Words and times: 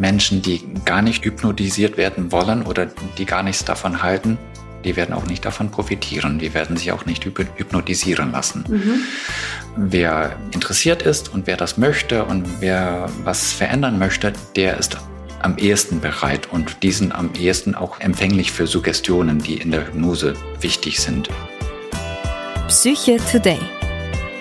Menschen, 0.00 0.42
die 0.42 0.62
gar 0.84 1.02
nicht 1.02 1.24
hypnotisiert 1.24 1.96
werden 1.96 2.32
wollen 2.32 2.62
oder 2.62 2.86
die 3.18 3.26
gar 3.26 3.42
nichts 3.42 3.64
davon 3.64 4.02
halten, 4.02 4.38
die 4.84 4.96
werden 4.96 5.14
auch 5.14 5.26
nicht 5.26 5.44
davon 5.44 5.70
profitieren. 5.70 6.38
Die 6.38 6.54
werden 6.54 6.76
sich 6.76 6.90
auch 6.90 7.04
nicht 7.04 7.24
hypnotisieren 7.24 8.32
lassen. 8.32 8.64
Mhm. 8.66 9.02
Wer 9.76 10.36
interessiert 10.52 11.02
ist 11.02 11.32
und 11.32 11.46
wer 11.46 11.58
das 11.58 11.76
möchte 11.76 12.24
und 12.24 12.46
wer 12.60 13.08
was 13.24 13.52
verändern 13.52 13.98
möchte, 13.98 14.32
der 14.56 14.78
ist 14.78 14.96
am 15.42 15.58
ehesten 15.58 16.00
bereit 16.00 16.48
und 16.50 16.82
die 16.82 16.92
sind 16.92 17.14
am 17.14 17.30
ehesten 17.38 17.74
auch 17.74 18.00
empfänglich 18.00 18.52
für 18.52 18.66
Suggestionen, 18.66 19.38
die 19.38 19.56
in 19.56 19.70
der 19.70 19.86
Hypnose 19.86 20.34
wichtig 20.60 21.00
sind. 21.00 21.28
Psyche 22.68 23.18
Today. 23.30 23.58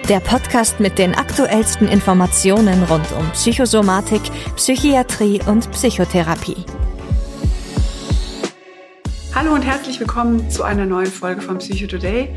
Der 0.10 0.20
Podcast 0.20 0.80
mit 0.80 0.97
den 0.97 1.14
aktuellsten 1.14 1.88
Informationen 1.88 2.82
rund 2.86 3.11
um 3.11 3.29
Psychosomatik, 3.34 4.24
Psychiatrie 4.56 5.39
und 5.46 5.70
Psychotherapie. 5.70 6.65
Hallo 9.36 9.54
und 9.54 9.61
herzlich 9.61 10.00
willkommen 10.00 10.50
zu 10.50 10.64
einer 10.64 10.87
neuen 10.87 11.11
Folge 11.11 11.42
von 11.42 11.60
Psycho 11.60 11.86
Today. 11.86 12.36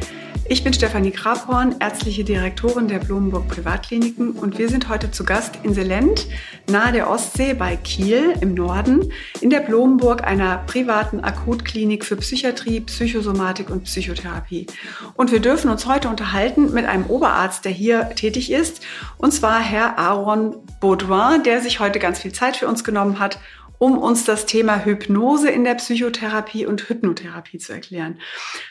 Ich 0.48 0.64
bin 0.64 0.72
Stefanie 0.72 1.12
Grabhorn, 1.12 1.76
ärztliche 1.78 2.24
Direktorin 2.24 2.88
der 2.88 2.98
Blumenburg 2.98 3.46
Privatkliniken 3.46 4.32
und 4.32 4.58
wir 4.58 4.68
sind 4.68 4.88
heute 4.88 5.10
zu 5.12 5.24
Gast 5.24 5.60
in 5.62 5.72
Selent, 5.72 6.26
nahe 6.68 6.92
der 6.92 7.08
Ostsee 7.08 7.54
bei 7.54 7.76
Kiel 7.76 8.34
im 8.40 8.54
Norden, 8.54 9.12
in 9.40 9.50
der 9.50 9.60
Blumenburg, 9.60 10.24
einer 10.24 10.58
privaten 10.66 11.20
Akutklinik 11.20 12.04
für 12.04 12.16
Psychiatrie, 12.16 12.80
Psychosomatik 12.80 13.70
und 13.70 13.84
Psychotherapie. 13.84 14.66
Und 15.14 15.30
wir 15.30 15.40
dürfen 15.40 15.70
uns 15.70 15.86
heute 15.86 16.08
unterhalten 16.08 16.72
mit 16.74 16.86
einem 16.86 17.06
Oberarzt, 17.06 17.64
der 17.64 17.72
hier 17.72 18.10
tätig 18.10 18.50
ist, 18.50 18.82
und 19.18 19.32
zwar 19.32 19.60
Herr 19.60 19.96
Aaron 19.96 20.56
Baudouin, 20.80 21.44
der 21.44 21.60
sich 21.60 21.78
heute 21.78 22.00
ganz 22.00 22.18
viel 22.18 22.32
Zeit 22.32 22.56
für 22.56 22.66
uns 22.66 22.82
genommen 22.82 23.20
hat 23.20 23.38
um 23.82 23.98
uns 23.98 24.24
das 24.24 24.46
Thema 24.46 24.84
Hypnose 24.84 25.50
in 25.50 25.64
der 25.64 25.74
Psychotherapie 25.74 26.66
und 26.66 26.88
Hypnotherapie 26.88 27.58
zu 27.58 27.72
erklären. 27.72 28.20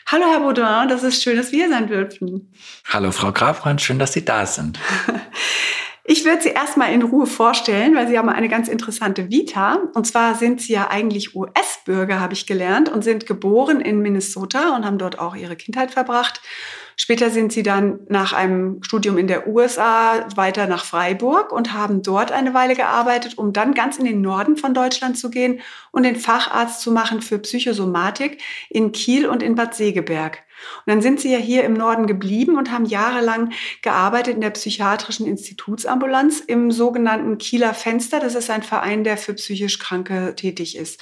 Hallo, 0.06 0.24
Herr 0.24 0.40
Baudin, 0.40 0.88
das 0.88 1.02
ist 1.02 1.22
schön, 1.22 1.36
dass 1.36 1.52
wir 1.52 1.66
hier 1.66 1.68
sein 1.68 1.86
dürfen. 1.86 2.50
Hallo, 2.88 3.12
Frau 3.12 3.30
Grafreund, 3.30 3.82
schön, 3.82 3.98
dass 3.98 4.14
Sie 4.14 4.24
da 4.24 4.46
sind. 4.46 4.78
Ich 6.04 6.24
werde 6.24 6.42
Sie 6.42 6.48
erstmal 6.48 6.92
in 6.92 7.02
Ruhe 7.02 7.26
vorstellen, 7.26 7.94
weil 7.94 8.08
Sie 8.08 8.18
haben 8.18 8.28
eine 8.28 8.48
ganz 8.48 8.66
interessante 8.66 9.30
Vita. 9.30 9.78
Und 9.94 10.04
zwar 10.04 10.34
sind 10.34 10.60
Sie 10.60 10.72
ja 10.72 10.90
eigentlich 10.90 11.36
US-Bürger, 11.36 12.18
habe 12.18 12.32
ich 12.32 12.48
gelernt, 12.48 12.88
und 12.88 13.04
sind 13.04 13.24
geboren 13.24 13.80
in 13.80 14.00
Minnesota 14.00 14.74
und 14.74 14.84
haben 14.84 14.98
dort 14.98 15.20
auch 15.20 15.36
Ihre 15.36 15.54
Kindheit 15.54 15.92
verbracht 15.92 16.40
Später 17.02 17.30
sind 17.30 17.52
sie 17.52 17.64
dann 17.64 17.98
nach 18.08 18.32
einem 18.32 18.80
Studium 18.84 19.18
in 19.18 19.26
der 19.26 19.48
USA 19.48 20.24
weiter 20.36 20.68
nach 20.68 20.84
Freiburg 20.84 21.50
und 21.50 21.72
haben 21.72 22.00
dort 22.04 22.30
eine 22.30 22.54
Weile 22.54 22.76
gearbeitet, 22.76 23.38
um 23.38 23.52
dann 23.52 23.74
ganz 23.74 23.98
in 23.98 24.04
den 24.04 24.20
Norden 24.20 24.56
von 24.56 24.72
Deutschland 24.72 25.18
zu 25.18 25.28
gehen 25.28 25.58
und 25.90 26.04
den 26.04 26.14
Facharzt 26.14 26.80
zu 26.80 26.92
machen 26.92 27.20
für 27.20 27.40
Psychosomatik 27.40 28.40
in 28.70 28.92
Kiel 28.92 29.26
und 29.26 29.42
in 29.42 29.56
Bad 29.56 29.74
Segeberg. 29.74 30.44
Und 30.86 30.92
dann 30.92 31.02
sind 31.02 31.18
sie 31.18 31.32
ja 31.32 31.38
hier 31.38 31.64
im 31.64 31.72
Norden 31.72 32.06
geblieben 32.06 32.56
und 32.56 32.70
haben 32.70 32.84
jahrelang 32.84 33.52
gearbeitet 33.82 34.36
in 34.36 34.40
der 34.40 34.50
psychiatrischen 34.50 35.26
Institutsambulanz 35.26 36.38
im 36.38 36.70
sogenannten 36.70 37.36
Kieler 37.38 37.74
Fenster. 37.74 38.20
Das 38.20 38.36
ist 38.36 38.48
ein 38.48 38.62
Verein, 38.62 39.02
der 39.02 39.16
für 39.16 39.34
psychisch 39.34 39.80
Kranke 39.80 40.36
tätig 40.36 40.76
ist. 40.76 41.00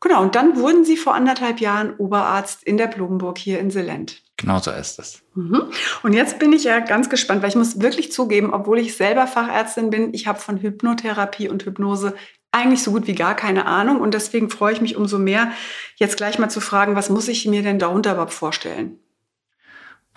Genau, 0.00 0.22
und 0.22 0.34
dann 0.34 0.56
wurden 0.56 0.84
sie 0.84 0.96
vor 0.96 1.14
anderthalb 1.14 1.60
Jahren 1.60 1.96
Oberarzt 1.96 2.62
in 2.62 2.76
der 2.76 2.86
Blumenburg 2.86 3.38
hier 3.38 3.58
in 3.58 3.70
Selent. 3.70 4.22
Genau 4.36 4.60
so 4.60 4.70
ist 4.70 5.00
es. 5.00 5.22
Mhm. 5.34 5.64
Und 6.04 6.12
jetzt 6.12 6.38
bin 6.38 6.52
ich 6.52 6.62
ja 6.62 6.78
ganz 6.78 7.10
gespannt, 7.10 7.42
weil 7.42 7.48
ich 7.48 7.56
muss 7.56 7.80
wirklich 7.80 8.12
zugeben, 8.12 8.52
obwohl 8.54 8.78
ich 8.78 8.96
selber 8.96 9.26
Fachärztin 9.26 9.90
bin, 9.90 10.14
ich 10.14 10.28
habe 10.28 10.38
von 10.38 10.58
Hypnotherapie 10.58 11.48
und 11.48 11.64
Hypnose 11.64 12.14
eigentlich 12.52 12.82
so 12.82 12.92
gut 12.92 13.08
wie 13.08 13.14
gar 13.14 13.34
keine 13.34 13.66
Ahnung. 13.66 14.00
Und 14.00 14.14
deswegen 14.14 14.48
freue 14.48 14.72
ich 14.72 14.80
mich 14.80 14.96
umso 14.96 15.18
mehr, 15.18 15.50
jetzt 15.96 16.16
gleich 16.16 16.38
mal 16.38 16.48
zu 16.48 16.60
fragen, 16.60 16.94
was 16.94 17.10
muss 17.10 17.26
ich 17.26 17.46
mir 17.46 17.62
denn 17.62 17.80
darunter 17.80 18.12
überhaupt 18.12 18.32
vorstellen? 18.32 19.00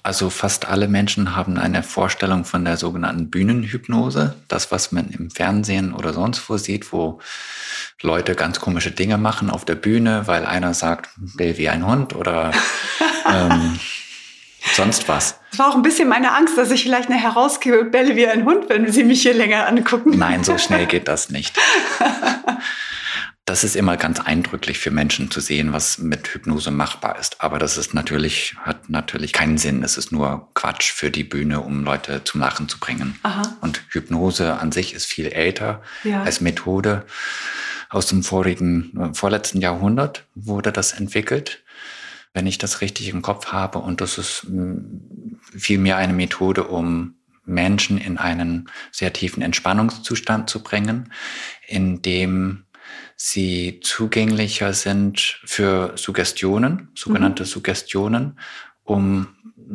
Also 0.03 0.29
fast 0.31 0.67
alle 0.67 0.87
Menschen 0.87 1.35
haben 1.35 1.57
eine 1.57 1.83
Vorstellung 1.83 2.43
von 2.43 2.65
der 2.65 2.77
sogenannten 2.77 3.29
Bühnenhypnose. 3.29 4.35
Das, 4.47 4.71
was 4.71 4.91
man 4.91 5.09
im 5.09 5.29
Fernsehen 5.29 5.93
oder 5.93 6.13
sonst 6.13 6.49
wo 6.49 6.57
sieht, 6.57 6.91
wo 6.91 7.19
Leute 8.01 8.33
ganz 8.33 8.59
komische 8.59 8.91
Dinge 8.91 9.17
machen 9.17 9.51
auf 9.51 9.63
der 9.63 9.75
Bühne, 9.75 10.23
weil 10.25 10.45
einer 10.45 10.73
sagt, 10.73 11.09
will 11.17 11.57
wie 11.57 11.69
ein 11.69 11.85
Hund 11.85 12.15
oder 12.15 12.51
ähm, 13.31 13.79
sonst 14.73 15.07
was. 15.07 15.39
Es 15.51 15.59
war 15.59 15.69
auch 15.69 15.75
ein 15.75 15.83
bisschen 15.83 16.09
meine 16.09 16.33
Angst, 16.33 16.57
dass 16.57 16.71
ich 16.71 16.83
vielleicht 16.83 17.09
eine 17.09 17.21
herausgebe 17.21 17.85
belle 17.85 18.15
wie 18.15 18.27
ein 18.27 18.45
Hund, 18.45 18.69
wenn 18.69 18.91
Sie 18.91 19.03
mich 19.03 19.21
hier 19.21 19.35
länger 19.35 19.67
angucken. 19.67 20.17
Nein, 20.17 20.43
so 20.43 20.57
schnell 20.57 20.85
geht 20.87 21.07
das 21.07 21.29
nicht. 21.29 21.55
Das 23.45 23.63
ist 23.63 23.75
immer 23.75 23.97
ganz 23.97 24.19
eindrücklich 24.19 24.77
für 24.77 24.91
Menschen 24.91 25.31
zu 25.31 25.39
sehen, 25.39 25.73
was 25.73 25.97
mit 25.97 26.27
Hypnose 26.27 26.69
machbar 26.69 27.17
ist. 27.19 27.41
Aber 27.41 27.57
das 27.57 27.77
ist 27.77 27.93
natürlich, 27.93 28.55
hat 28.61 28.89
natürlich 28.89 29.33
keinen 29.33 29.57
Sinn. 29.57 29.83
Es 29.83 29.97
ist 29.97 30.11
nur 30.11 30.49
Quatsch 30.53 30.91
für 30.91 31.09
die 31.09 31.23
Bühne, 31.23 31.61
um 31.61 31.83
Leute 31.83 32.23
zum 32.23 32.39
Lachen 32.39 32.69
zu 32.69 32.79
bringen. 32.79 33.19
Aha. 33.23 33.57
Und 33.61 33.83
Hypnose 33.89 34.59
an 34.59 34.71
sich 34.71 34.93
ist 34.93 35.05
viel 35.05 35.27
älter 35.27 35.81
ja. 36.03 36.23
als 36.23 36.39
Methode. 36.39 37.05
Aus 37.89 38.05
dem 38.05 38.23
vorigen, 38.23 38.97
äh, 38.97 39.13
vorletzten 39.13 39.59
Jahrhundert 39.59 40.25
wurde 40.35 40.71
das 40.71 40.93
entwickelt 40.93 41.63
wenn 42.33 42.47
ich 42.47 42.57
das 42.57 42.81
richtig 42.81 43.09
im 43.09 43.21
Kopf 43.21 43.47
habe. 43.47 43.79
Und 43.79 44.01
das 44.01 44.17
ist 44.17 44.45
mm, 44.47 45.35
vielmehr 45.57 45.97
eine 45.97 46.13
Methode, 46.13 46.63
um 46.65 47.15
Menschen 47.45 47.97
in 47.97 48.17
einen 48.17 48.69
sehr 48.91 49.11
tiefen 49.13 49.41
Entspannungszustand 49.41 50.49
zu 50.49 50.63
bringen, 50.63 51.11
in 51.67 52.01
dem 52.01 52.65
sie 53.23 53.79
zugänglicher 53.83 54.73
sind 54.73 55.39
für 55.45 55.93
Suggestionen, 55.95 56.89
sogenannte 56.95 57.43
mhm. 57.43 57.47
Suggestionen, 57.47 58.39
um 58.83 59.27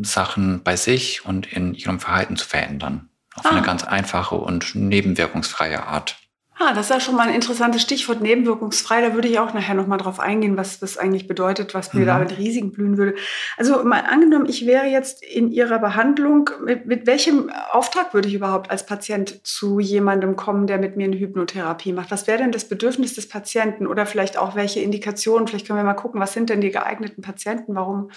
Sachen 0.02 0.64
bei 0.64 0.74
sich 0.74 1.24
und 1.24 1.52
in 1.52 1.72
ihrem 1.72 2.00
Verhalten 2.00 2.36
zu 2.36 2.44
verändern. 2.44 3.08
Auf 3.36 3.46
ah. 3.46 3.50
eine 3.50 3.62
ganz 3.62 3.84
einfache 3.84 4.34
und 4.34 4.74
nebenwirkungsfreie 4.74 5.84
Art. 5.84 6.16
Ah, 6.58 6.72
das 6.72 6.86
ist 6.86 6.90
ja 6.90 7.00
schon 7.00 7.16
mal 7.16 7.28
ein 7.28 7.34
interessantes 7.34 7.82
Stichwort, 7.82 8.22
nebenwirkungsfrei. 8.22 9.02
Da 9.02 9.12
würde 9.12 9.28
ich 9.28 9.38
auch 9.38 9.52
nachher 9.52 9.74
nochmal 9.74 9.98
drauf 9.98 10.18
eingehen, 10.18 10.56
was 10.56 10.78
das 10.78 10.96
eigentlich 10.96 11.28
bedeutet, 11.28 11.74
was 11.74 11.92
mir 11.92 12.00
mhm. 12.00 12.06
da 12.06 12.18
mit 12.18 12.38
Risiken 12.38 12.72
blühen 12.72 12.96
würde. 12.96 13.14
Also 13.58 13.84
mal 13.84 14.04
angenommen, 14.08 14.46
ich 14.46 14.64
wäre 14.64 14.86
jetzt 14.86 15.22
in 15.22 15.52
Ihrer 15.52 15.78
Behandlung, 15.78 16.48
mit, 16.64 16.86
mit 16.86 17.06
welchem 17.06 17.50
Auftrag 17.72 18.14
würde 18.14 18.28
ich 18.28 18.34
überhaupt 18.34 18.70
als 18.70 18.86
Patient 18.86 19.46
zu 19.46 19.80
jemandem 19.80 20.36
kommen, 20.36 20.66
der 20.66 20.78
mit 20.78 20.96
mir 20.96 21.04
eine 21.04 21.18
Hypnotherapie 21.18 21.92
macht? 21.92 22.10
Was 22.10 22.26
wäre 22.26 22.38
denn 22.38 22.52
das 22.52 22.66
Bedürfnis 22.66 23.12
des 23.12 23.28
Patienten 23.28 23.86
oder 23.86 24.06
vielleicht 24.06 24.38
auch 24.38 24.54
welche 24.54 24.80
Indikationen? 24.80 25.48
Vielleicht 25.48 25.66
können 25.66 25.78
wir 25.78 25.84
mal 25.84 25.92
gucken, 25.92 26.22
was 26.22 26.32
sind 26.32 26.48
denn 26.48 26.62
die 26.62 26.70
geeigneten 26.70 27.20
Patienten? 27.20 27.74
Warum 27.74 28.10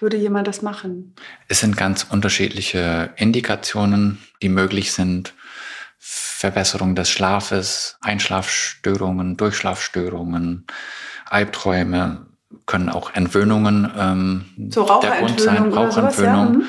würde 0.00 0.16
jemand 0.16 0.48
das 0.48 0.62
machen? 0.62 1.14
Es 1.46 1.60
sind 1.60 1.76
ganz 1.76 2.04
unterschiedliche 2.10 3.12
Indikationen, 3.16 4.18
die 4.42 4.48
möglich 4.48 4.92
sind. 4.92 5.32
Verbesserung 6.06 6.94
des 6.94 7.08
Schlafes, 7.08 7.96
Einschlafstörungen, 8.02 9.38
Durchschlafstörungen, 9.38 10.66
Albträume, 11.24 12.26
können 12.66 12.90
auch 12.90 13.14
Entwöhnungen 13.14 13.90
ähm, 13.96 14.44
so 14.68 14.84
der 15.00 15.12
Grund 15.12 15.40
sein, 15.40 15.72
Rauchentwöhnung, 15.72 16.52
ja. 16.52 16.58
Mhm. 16.58 16.66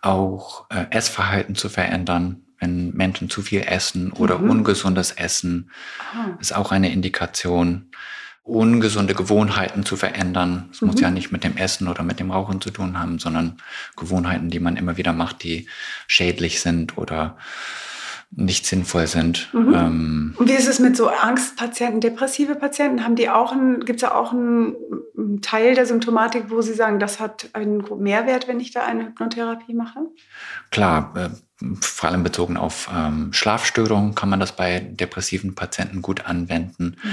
auch 0.00 0.66
äh, 0.68 0.86
Essverhalten 0.90 1.54
zu 1.54 1.68
verändern, 1.68 2.42
wenn 2.58 2.92
Menschen 2.94 3.30
zu 3.30 3.42
viel 3.42 3.60
essen 3.60 4.10
oder 4.10 4.40
mhm. 4.40 4.50
ungesundes 4.50 5.12
Essen, 5.12 5.70
Aha. 6.12 6.36
ist 6.40 6.52
auch 6.52 6.72
eine 6.72 6.92
Indikation. 6.92 7.92
Ungesunde 8.42 9.14
Gewohnheiten 9.14 9.86
zu 9.86 9.96
verändern. 9.96 10.70
Es 10.72 10.80
mhm. 10.80 10.88
muss 10.88 11.00
ja 11.00 11.12
nicht 11.12 11.30
mit 11.30 11.44
dem 11.44 11.56
Essen 11.56 11.86
oder 11.86 12.02
mit 12.02 12.18
dem 12.18 12.32
Rauchen 12.32 12.60
zu 12.60 12.72
tun 12.72 12.98
haben, 12.98 13.20
sondern 13.20 13.58
Gewohnheiten, 13.96 14.50
die 14.50 14.58
man 14.58 14.76
immer 14.76 14.96
wieder 14.96 15.12
macht, 15.12 15.44
die 15.44 15.68
schädlich 16.08 16.60
sind 16.60 16.98
oder 16.98 17.36
nicht 18.34 18.66
sinnvoll 18.66 19.06
sind. 19.06 19.52
Mhm. 19.52 19.74
Ähm, 19.74 20.34
und 20.38 20.48
wie 20.48 20.54
ist 20.54 20.68
es 20.68 20.78
mit 20.78 20.96
so 20.96 21.08
Angstpatienten, 21.08 22.00
depressive 22.00 22.54
Patienten? 22.54 23.04
Haben 23.04 23.16
die 23.16 23.28
auch 23.28 23.54
gibt 23.80 24.02
es 24.02 24.08
da 24.08 24.14
auch 24.14 24.32
einen, 24.32 24.74
einen, 25.16 25.42
Teil 25.42 25.74
der 25.74 25.86
Symptomatik, 25.86 26.44
wo 26.48 26.62
Sie 26.62 26.72
sagen, 26.72 26.98
das 26.98 27.20
hat 27.20 27.50
einen 27.52 27.84
Mehrwert, 27.98 28.48
wenn 28.48 28.60
ich 28.60 28.70
da 28.70 28.84
eine 28.84 29.06
Hypnotherapie 29.06 29.74
mache? 29.74 30.00
Klar, 30.70 31.12
äh, 31.16 31.28
vor 31.80 32.08
allem 32.08 32.22
bezogen 32.22 32.56
auf 32.56 32.88
ähm, 32.94 33.32
Schlafstörungen 33.32 34.14
kann 34.14 34.30
man 34.30 34.40
das 34.40 34.56
bei 34.56 34.80
depressiven 34.80 35.54
Patienten 35.54 36.00
gut 36.00 36.24
anwenden, 36.24 36.96
mhm. 37.02 37.10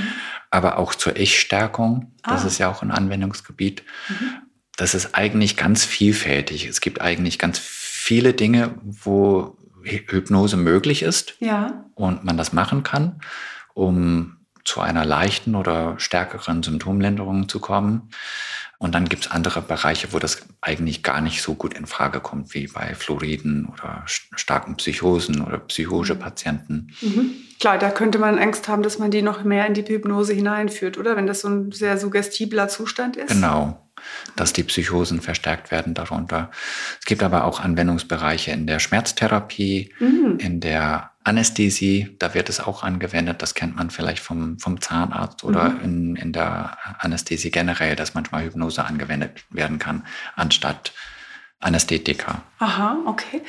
aber 0.50 0.77
auch 0.77 0.95
zur 0.95 1.18
Ich-Stärkung. 1.18 2.13
Das 2.24 2.44
ah. 2.44 2.48
ist 2.48 2.57
ja 2.60 2.71
auch 2.71 2.81
ein 2.81 2.92
Anwendungsgebiet. 2.92 3.83
Mhm. 4.07 4.30
Das 4.77 4.94
ist 4.94 5.13
eigentlich 5.13 5.57
ganz 5.57 5.83
vielfältig. 5.83 6.66
Es 6.66 6.80
gibt 6.80 7.01
eigentlich 7.01 7.38
ganz 7.38 7.60
viele 7.60 8.33
Dinge, 8.33 8.75
wo 8.81 9.57
Hypnose 9.84 10.58
möglich 10.58 11.04
ist 11.04 11.36
ja. 11.40 11.86
und 11.96 12.24
man 12.24 12.38
das 12.38 12.54
machen 12.54 12.84
kann, 12.84 13.22
um 13.74 14.38
zu 14.66 14.81
einer 14.81 15.06
leichten 15.06 15.56
oder 15.56 16.00
stärkeren 16.00 16.62
Symptomlinderung 16.64 17.50
zu 17.50 17.60
kommen. 17.60 18.10
Und 18.80 18.96
dann 18.96 19.10
gibt 19.10 19.26
es 19.26 19.31
andere 19.31 19.62
Bereiche, 19.62 20.14
wo 20.14 20.20
das 20.20 20.42
eigentlich 20.62 21.04
gar 21.04 21.20
nicht 21.20 21.42
so 21.42 21.54
gut 21.54 21.74
in 21.74 21.86
Frage 21.86 22.22
kommt, 22.22 22.54
wie 22.54 22.68
bei 22.68 22.96
Fluoriden 22.96 23.66
oder 23.66 24.04
starken 24.06 24.78
Psychosen 24.78 25.42
oder 25.42 25.60
psychosche 25.60 26.16
mhm. 26.16 26.20
Patienten. 26.20 26.88
Mhm. 27.02 27.31
Klar, 27.60 27.78
da 27.78 27.90
könnte 27.90 28.20
man 28.20 28.40
Angst 28.40 28.70
haben, 28.70 28.81
dass 28.81 28.98
man 28.98 29.12
die 29.12 29.22
noch 29.22 29.44
mehr 29.44 29.68
in 29.68 29.74
die 29.74 29.86
Hypnose 29.86 30.34
hineinführt, 30.34 30.98
oder? 30.98 31.18
Wenn 31.18 31.28
das 31.28 31.42
so 31.42 31.50
ein 31.50 31.74
sehr 31.74 31.98
suggestibler 31.98 32.70
Zustand 32.70 33.18
ist. 33.18 33.28
Genau 33.28 33.86
dass 34.38 34.54
die 34.54 34.64
Psychosen 34.64 35.20
verstärkt 35.20 35.72
werden 35.72 35.94
darunter. 35.94 36.52
Es 37.00 37.06
gibt 37.06 37.22
aber 37.22 37.44
auch 37.44 37.60
Anwendungsbereiche 37.60 38.52
in 38.52 38.66
der 38.66 38.80
Schmerztherapie, 38.80 39.94
mhm. 40.00 40.38
in 40.40 40.62
der 40.62 41.12
Anästhesie, 41.30 42.16
da 42.18 42.34
wird 42.34 42.50
es 42.50 42.60
auch 42.60 42.84
angewendet, 42.84 43.42
das 43.42 43.54
kennt 43.54 43.76
man 43.76 43.92
vielleicht 43.92 44.22
vom, 44.22 44.60
vom 44.60 44.81
Zahnarzt 44.81 45.44
oder 45.44 45.70
mhm. 45.70 45.84
in, 45.84 46.16
in 46.16 46.34
der 46.34 46.78
Anästhesie 46.98 47.52
generell, 47.52 47.96
dass 47.96 48.16
manchmal 48.16 48.44
Hypnose 48.44 48.84
angewendet 48.84 49.46
werden 49.52 49.78
kann, 49.78 50.06
anstatt 50.36 50.92
Anästhetika. 51.60 52.42
Aha, 52.58 52.98
okay. 53.06 53.44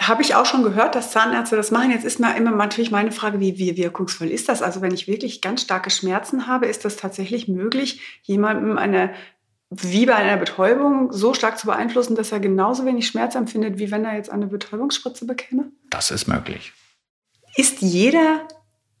Habe 0.00 0.22
ich 0.22 0.34
auch 0.34 0.46
schon 0.46 0.62
gehört, 0.62 0.94
dass 0.94 1.12
Zahnärzte 1.12 1.56
das 1.56 1.70
machen. 1.70 1.90
Jetzt 1.90 2.04
ist 2.04 2.18
mir 2.18 2.34
immer 2.36 2.50
natürlich 2.50 2.90
meine 2.90 3.12
Frage, 3.12 3.38
wie, 3.38 3.58
wie 3.58 3.76
wirkungsvoll 3.76 4.28
ist 4.28 4.48
das? 4.48 4.62
Also 4.62 4.80
wenn 4.80 4.94
ich 4.94 5.06
wirklich 5.06 5.42
ganz 5.42 5.62
starke 5.62 5.90
Schmerzen 5.90 6.46
habe, 6.46 6.66
ist 6.66 6.84
das 6.84 6.96
tatsächlich 6.96 7.46
möglich, 7.46 8.00
jemandem 8.22 8.78
eine 8.78 9.12
wie 9.74 10.06
bei 10.06 10.14
einer 10.14 10.36
Betäubung 10.36 11.12
so 11.12 11.32
stark 11.32 11.58
zu 11.58 11.66
beeinflussen, 11.66 12.14
dass 12.14 12.32
er 12.32 12.40
genauso 12.40 12.84
wenig 12.84 13.06
Schmerz 13.06 13.34
empfindet, 13.34 13.78
wie 13.78 13.90
wenn 13.90 14.04
er 14.04 14.16
jetzt 14.16 14.30
eine 14.30 14.46
Betäubungsspritze 14.46 15.26
bekäme? 15.26 15.72
Das 15.88 16.10
ist 16.10 16.28
möglich. 16.28 16.72
Ist 17.56 17.80
jeder 17.80 18.46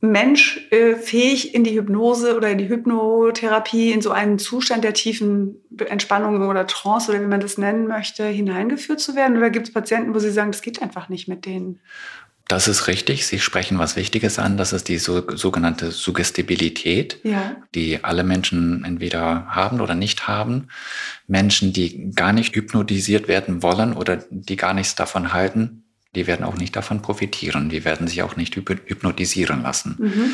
Mensch 0.00 0.66
äh, 0.72 0.96
fähig, 0.96 1.54
in 1.54 1.62
die 1.62 1.78
Hypnose 1.78 2.36
oder 2.36 2.50
in 2.50 2.58
die 2.58 2.68
Hypnotherapie, 2.68 3.92
in 3.92 4.00
so 4.00 4.10
einen 4.10 4.38
Zustand 4.38 4.82
der 4.82 4.94
tiefen 4.94 5.60
Entspannung 5.78 6.48
oder 6.48 6.66
Trance 6.66 7.10
oder 7.10 7.20
wie 7.20 7.26
man 7.26 7.40
das 7.40 7.56
nennen 7.56 7.86
möchte, 7.86 8.24
hineingeführt 8.24 8.98
zu 8.98 9.14
werden? 9.14 9.36
Oder 9.36 9.50
gibt 9.50 9.68
es 9.68 9.72
Patienten, 9.72 10.14
wo 10.14 10.18
Sie 10.18 10.32
sagen, 10.32 10.50
das 10.50 10.62
geht 10.62 10.82
einfach 10.82 11.08
nicht 11.08 11.28
mit 11.28 11.46
denen? 11.46 11.80
Das 12.52 12.68
ist 12.68 12.86
richtig. 12.86 13.26
Sie 13.26 13.38
sprechen 13.38 13.78
was 13.78 13.96
Wichtiges 13.96 14.38
an. 14.38 14.58
Das 14.58 14.74
ist 14.74 14.88
die 14.88 14.98
so, 14.98 15.24
sogenannte 15.34 15.90
Suggestibilität, 15.90 17.18
ja. 17.22 17.56
die 17.74 18.04
alle 18.04 18.24
Menschen 18.24 18.84
entweder 18.84 19.46
haben 19.46 19.80
oder 19.80 19.94
nicht 19.94 20.28
haben. 20.28 20.68
Menschen, 21.26 21.72
die 21.72 22.10
gar 22.10 22.34
nicht 22.34 22.54
hypnotisiert 22.54 23.26
werden 23.26 23.62
wollen 23.62 23.94
oder 23.94 24.18
die 24.28 24.56
gar 24.56 24.74
nichts 24.74 24.94
davon 24.94 25.32
halten, 25.32 25.84
die 26.14 26.26
werden 26.26 26.44
auch 26.44 26.56
nicht 26.56 26.76
davon 26.76 27.00
profitieren. 27.00 27.70
Die 27.70 27.86
werden 27.86 28.06
sich 28.06 28.22
auch 28.22 28.36
nicht 28.36 28.54
hypnotisieren 28.54 29.62
lassen. 29.62 29.96
Mhm. 29.98 30.30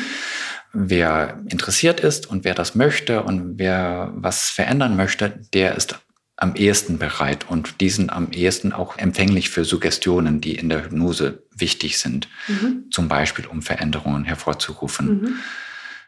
Wer 0.73 1.39
interessiert 1.47 2.01
ist 2.01 2.27
und 2.27 2.43
wer 2.43 2.53
das 2.53 2.75
möchte 2.75 3.23
und 3.23 3.57
wer 3.59 4.11
was 4.13 4.49
verändern 4.49 4.97
möchte, 4.97 5.39
der 5.53 5.75
ist 5.75 5.97
am 6.39 6.55
ehesten 6.55 6.97
bereit 6.97 7.49
und 7.49 7.81
die 7.81 7.89
sind 7.89 8.11
am 8.11 8.31
ehesten 8.31 8.71
auch 8.71 8.97
empfänglich 8.97 9.49
für 9.49 9.65
Suggestionen, 9.65 10.39
die 10.39 10.55
in 10.55 10.69
der 10.69 10.85
Hypnose 10.85 11.43
wichtig 11.55 11.99
sind, 11.99 12.29
mhm. 12.47 12.85
zum 12.91 13.09
Beispiel 13.09 13.45
um 13.45 13.61
Veränderungen 13.61 14.23
hervorzurufen. 14.23 15.21
Mhm. 15.21 15.35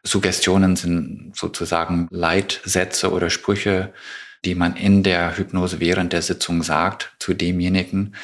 Suggestionen 0.04 0.78
sind 0.78 1.34
sozusagen 1.36 2.08
Leitsätze 2.10 3.12
oder 3.12 3.30
Sprüche, 3.30 3.94
die 4.46 4.56
man 4.56 4.76
in 4.76 5.04
der 5.04 5.38
Hypnose 5.38 5.80
während 5.80 6.14
der 6.14 6.22
Sitzung 6.22 6.64
sagt 6.64 7.14
zu 7.20 7.34
demjenigen. 7.34 8.00
Mhm. 8.00 8.16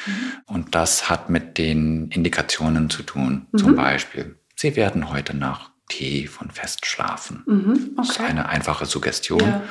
Und 0.46 0.74
das 0.74 1.10
hat 1.10 1.28
mit 1.28 1.58
den 1.58 2.08
Indikationen 2.08 2.90
zu 2.90 3.02
tun. 3.02 3.46
Zum 3.56 3.72
mhm. 3.72 3.76
Beispiel, 3.76 4.36
Sie 4.56 4.74
werden 4.74 5.10
heute 5.10 5.36
nach 5.36 5.70
Tee 5.88 6.26
von 6.26 6.50
Fest 6.50 6.86
schlafen. 6.86 7.44
Mhm. 7.46 7.70
Okay. 7.70 7.90
Das 7.96 8.10
ist 8.10 8.20
eine 8.20 8.48
einfache 8.48 8.86
Suggestion. 8.86 9.40
Ja. 9.40 9.62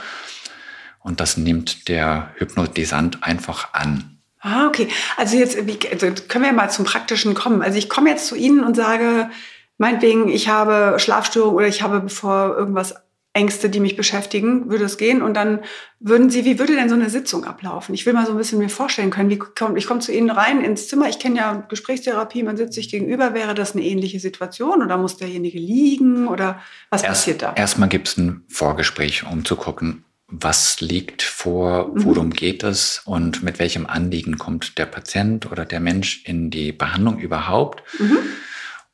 Und 0.99 1.19
das 1.19 1.37
nimmt 1.37 1.87
der 1.87 2.31
Hypnotisant 2.37 3.23
einfach 3.23 3.73
an. 3.73 4.19
Ah, 4.39 4.67
okay. 4.67 4.87
Also 5.17 5.37
jetzt 5.37 5.57
also 5.57 6.23
können 6.27 6.45
wir 6.45 6.53
mal 6.53 6.69
zum 6.69 6.85
Praktischen 6.85 7.33
kommen. 7.33 7.61
Also 7.61 7.77
ich 7.77 7.89
komme 7.89 8.09
jetzt 8.09 8.27
zu 8.27 8.35
Ihnen 8.35 8.63
und 8.63 8.75
sage, 8.75 9.29
meinetwegen, 9.77 10.29
ich 10.29 10.47
habe 10.47 10.99
Schlafstörung 10.99 11.55
oder 11.55 11.67
ich 11.67 11.81
habe 11.81 11.99
bevor 11.99 12.55
irgendwas 12.57 12.95
Ängste, 13.37 13.69
die 13.69 13.79
mich 13.79 13.95
beschäftigen, 13.95 14.69
würde 14.69 14.85
es 14.85 14.97
gehen. 14.97 15.21
Und 15.21 15.35
dann 15.35 15.59
würden 15.99 16.29
Sie, 16.29 16.43
wie 16.43 16.57
würde 16.57 16.75
denn 16.75 16.89
so 16.89 16.95
eine 16.95 17.09
Sitzung 17.09 17.45
ablaufen? 17.45 17.93
Ich 17.93 18.05
will 18.05 18.13
mal 18.13 18.25
so 18.25 18.31
ein 18.31 18.37
bisschen 18.37 18.57
mir 18.57 18.69
vorstellen 18.69 19.11
können, 19.11 19.29
wie 19.29 19.37
komm, 19.37 19.77
ich 19.77 19.85
komme 19.85 19.99
zu 19.99 20.11
Ihnen 20.11 20.31
rein 20.31 20.63
ins 20.63 20.87
Zimmer. 20.87 21.07
Ich 21.07 21.19
kenne 21.19 21.37
ja 21.37 21.65
Gesprächstherapie, 21.69 22.41
man 22.41 22.57
sitzt 22.57 22.73
sich 22.73 22.89
gegenüber. 22.89 23.35
Wäre 23.35 23.53
das 23.53 23.73
eine 23.73 23.83
ähnliche 23.83 24.19
Situation 24.19 24.81
oder 24.81 24.97
muss 24.97 25.17
derjenige 25.17 25.59
liegen 25.59 26.27
oder 26.27 26.59
was 26.89 27.03
Erst, 27.03 27.11
passiert 27.11 27.41
da? 27.43 27.53
Erstmal 27.53 27.89
gibt 27.89 28.07
es 28.07 28.17
ein 28.17 28.43
Vorgespräch, 28.49 29.23
um 29.31 29.45
zu 29.45 29.55
gucken, 29.55 30.03
was 30.27 30.81
liegt 30.81 31.23
vor, 31.23 31.87
mhm. 31.87 32.03
worum 32.03 32.29
geht 32.31 32.63
es 32.63 33.01
und 33.05 33.43
mit 33.43 33.59
welchem 33.59 33.85
Anliegen 33.85 34.37
kommt 34.37 34.77
der 34.77 34.85
Patient 34.85 35.49
oder 35.51 35.65
der 35.65 35.79
Mensch 35.79 36.23
in 36.25 36.49
die 36.49 36.71
Behandlung 36.71 37.19
überhaupt, 37.19 37.81
mhm. 37.99 38.19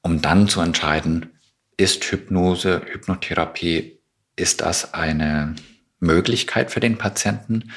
um 0.02 0.22
dann 0.22 0.48
zu 0.48 0.62
entscheiden, 0.62 1.40
ist 1.76 2.04
Hypnose, 2.06 2.84
Hypnotherapie, 2.86 4.00
ist 4.36 4.62
das 4.62 4.94
eine 4.94 5.56
Möglichkeit 6.00 6.72
für 6.72 6.80
den 6.80 6.98
Patienten? 6.98 7.72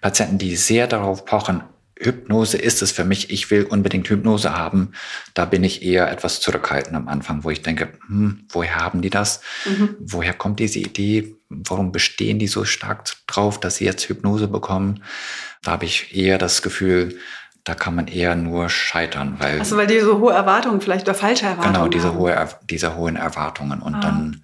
Patienten, 0.00 0.38
die 0.38 0.56
sehr 0.56 0.86
darauf 0.86 1.24
pochen, 1.24 1.62
Hypnose 2.00 2.56
ist 2.56 2.82
es 2.82 2.92
für 2.92 3.04
mich, 3.04 3.30
ich 3.30 3.50
will 3.50 3.64
unbedingt 3.64 4.08
Hypnose 4.08 4.56
haben. 4.56 4.92
Da 5.34 5.44
bin 5.44 5.64
ich 5.64 5.82
eher 5.82 6.10
etwas 6.10 6.40
zurückhaltend 6.40 6.96
am 6.96 7.08
Anfang, 7.08 7.44
wo 7.44 7.50
ich 7.50 7.62
denke, 7.62 7.88
hm, 8.06 8.44
woher 8.50 8.76
haben 8.76 9.02
die 9.02 9.10
das? 9.10 9.40
Mhm. 9.64 9.96
Woher 9.98 10.32
kommt 10.32 10.60
diese 10.60 10.78
Idee? 10.78 11.34
Warum 11.48 11.92
bestehen 11.92 12.38
die 12.38 12.46
so 12.46 12.64
stark 12.64 13.04
drauf, 13.26 13.58
dass 13.58 13.76
sie 13.76 13.84
jetzt 13.84 14.08
Hypnose 14.08 14.48
bekommen? 14.48 15.02
Da 15.62 15.72
habe 15.72 15.86
ich 15.86 16.14
eher 16.16 16.38
das 16.38 16.62
Gefühl, 16.62 17.18
da 17.64 17.74
kann 17.74 17.94
man 17.94 18.06
eher 18.06 18.34
nur 18.34 18.68
scheitern, 18.68 19.36
weil. 19.38 19.58
Also 19.58 19.76
weil 19.76 19.86
die 19.86 20.00
so 20.00 20.18
hohe 20.18 20.32
Erwartungen 20.32 20.80
vielleicht 20.80 21.06
oder 21.06 21.14
falsche 21.14 21.46
Erwartungen. 21.46 21.74
Genau, 21.74 21.88
diese, 21.88 22.14
hohe, 22.14 22.48
diese 22.70 22.96
hohen 22.96 23.16
Erwartungen. 23.16 23.82
Und 23.82 23.96
ah. 23.96 24.00
dann 24.00 24.42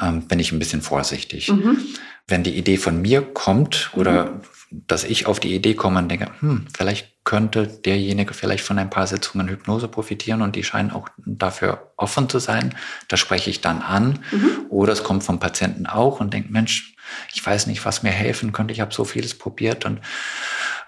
ähm, 0.00 0.26
bin 0.26 0.38
ich 0.38 0.52
ein 0.52 0.58
bisschen 0.58 0.82
vorsichtig. 0.82 1.50
Mhm. 1.50 1.78
Wenn 2.26 2.42
die 2.42 2.56
Idee 2.56 2.76
von 2.76 3.02
mir 3.02 3.22
kommt 3.22 3.90
oder 3.94 4.26
mhm 4.26 4.40
dass 4.70 5.04
ich 5.04 5.26
auf 5.26 5.40
die 5.40 5.54
Idee 5.54 5.74
komme 5.74 5.98
und 5.98 6.08
denke, 6.08 6.30
hm, 6.40 6.66
vielleicht 6.72 7.24
könnte 7.24 7.66
derjenige 7.66 8.34
vielleicht 8.34 8.64
von 8.64 8.78
ein 8.78 8.88
paar 8.88 9.06
Sitzungen 9.06 9.48
Hypnose 9.48 9.88
profitieren 9.88 10.42
und 10.42 10.54
die 10.54 10.62
scheinen 10.62 10.92
auch 10.92 11.08
dafür 11.18 11.92
offen 11.96 12.28
zu 12.28 12.38
sein. 12.38 12.74
Das 13.08 13.18
spreche 13.18 13.50
ich 13.50 13.60
dann 13.60 13.82
an. 13.82 14.20
Mhm. 14.30 14.66
Oder 14.68 14.92
es 14.92 15.02
kommt 15.02 15.24
vom 15.24 15.40
Patienten 15.40 15.86
auch 15.86 16.20
und 16.20 16.32
denkt, 16.32 16.50
Mensch, 16.50 16.94
ich 17.34 17.44
weiß 17.44 17.66
nicht, 17.66 17.84
was 17.84 18.04
mir 18.04 18.10
helfen 18.10 18.52
könnte. 18.52 18.72
Ich 18.72 18.80
habe 18.80 18.94
so 18.94 19.04
vieles 19.04 19.36
probiert 19.36 19.84
und 19.84 20.00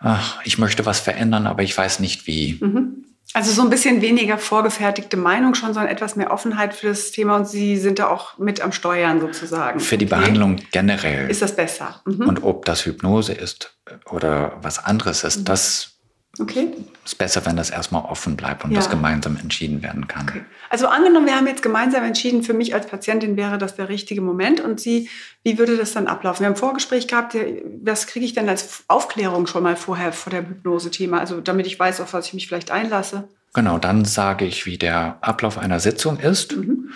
ach, 0.00 0.38
ich 0.44 0.58
möchte 0.58 0.86
was 0.86 1.00
verändern, 1.00 1.48
aber 1.48 1.64
ich 1.64 1.76
weiß 1.76 1.98
nicht 1.98 2.28
wie. 2.28 2.58
Mhm. 2.60 3.04
Also 3.34 3.50
so 3.50 3.62
ein 3.62 3.70
bisschen 3.70 4.02
weniger 4.02 4.36
vorgefertigte 4.36 5.16
Meinung 5.16 5.54
schon, 5.54 5.72
sondern 5.72 5.90
etwas 5.90 6.16
mehr 6.16 6.30
Offenheit 6.30 6.74
für 6.74 6.88
das 6.88 7.12
Thema 7.12 7.36
und 7.36 7.48
Sie 7.48 7.78
sind 7.78 7.98
da 7.98 8.08
auch 8.08 8.36
mit 8.38 8.60
am 8.60 8.72
Steuern 8.72 9.20
sozusagen. 9.20 9.80
Für 9.80 9.96
die 9.96 10.04
okay. 10.06 10.16
Behandlung 10.16 10.56
generell. 10.70 11.30
Ist 11.30 11.40
das 11.40 11.56
besser? 11.56 12.02
Mhm. 12.04 12.28
Und 12.28 12.42
ob 12.42 12.66
das 12.66 12.84
Hypnose 12.84 13.32
ist 13.32 13.74
oder 14.10 14.58
was 14.60 14.84
anderes 14.84 15.24
ist, 15.24 15.40
mhm. 15.40 15.44
das 15.46 15.91
Okay. 16.38 16.72
Es 17.04 17.12
ist 17.12 17.18
besser, 17.18 17.44
wenn 17.44 17.56
das 17.56 17.68
erstmal 17.68 18.04
offen 18.04 18.36
bleibt 18.36 18.64
und 18.64 18.70
ja. 18.70 18.76
das 18.76 18.88
gemeinsam 18.88 19.36
entschieden 19.36 19.82
werden 19.82 20.08
kann. 20.08 20.26
Okay. 20.28 20.40
Also 20.70 20.86
angenommen, 20.86 21.26
wir 21.26 21.36
haben 21.36 21.46
jetzt 21.46 21.62
gemeinsam 21.62 22.04
entschieden, 22.04 22.42
für 22.42 22.54
mich 22.54 22.74
als 22.74 22.86
Patientin 22.86 23.36
wäre 23.36 23.58
das 23.58 23.76
der 23.76 23.90
richtige 23.90 24.22
Moment 24.22 24.60
und 24.60 24.80
Sie, 24.80 25.10
wie 25.42 25.58
würde 25.58 25.76
das 25.76 25.92
dann 25.92 26.06
ablaufen? 26.06 26.40
Wir 26.40 26.46
haben 26.46 26.54
ein 26.54 26.58
Vorgespräch 26.58 27.06
gehabt, 27.06 27.36
was 27.84 28.06
kriege 28.06 28.24
ich 28.24 28.32
denn 28.32 28.48
als 28.48 28.84
Aufklärung 28.88 29.46
schon 29.46 29.62
mal 29.62 29.76
vorher 29.76 30.12
vor 30.12 30.30
dem 30.30 30.48
Hypnose-Thema, 30.48 31.20
also 31.20 31.42
damit 31.42 31.66
ich 31.66 31.78
weiß, 31.78 32.00
auf 32.00 32.14
was 32.14 32.28
ich 32.28 32.34
mich 32.34 32.48
vielleicht 32.48 32.70
einlasse? 32.70 33.28
Genau, 33.52 33.76
dann 33.76 34.06
sage 34.06 34.46
ich, 34.46 34.64
wie 34.64 34.78
der 34.78 35.18
Ablauf 35.20 35.58
einer 35.58 35.80
Sitzung 35.80 36.18
ist. 36.18 36.56
Mhm. 36.56 36.92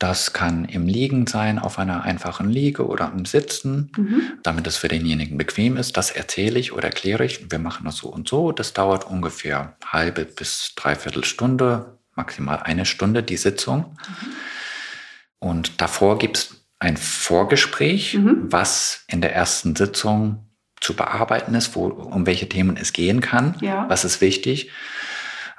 Das 0.00 0.32
kann 0.32 0.64
im 0.64 0.86
Liegen 0.86 1.26
sein, 1.26 1.58
auf 1.58 1.78
einer 1.78 2.04
einfachen 2.04 2.48
Liege 2.48 2.86
oder 2.86 3.12
im 3.14 3.26
Sitzen, 3.26 3.92
mhm. 3.94 4.32
damit 4.42 4.66
es 4.66 4.78
für 4.78 4.88
denjenigen 4.88 5.36
bequem 5.36 5.76
ist. 5.76 5.98
Das 5.98 6.10
erzähle 6.10 6.58
ich 6.58 6.72
oder 6.72 6.84
erkläre 6.84 7.22
ich. 7.26 7.50
Wir 7.50 7.58
machen 7.58 7.84
das 7.84 7.98
so 7.98 8.08
und 8.08 8.26
so. 8.26 8.50
Das 8.50 8.72
dauert 8.72 9.04
ungefähr 9.04 9.76
halbe 9.84 10.24
bis 10.24 10.72
dreiviertel 10.74 11.22
Stunde, 11.24 11.98
maximal 12.14 12.60
eine 12.62 12.86
Stunde 12.86 13.22
die 13.22 13.36
Sitzung. 13.36 13.98
Mhm. 13.98 14.32
Und 15.38 15.82
davor 15.82 16.18
gibt 16.18 16.38
es 16.38 16.64
ein 16.78 16.96
Vorgespräch, 16.96 18.14
mhm. 18.14 18.44
was 18.44 19.04
in 19.06 19.20
der 19.20 19.34
ersten 19.34 19.76
Sitzung 19.76 20.48
zu 20.80 20.96
bearbeiten 20.96 21.54
ist, 21.54 21.76
wo, 21.76 21.88
um 21.88 22.24
welche 22.24 22.48
Themen 22.48 22.78
es 22.78 22.94
gehen 22.94 23.20
kann. 23.20 23.54
Ja. 23.60 23.84
Was 23.90 24.06
ist 24.06 24.22
wichtig? 24.22 24.70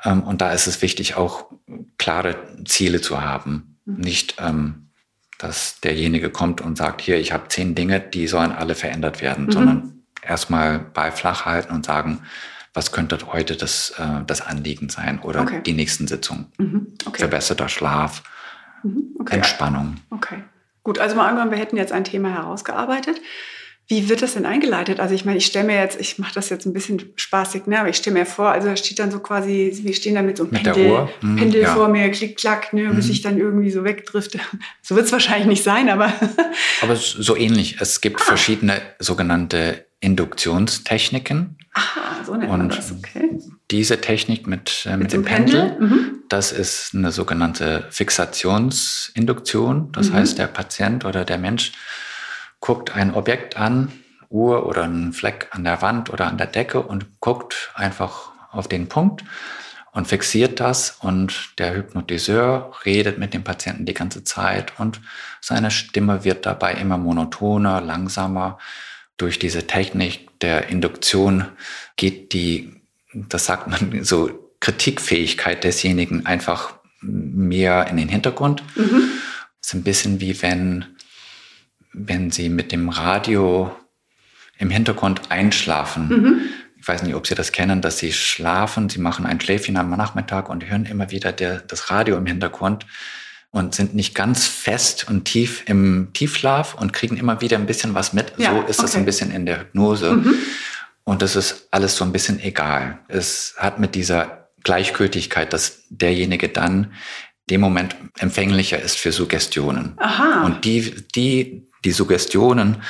Ähm, 0.03 0.24
und 0.24 0.41
da 0.41 0.51
ist 0.51 0.65
es 0.65 0.81
wichtig, 0.81 1.13
auch 1.13 1.51
klare 2.00 2.38
Ziele 2.65 3.01
zu 3.01 3.21
haben 3.21 3.71
nicht, 3.98 4.36
ähm, 4.39 4.89
dass 5.38 5.79
derjenige 5.81 6.29
kommt 6.29 6.62
und 6.62 6.77
sagt, 6.77 7.01
hier, 7.01 7.19
ich 7.19 7.31
habe 7.31 7.48
zehn 7.48 7.74
Dinge, 7.75 8.00
die 8.00 8.27
sollen 8.27 8.51
alle 8.51 8.75
verändert 8.75 9.21
werden, 9.21 9.45
mhm. 9.45 9.51
sondern 9.51 10.03
erstmal 10.21 10.79
bei 10.79 11.12
flach 11.12 11.45
halten 11.45 11.74
und 11.74 11.86
sagen, 11.86 12.21
was 12.74 12.91
könnte 12.91 13.17
heute 13.27 13.57
das, 13.57 13.91
äh, 13.98 14.24
das 14.25 14.41
Anliegen 14.41 14.89
sein 14.89 15.19
oder 15.19 15.41
okay. 15.41 15.62
die 15.65 15.74
nächsten 15.74 16.07
Sitzungen. 16.07 16.48
Mhm. 16.57 16.93
Okay. 17.05 17.19
Verbesserter 17.19 17.69
Schlaf, 17.69 18.24
mhm. 18.83 19.15
okay. 19.19 19.36
Entspannung. 19.36 19.98
Okay. 20.10 20.43
Gut, 20.83 21.00
also 21.00 21.15
mal 21.15 21.27
angenommen, 21.27 21.51
wir 21.51 21.60
hätten 21.60 21.77
jetzt 21.77 21.91
ein 21.91 22.03
Thema 22.03 22.29
herausgearbeitet. 22.29 23.19
Wie 23.91 24.07
wird 24.07 24.21
das 24.21 24.36
denn 24.36 24.45
eingeleitet? 24.45 25.01
Also 25.01 25.13
ich 25.13 25.25
meine, 25.25 25.38
ich 25.38 25.45
stelle 25.45 25.65
mir 25.65 25.75
jetzt, 25.75 26.00
ich 26.00 26.17
mache 26.17 26.33
das 26.33 26.48
jetzt 26.48 26.65
ein 26.65 26.71
bisschen 26.71 27.12
spaßig, 27.17 27.67
ne? 27.67 27.77
aber 27.77 27.89
ich 27.89 27.98
stelle 27.98 28.17
mir 28.17 28.25
vor, 28.25 28.50
also 28.50 28.69
da 28.69 28.77
steht 28.77 29.00
dann 29.00 29.12
so 29.12 29.19
quasi, 29.19 29.69
wir 29.83 29.93
stehen 29.93 30.15
da 30.15 30.21
mit 30.21 30.38
so 30.38 30.43
einem 30.43 30.53
mit 30.53 30.63
Pendel, 30.63 31.10
hm, 31.19 31.36
Pendel 31.36 31.63
ja. 31.63 31.75
vor 31.75 31.89
mir, 31.89 32.10
klick, 32.10 32.38
klack, 32.38 32.71
ne, 32.71 32.89
bis 32.93 33.07
hm. 33.07 33.12
ich 33.12 33.21
dann 33.21 33.38
irgendwie 33.38 33.69
so 33.69 33.83
wegdrifte. 33.83 34.39
So 34.81 34.95
wird 34.95 35.07
es 35.07 35.12
wahrscheinlich 35.12 35.48
nicht 35.48 35.63
sein, 35.63 35.89
aber... 35.89 36.13
aber 36.81 36.95
so 36.95 37.36
ähnlich. 37.36 37.81
Es 37.81 38.00
gibt 38.00 38.21
ah. 38.21 38.24
verschiedene 38.24 38.81
sogenannte 39.00 39.83
Induktionstechniken. 40.00 41.57
Aha, 41.74 42.24
so 42.25 42.36
nennt 42.36 42.50
man 42.50 42.69
das, 42.69 42.93
okay. 42.93 43.41
Diese 43.71 44.00
Technik 44.00 44.48
mit, 44.48 44.86
äh, 44.86 44.91
mit, 44.91 45.00
mit 45.00 45.12
dem 45.12 45.25
Pendel, 45.25 45.71
Pendel 45.71 45.89
mhm. 45.89 46.24
das 46.29 46.53
ist 46.53 46.95
eine 46.95 47.12
sogenannte 47.12 47.88
Fixationsinduktion. 47.89 49.91
Das 49.91 50.12
mhm. 50.12 50.13
heißt, 50.13 50.38
der 50.38 50.48
Patient 50.48 51.03
oder 51.03 51.25
der 51.25 51.38
Mensch 51.38 51.74
guckt 52.62 52.96
ein 52.96 53.13
Objekt 53.13 53.58
an, 53.58 53.91
Uhr 54.30 54.65
oder 54.65 54.84
einen 54.84 55.12
Fleck 55.12 55.50
an 55.51 55.65
der 55.65 55.82
Wand 55.82 56.10
oder 56.10 56.27
an 56.27 56.38
der 56.38 56.48
Decke 56.48 56.82
und 56.82 57.20
guckt 57.20 57.72
einfach 57.75 58.32
auf 58.51 58.70
den 58.70 58.88
Punkt 58.88 59.24
und 59.91 60.08
fixiert 60.08 60.60
das 60.60 60.98
und 61.01 61.60
der 61.60 61.75
Hypnotiseur 61.75 62.74
redet 62.86 63.18
mit 63.18 63.34
dem 63.34 63.44
Patienten 63.44 63.86
die 63.86 63.94
ganze 63.94 64.24
Zeit 64.24 64.80
und 64.80 65.01
seine 65.41 65.70
Stimme 65.70 66.24
wird 66.24 66.46
dabei 66.46 66.75
immer 66.75 66.98
monotoner, 66.98 67.82
langsamer. 67.82 68.58
Durch 69.18 69.38
diese 69.38 69.68
Technik 69.68 70.39
der 70.39 70.70
Induktion 70.70 71.46
geht 71.98 72.32
die, 72.34 72.74
das 73.13 73.46
sagt 73.46 73.68
man 73.68 74.03
so, 74.03 74.30
Kritikfähigkeit 74.62 75.63
desjenigen 75.63 76.25
einfach 76.25 76.75
mehr 77.01 77.88
in 77.88 77.98
den 77.98 78.08
Hintergrund. 78.08 78.63
Mhm. 78.75 79.12
Es 79.60 79.68
ist 79.68 79.74
ein 79.74 79.84
bisschen 79.84 80.22
wie 80.22 80.41
wenn 80.41 80.86
wenn 81.93 82.31
Sie 82.31 82.50
mit 82.50 82.71
dem 82.71 82.89
Radio 82.89 83.75
im 84.57 84.69
Hintergrund 84.69 85.21
einschlafen. 85.29 86.07
Mhm. 86.07 86.41
Ich 86.79 86.88
weiß 86.88 87.03
nicht, 87.03 87.15
ob 87.15 87.27
Sie 87.27 87.36
das 87.36 87.51
kennen, 87.51 87.81
dass 87.81 88.00
Sie 88.00 88.12
schlafen, 88.12 88.89
Sie 88.89 89.00
machen 89.00 89.25
ein 89.25 89.39
Schläfchen 89.39 89.77
am 89.77 89.89
Nachmittag 89.91 90.50
und 90.50 90.67
hören 90.67 90.86
immer 90.86 91.12
wieder 91.12 91.31
der, 91.31 91.60
das 91.60 91.91
Radio 91.91 92.17
im 92.17 92.25
Hintergrund 92.25 92.86
und 93.51 93.75
sind 93.75 93.93
nicht 93.93 94.15
ganz 94.15 94.48
fest 94.48 95.07
und 95.10 95.25
tief 95.25 95.63
im 95.67 96.10
Tiefschlaf 96.13 96.74
und 96.74 96.93
kriegen 96.93 97.17
immer 97.17 97.41
wieder 97.41 97.57
ein 97.57 97.65
bisschen 97.65 97.93
was 97.93 98.13
mit. 98.13 98.33
Ja, 98.38 98.51
so 98.51 98.62
ist 98.62 98.79
okay. 98.79 98.88
es 98.88 98.95
ein 98.95 99.05
bisschen 99.05 99.31
in 99.31 99.45
der 99.45 99.60
Hypnose. 99.60 100.13
Mhm. 100.13 100.36
Und 101.03 101.21
das 101.21 101.36
ist 101.36 101.67
alles 101.71 101.95
so 101.95 102.05
ein 102.05 102.12
bisschen 102.12 102.39
egal. 102.39 103.00
Es 103.07 103.55
hat 103.57 103.79
mit 103.79 103.95
dieser 103.95 104.50
Gleichgültigkeit, 104.63 105.51
dass 105.51 105.83
derjenige 105.89 106.50
dann 106.50 106.93
dem 107.50 107.62
Moment 107.62 107.95
empfänglicher 108.19 108.79
ist 108.79 108.98
für 108.98 109.12
Suggestionen. 109.12 109.93
Aha. 109.98 110.45
Und 110.45 110.63
die, 110.63 110.95
die 111.15 111.67
die 111.83 111.91
Suggestionen 111.91 112.83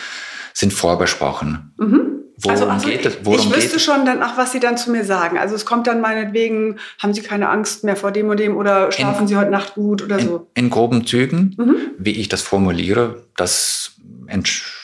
sind 0.53 0.73
vorbesprochen. 0.73 1.73
Mhm. 1.77 2.11
Worum 2.43 2.51
also, 2.51 2.67
also 2.67 2.87
geht 2.87 3.05
es? 3.05 3.17
Worum 3.23 3.39
ich 3.39 3.55
wüsste 3.55 3.79
schon 3.79 4.05
dann 4.05 4.23
auch, 4.23 4.35
was 4.35 4.51
Sie 4.51 4.59
dann 4.59 4.75
zu 4.75 4.89
mir 4.89 5.05
sagen. 5.05 5.37
Also 5.37 5.53
es 5.53 5.65
kommt 5.65 5.85
dann 5.85 6.01
meinetwegen, 6.01 6.79
haben 6.99 7.13
Sie 7.13 7.21
keine 7.21 7.49
Angst 7.49 7.83
mehr 7.83 7.95
vor 7.95 8.11
dem 8.11 8.29
und 8.29 8.39
dem 8.39 8.57
oder 8.57 8.91
schlafen 8.91 9.23
in, 9.23 9.27
Sie 9.27 9.37
heute 9.37 9.51
Nacht 9.51 9.75
gut 9.75 10.01
oder 10.01 10.17
in, 10.17 10.27
so? 10.27 10.47
In 10.55 10.69
groben 10.69 11.05
Zügen, 11.05 11.55
mhm. 11.57 11.75
wie 11.99 12.19
ich 12.19 12.29
das 12.29 12.41
formuliere, 12.41 13.23
das 13.37 13.91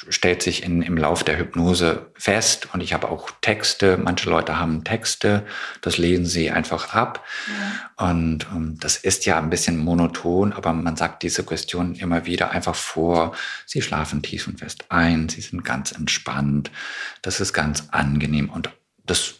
stellt 0.10 0.42
sich 0.42 0.64
in, 0.64 0.82
im 0.82 0.98
Lauf 0.98 1.24
der 1.24 1.38
Hypnose 1.38 2.12
fest. 2.16 2.68
Und 2.74 2.82
ich 2.82 2.94
habe 2.94 3.10
auch 3.10 3.30
Texte. 3.42 3.98
Manche 3.98 4.30
Leute 4.30 4.60
haben 4.60 4.84
Texte, 4.84 5.46
das 5.82 5.98
lesen 5.98 6.26
sie 6.26 6.52
einfach 6.52 6.94
ab. 6.94 7.26
Ja. 7.48 8.10
Und 8.10 8.52
um, 8.52 8.58
ähm, 8.58 8.78
das 8.80 8.98
ist 8.98 9.26
ja 9.26 9.38
ein 9.38 9.50
bisschen 9.50 9.78
monoton, 9.78 10.54
aber 10.54 10.74
man 10.74 10.96
sagt 10.96 11.24
diese 11.24 11.44
Question 11.44 11.96
immer 11.96 12.26
wieder 12.26 12.52
einfach 12.52 12.76
vor. 12.76 13.36
Sie 13.66 13.82
schlafen 13.82 14.22
tief 14.22 14.48
und 14.48 14.60
fest 14.60 14.86
ein, 14.90 15.30
sie 15.30 15.42
sind 15.42 15.64
ganz 15.64 15.92
entspannt. 15.92 16.72
Das 17.22 17.40
ist 17.40 17.54
ganz 17.54 17.88
angenehm. 17.92 18.50
Und 18.50 18.70
das 19.06 19.36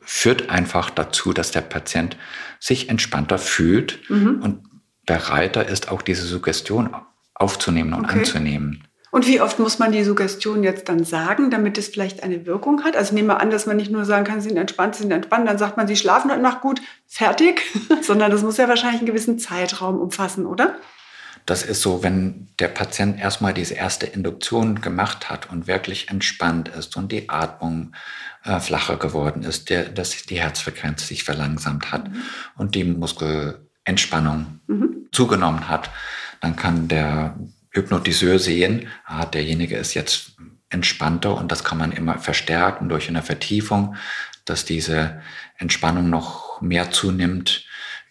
führt 0.00 0.50
einfach 0.50 0.90
dazu, 0.90 1.32
dass 1.32 1.50
der 1.50 1.62
Patient 1.62 2.16
sich 2.60 2.88
entspannter 2.88 3.38
fühlt 3.38 3.98
mhm. 4.08 4.40
und 4.42 4.62
bereiter 5.06 5.66
ist, 5.66 5.90
auch 5.90 6.02
diese 6.02 6.26
Suggestion 6.26 6.94
aufzunehmen 7.34 7.92
und 7.92 8.04
okay. 8.04 8.18
anzunehmen. 8.18 8.85
Und 9.10 9.26
wie 9.26 9.40
oft 9.40 9.58
muss 9.58 9.78
man 9.78 9.92
die 9.92 10.04
Suggestion 10.04 10.64
jetzt 10.64 10.88
dann 10.88 11.04
sagen, 11.04 11.50
damit 11.50 11.78
es 11.78 11.88
vielleicht 11.88 12.22
eine 12.22 12.44
Wirkung 12.44 12.84
hat? 12.84 12.96
Also 12.96 13.14
nehmen 13.14 13.28
wir 13.28 13.40
an, 13.40 13.50
dass 13.50 13.66
man 13.66 13.76
nicht 13.76 13.90
nur 13.90 14.04
sagen 14.04 14.24
kann, 14.24 14.40
Sie 14.40 14.48
sind 14.48 14.58
entspannt, 14.58 14.96
Sie 14.96 15.02
sind 15.02 15.12
entspannt, 15.12 15.48
dann 15.48 15.58
sagt 15.58 15.76
man, 15.76 15.86
Sie 15.86 15.96
schlafen 15.96 16.30
heute 16.30 16.42
Nacht 16.42 16.60
gut, 16.60 16.80
fertig, 17.06 17.62
sondern 18.02 18.30
das 18.30 18.42
muss 18.42 18.56
ja 18.56 18.68
wahrscheinlich 18.68 19.00
einen 19.00 19.06
gewissen 19.06 19.38
Zeitraum 19.38 20.00
umfassen, 20.00 20.46
oder? 20.46 20.76
Das 21.46 21.62
ist 21.62 21.80
so, 21.80 22.02
wenn 22.02 22.48
der 22.58 22.66
Patient 22.66 23.20
erstmal 23.20 23.54
diese 23.54 23.74
erste 23.74 24.06
Induktion 24.06 24.80
gemacht 24.80 25.30
hat 25.30 25.48
und 25.48 25.68
wirklich 25.68 26.10
entspannt 26.10 26.68
ist 26.68 26.96
und 26.96 27.12
die 27.12 27.28
Atmung 27.28 27.92
äh, 28.42 28.58
flacher 28.58 28.96
geworden 28.96 29.44
ist, 29.44 29.70
der, 29.70 29.84
dass 29.88 30.24
die 30.24 30.40
Herzfrequenz 30.40 31.06
sich 31.06 31.22
verlangsamt 31.22 31.92
hat 31.92 32.08
mhm. 32.08 32.22
und 32.56 32.74
die 32.74 32.82
Muskelentspannung 32.82 34.60
mhm. 34.66 35.06
zugenommen 35.12 35.68
hat, 35.68 35.88
dann 36.40 36.56
kann 36.56 36.88
der 36.88 37.36
Hypnotiseur 37.76 38.38
sehen, 38.38 38.88
ah, 39.04 39.26
derjenige 39.26 39.76
ist 39.76 39.94
jetzt 39.94 40.32
entspannter 40.68 41.36
und 41.36 41.52
das 41.52 41.64
kann 41.64 41.78
man 41.78 41.92
immer 41.92 42.18
verstärken 42.18 42.88
durch 42.88 43.08
eine 43.08 43.22
Vertiefung, 43.22 43.96
dass 44.44 44.64
diese 44.64 45.20
Entspannung 45.58 46.10
noch 46.10 46.60
mehr 46.60 46.90
zunimmt 46.90 47.64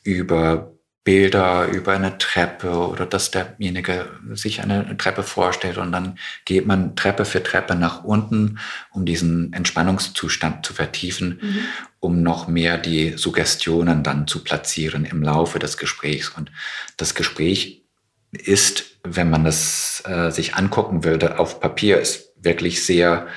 über 0.03 0.75
Bilder, 1.05 1.67
über 1.67 1.93
eine 1.93 2.17
Treppe 2.17 2.71
oder 2.71 3.05
dass 3.05 3.29
derjenige 3.29 4.09
sich 4.33 4.61
eine 4.61 4.97
Treppe 4.97 5.21
vorstellt 5.21 5.77
und 5.77 5.91
dann 5.91 6.17
geht 6.45 6.65
man 6.65 6.95
Treppe 6.95 7.25
für 7.25 7.43
Treppe 7.43 7.75
nach 7.75 8.03
unten, 8.03 8.57
um 8.91 9.05
diesen 9.05 9.53
Entspannungszustand 9.53 10.65
zu 10.65 10.73
vertiefen, 10.73 11.39
mhm. 11.41 11.59
um 11.99 12.23
noch 12.23 12.47
mehr 12.47 12.79
die 12.79 13.17
Suggestionen 13.17 14.01
dann 14.01 14.25
zu 14.27 14.43
platzieren 14.43 15.05
im 15.05 15.21
Laufe 15.21 15.59
des 15.59 15.77
Gesprächs. 15.77 16.29
Und 16.29 16.51
das 16.97 17.13
Gespräch 17.13 17.84
ist, 18.35 18.97
wenn 19.03 19.29
man 19.29 19.43
das 19.43 20.03
äh, 20.05 20.31
sich 20.31 20.55
angucken 20.55 21.03
würde, 21.03 21.39
auf 21.39 21.59
Papier 21.59 21.99
ist 21.99 22.33
wirklich 22.37 22.85
sehr 22.85 23.27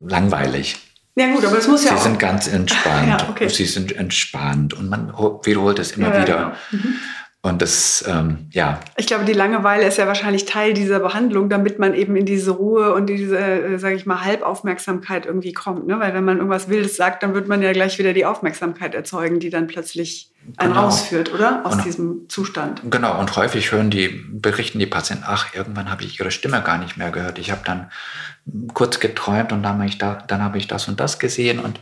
langweilig. 0.00 0.76
Ja 1.14 1.32
gut, 1.32 1.44
aber 1.44 1.58
es 1.58 1.68
muss 1.68 1.84
ja 1.84 1.90
Sie 1.90 1.94
auch. 1.94 1.98
Sie 1.98 2.08
sind 2.08 2.18
ganz 2.18 2.46
entspannt. 2.46 3.08
ja, 3.20 3.28
okay. 3.28 3.48
Sie 3.48 3.66
sind 3.66 3.94
entspannt 3.94 4.74
und 4.74 4.88
man 4.88 5.12
wiederholt 5.44 5.78
es 5.78 5.92
immer 5.92 6.14
ja, 6.14 6.22
wieder. 6.22 6.36
Ja, 6.36 6.56
genau. 6.70 6.84
mhm. 6.84 6.94
Und 7.44 7.60
das, 7.60 8.04
ähm, 8.06 8.46
ja. 8.52 8.78
Ich 8.96 9.08
glaube, 9.08 9.24
die 9.24 9.32
Langeweile 9.32 9.84
ist 9.84 9.98
ja 9.98 10.06
wahrscheinlich 10.06 10.44
Teil 10.44 10.74
dieser 10.74 11.00
Behandlung, 11.00 11.48
damit 11.48 11.80
man 11.80 11.92
eben 11.92 12.14
in 12.14 12.24
diese 12.24 12.52
Ruhe 12.52 12.94
und 12.94 13.06
diese, 13.06 13.36
äh, 13.36 13.78
sage 13.80 13.96
ich 13.96 14.06
mal, 14.06 14.24
Halbaufmerksamkeit 14.24 15.26
irgendwie 15.26 15.52
kommt. 15.52 15.88
Ne? 15.88 15.98
Weil 15.98 16.14
wenn 16.14 16.24
man 16.24 16.36
irgendwas 16.36 16.68
Wildes 16.68 16.96
sagt, 16.96 17.24
dann 17.24 17.34
wird 17.34 17.48
man 17.48 17.60
ja 17.60 17.72
gleich 17.72 17.98
wieder 17.98 18.12
die 18.12 18.24
Aufmerksamkeit 18.24 18.94
erzeugen, 18.94 19.40
die 19.40 19.50
dann 19.50 19.66
plötzlich 19.66 20.30
einen 20.56 20.72
genau. 20.72 20.84
rausführt, 20.84 21.34
oder? 21.34 21.66
Aus 21.66 21.74
und, 21.74 21.84
diesem 21.84 22.28
Zustand. 22.28 22.80
Genau, 22.88 23.18
und 23.18 23.34
häufig 23.34 23.72
hören 23.72 23.90
die, 23.90 24.08
berichten 24.08 24.78
die 24.78 24.86
Patienten, 24.86 25.24
ach, 25.26 25.52
irgendwann 25.52 25.90
habe 25.90 26.04
ich 26.04 26.20
ihre 26.20 26.30
Stimme 26.30 26.62
gar 26.62 26.78
nicht 26.78 26.96
mehr 26.96 27.10
gehört. 27.10 27.40
Ich 27.40 27.50
habe 27.50 27.62
dann 27.64 27.90
kurz 28.72 29.00
geträumt 29.00 29.52
und 29.52 29.64
dann 29.64 29.74
habe 29.74 29.86
ich, 29.86 29.98
da, 29.98 30.22
dann 30.28 30.42
habe 30.42 30.58
ich 30.58 30.68
das 30.68 30.86
und 30.86 31.00
das 31.00 31.18
gesehen 31.18 31.58
und 31.58 31.80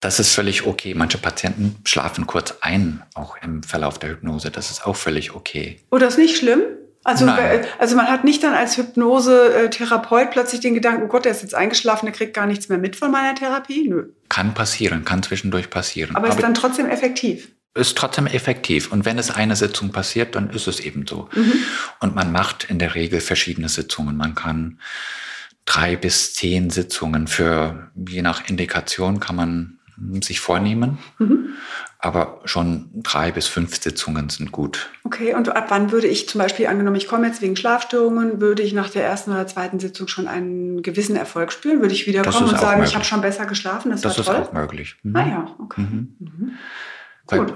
das 0.00 0.20
ist 0.20 0.32
völlig 0.34 0.66
okay. 0.66 0.94
Manche 0.94 1.18
Patienten 1.18 1.76
schlafen 1.84 2.26
kurz 2.26 2.54
ein, 2.60 3.02
auch 3.14 3.36
im 3.42 3.62
Verlauf 3.62 3.98
der 3.98 4.10
Hypnose. 4.10 4.50
Das 4.50 4.70
ist 4.70 4.86
auch 4.86 4.96
völlig 4.96 5.34
okay. 5.34 5.80
Oder 5.90 6.06
oh, 6.06 6.08
ist 6.08 6.18
nicht 6.18 6.36
schlimm? 6.36 6.62
Also, 7.04 7.24
Nein. 7.24 7.64
also 7.78 7.96
man 7.96 8.06
hat 8.06 8.24
nicht 8.24 8.42
dann 8.42 8.54
als 8.54 8.76
Hypnose-Therapeut 8.76 10.30
plötzlich 10.30 10.60
den 10.60 10.74
Gedanken, 10.74 11.04
oh 11.04 11.08
Gott, 11.08 11.24
der 11.24 11.32
ist 11.32 11.42
jetzt 11.42 11.54
eingeschlafen, 11.54 12.06
der 12.06 12.14
kriegt 12.14 12.34
gar 12.34 12.46
nichts 12.46 12.68
mehr 12.68 12.76
mit 12.76 12.96
von 12.96 13.10
meiner 13.10 13.34
Therapie? 13.34 13.88
Nö. 13.88 14.08
Kann 14.28 14.52
passieren, 14.52 15.04
kann 15.04 15.22
zwischendurch 15.22 15.70
passieren. 15.70 16.16
Aber, 16.16 16.26
Aber 16.26 16.36
ist 16.36 16.42
dann 16.42 16.54
trotzdem 16.54 16.86
effektiv? 16.86 17.50
Ist 17.74 17.96
trotzdem 17.96 18.26
effektiv. 18.26 18.92
Und 18.92 19.04
wenn 19.04 19.18
es 19.18 19.30
eine 19.30 19.56
Sitzung 19.56 19.90
passiert, 19.90 20.34
dann 20.34 20.50
ist 20.50 20.66
es 20.66 20.80
eben 20.80 21.06
so. 21.06 21.28
Mhm. 21.34 21.52
Und 22.00 22.14
man 22.14 22.30
macht 22.30 22.64
in 22.64 22.78
der 22.78 22.94
Regel 22.94 23.20
verschiedene 23.20 23.68
Sitzungen. 23.68 24.16
Man 24.16 24.34
kann 24.34 24.78
drei 25.64 25.96
bis 25.96 26.34
zehn 26.34 26.70
Sitzungen 26.70 27.26
für, 27.26 27.90
je 27.94 28.22
nach 28.22 28.48
Indikation 28.48 29.20
kann 29.20 29.36
man 29.36 29.77
sich 30.22 30.40
vornehmen. 30.40 30.98
Mhm. 31.18 31.50
Aber 32.00 32.40
schon 32.44 32.90
drei 32.94 33.32
bis 33.32 33.48
fünf 33.48 33.82
Sitzungen 33.82 34.28
sind 34.28 34.52
gut. 34.52 34.88
Okay, 35.02 35.34
und 35.34 35.48
ab 35.48 35.66
wann 35.68 35.90
würde 35.90 36.06
ich 36.06 36.28
zum 36.28 36.40
Beispiel, 36.40 36.68
angenommen, 36.68 36.96
ich 36.96 37.08
komme 37.08 37.26
jetzt 37.26 37.42
wegen 37.42 37.56
Schlafstörungen, 37.56 38.40
würde 38.40 38.62
ich 38.62 38.72
nach 38.72 38.88
der 38.88 39.04
ersten 39.04 39.32
oder 39.32 39.46
zweiten 39.48 39.80
Sitzung 39.80 40.06
schon 40.06 40.28
einen 40.28 40.82
gewissen 40.82 41.16
Erfolg 41.16 41.52
spüren? 41.52 41.80
Würde 41.80 41.94
ich 41.94 42.06
wiederkommen 42.06 42.50
und 42.50 42.58
sagen, 42.58 42.78
möglich. 42.78 42.90
ich 42.90 42.94
habe 42.94 43.04
schon 43.04 43.20
besser 43.20 43.46
geschlafen? 43.46 43.90
Das, 43.90 44.02
das 44.02 44.18
ist 44.18 44.28
auch 44.28 44.52
möglich. 44.52 44.94
Mhm. 45.02 45.16
Ah 45.16 45.28
ja, 45.28 45.56
okay. 45.58 45.80
Mhm. 45.80 46.16
Mhm. 46.20 46.52
Weil 47.26 47.46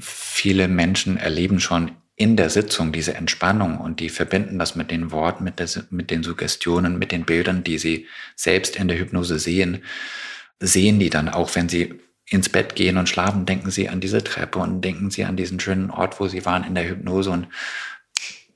viele 0.00 0.66
Menschen 0.66 1.18
erleben 1.18 1.60
schon 1.60 1.92
in 2.16 2.36
der 2.36 2.50
Sitzung 2.50 2.92
diese 2.92 3.14
Entspannung 3.14 3.78
und 3.78 4.00
die 4.00 4.08
verbinden 4.08 4.58
das 4.58 4.76
mit 4.76 4.90
den 4.90 5.12
Worten, 5.12 5.44
mit, 5.44 5.58
der, 5.58 5.68
mit 5.90 6.10
den 6.10 6.22
Suggestionen, 6.22 6.98
mit 6.98 7.12
den 7.12 7.24
Bildern, 7.24 7.64
die 7.64 7.78
sie 7.78 8.06
selbst 8.34 8.76
in 8.76 8.88
der 8.88 8.98
Hypnose 8.98 9.38
sehen 9.38 9.82
sehen 10.60 10.98
die 10.98 11.10
dann 11.10 11.28
auch, 11.28 11.54
wenn 11.54 11.68
sie 11.68 12.00
ins 12.28 12.48
Bett 12.48 12.76
gehen 12.76 12.96
und 12.96 13.08
schlafen, 13.08 13.44
denken 13.44 13.70
sie 13.70 13.88
an 13.88 14.00
diese 14.00 14.22
Treppe 14.22 14.60
und 14.60 14.82
denken 14.82 15.10
sie 15.10 15.24
an 15.24 15.36
diesen 15.36 15.58
schönen 15.58 15.90
Ort, 15.90 16.20
wo 16.20 16.28
sie 16.28 16.46
waren 16.46 16.62
in 16.64 16.76
der 16.76 16.88
Hypnose 16.88 17.30
und 17.30 17.48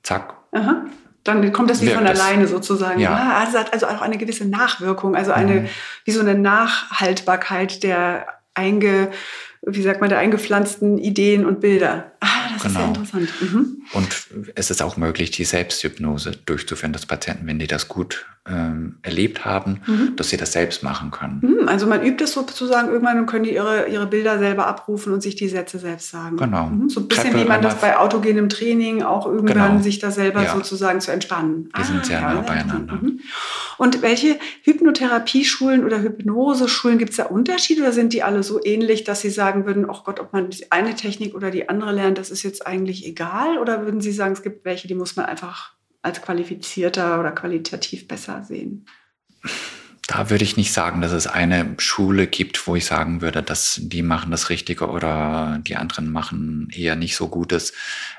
zack, 0.01 0.35
Aha. 0.51 0.85
Dann 1.25 1.51
kommt 1.51 1.71
das 1.71 1.81
wie 1.81 1.89
von 1.89 2.05
alleine 2.05 2.47
sozusagen. 2.47 2.99
Ja. 2.99 3.11
ja. 3.11 3.39
also 3.39 3.57
hat 3.57 3.73
also 3.73 3.87
auch 3.87 4.01
eine 4.01 4.17
gewisse 4.17 4.45
Nachwirkung, 4.45 5.15
also 5.15 5.31
eine, 5.31 5.61
mhm. 5.61 5.69
wie 6.05 6.11
so 6.11 6.19
eine 6.19 6.35
Nachhaltbarkeit 6.35 7.81
der 7.81 8.27
einge, 8.53 9.11
wie 9.63 9.81
sagt 9.81 10.01
man, 10.01 10.09
der 10.09 10.19
eingepflanzten 10.19 10.99
Ideen 10.99 11.45
und 11.45 11.61
Bilder. 11.61 12.11
Ah, 12.19 12.27
das 12.53 12.61
genau. 12.61 12.73
ist 12.73 12.75
ja 12.75 12.87
interessant. 12.87 13.29
Mhm. 13.41 13.81
Und 13.93 14.27
es 14.53 14.69
ist 14.69 14.83
auch 14.83 14.97
möglich, 14.97 15.31
die 15.31 15.45
Selbsthypnose 15.45 16.31
durchzuführen, 16.45 16.93
dass 16.93 17.07
Patienten, 17.07 17.47
wenn 17.47 17.57
die 17.57 17.67
das 17.67 17.87
gut 17.87 18.27
ähm, 18.47 18.97
erlebt 19.01 19.43
haben, 19.43 19.81
mhm. 19.87 20.15
dass 20.15 20.29
sie 20.29 20.37
das 20.37 20.51
selbst 20.51 20.83
machen 20.83 21.09
können. 21.09 21.39
Mhm, 21.41 21.67
also 21.67 21.87
man 21.87 22.03
übt 22.03 22.23
es 22.23 22.33
sozusagen 22.33 22.89
irgendwann 22.89 23.17
und 23.17 23.25
können 23.25 23.43
die 23.43 23.53
ihre, 23.53 23.87
ihre 23.87 24.05
Bilder 24.05 24.37
selber 24.37 24.67
abrufen 24.67 25.13
und 25.13 25.21
sich 25.21 25.35
die 25.35 25.47
Sätze 25.47 25.79
selbst 25.79 26.11
sagen. 26.11 26.37
Genau. 26.37 26.67
Mhm, 26.67 26.89
so 26.89 26.99
ein 26.99 27.07
bisschen 27.07 27.31
Treppe 27.31 27.43
wie 27.43 27.47
man 27.47 27.63
das 27.63 27.81
bei 27.81 27.97
autogenem 27.97 28.49
Training 28.49 29.01
auch 29.01 29.25
üben 29.25 29.47
genau. 29.47 29.79
sich 29.79 29.97
da 29.97 30.11
selber 30.11 30.43
ja. 30.43 30.53
sozusagen 30.53 31.01
zu 31.01 31.11
entspannen. 31.11 31.69
Die 31.75 31.81
ah, 31.81 31.83
sind 31.83 32.05
sehr 32.05 32.21
nah 32.21 32.41
beieinander. 32.41 32.99
Mhm. 33.01 33.21
Und 33.79 34.03
welche 34.03 34.37
Hypnotherapieschulen 34.61 35.83
oder 35.83 36.01
Hypnoseschulen 36.01 36.99
gibt 36.99 37.11
es 37.11 37.17
da 37.17 37.25
Unterschiede 37.25 37.81
oder 37.81 37.93
sind 37.93 38.13
die 38.13 38.21
alle 38.21 38.43
so 38.43 38.63
ähnlich, 38.63 39.03
dass 39.03 39.21
Sie 39.21 39.31
sagen 39.31 39.65
würden, 39.65 39.89
oh 39.89 40.01
Gott, 40.03 40.19
ob 40.19 40.33
man 40.33 40.51
die 40.51 40.71
eine 40.71 40.93
Technik 40.93 41.33
oder 41.33 41.49
die 41.49 41.67
andere 41.67 41.93
lernt, 41.93 42.19
das 42.19 42.29
ist 42.29 42.43
jetzt 42.43 42.67
eigentlich 42.67 43.07
egal? 43.07 43.57
Oder 43.57 43.85
würden 43.85 44.01
Sie 44.01 44.11
sagen, 44.11 44.33
es 44.33 44.43
gibt 44.43 44.65
welche, 44.65 44.87
die 44.87 44.95
muss 44.95 45.15
man 45.15 45.25
einfach 45.25 45.74
als 46.05 46.21
qualifizierter 46.21 47.19
oder 47.19 47.31
qualitativ 47.31 48.07
besser 48.07 48.43
sehen? 48.43 48.85
Da 50.07 50.29
würde 50.29 50.43
ich 50.43 50.55
nicht 50.55 50.71
sagen, 50.71 51.01
dass 51.01 51.11
es 51.11 51.25
eine 51.25 51.73
Schule 51.79 52.27
gibt, 52.27 52.67
wo 52.67 52.75
ich 52.75 52.85
sagen 52.85 53.21
würde, 53.21 53.41
dass 53.41 53.79
die 53.81 54.03
machen 54.03 54.29
das 54.29 54.51
Richtige 54.51 54.87
oder 54.87 55.59
die 55.65 55.77
anderen 55.77 56.11
machen 56.11 56.69
eher 56.71 56.95
nicht 56.95 57.15
so 57.15 57.27
Gutes. 57.27 57.73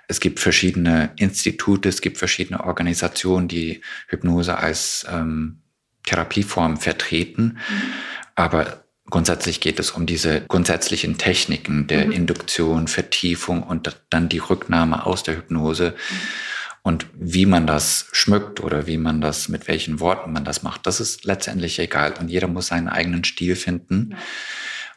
Es 0.09 0.19
gibt 0.19 0.41
verschiedene 0.41 1.11
Institute, 1.17 1.89
es 1.89 2.01
gibt 2.01 2.19
verschiedene 2.19 2.65
Organisationen, 2.65 3.47
die 3.47 3.83
Hypnose 4.09 4.59
als 4.59 5.07
ähm, 5.09 5.61
Therapieform 6.07 6.79
vertreten. 6.79 7.59
Mhm. 7.71 7.93
Aber 8.35 8.85
grundsätzlich 9.09 9.61
geht 9.61 9.79
es 9.79 9.93
um 9.93 10.07
diese 10.07 10.41
grundsätzlichen 10.41 11.19
Techniken 11.19 11.87
der 11.87 12.07
mhm. 12.07 12.13
Induktion, 12.13 12.89
Vertiefung 12.89 13.63
und 13.63 13.97
dann 14.11 14.29
die 14.29 14.39
Rücknahme 14.39 15.07
aus 15.07 15.23
der 15.23 15.37
Hypnose. 15.37 15.91
Mhm 15.91 16.56
und 16.87 17.09
wie 17.15 17.47
man 17.47 17.67
das 17.67 18.07
schmückt 18.13 18.61
oder 18.61 18.87
wie 18.87 18.97
man 18.97 19.21
das, 19.21 19.49
mit 19.49 19.67
welchen 19.67 19.99
Worten 19.99 20.33
man 20.33 20.45
das 20.45 20.63
macht, 20.63 20.87
das 20.87 21.01
ist 21.01 21.25
letztendlich 21.25 21.81
egal. 21.81 22.15
Und 22.21 22.29
jeder 22.29 22.47
muss 22.47 22.69
seinen 22.69 22.87
eigenen 22.87 23.25
Stil 23.25 23.57
finden. 23.57 24.11
Ja. 24.13 24.19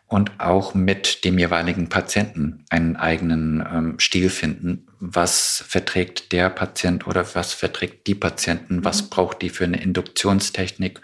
Und 0.06 0.40
auch 0.40 0.76
mit 0.76 1.26
dem 1.26 1.40
jeweiligen 1.40 1.90
Patienten 1.90 2.64
einen 2.70 2.96
eigenen 2.96 3.66
ähm, 3.68 4.00
Stil 4.00 4.30
finden. 4.30 4.86
Was 5.00 5.64
verträgt 5.68 6.32
der 6.32 6.52
Patient 6.52 7.08
oder 7.08 7.26
was 7.34 7.56
verträgt 7.56 8.06
die 8.06 8.14
Patienten? 8.14 8.76
Mhm. 8.78 8.86
Was 8.86 9.10
braucht 9.10 9.42
die 9.42 9.50
für 9.50 9.64
eine 9.64 9.82
Induktionstechnik? 9.82 11.02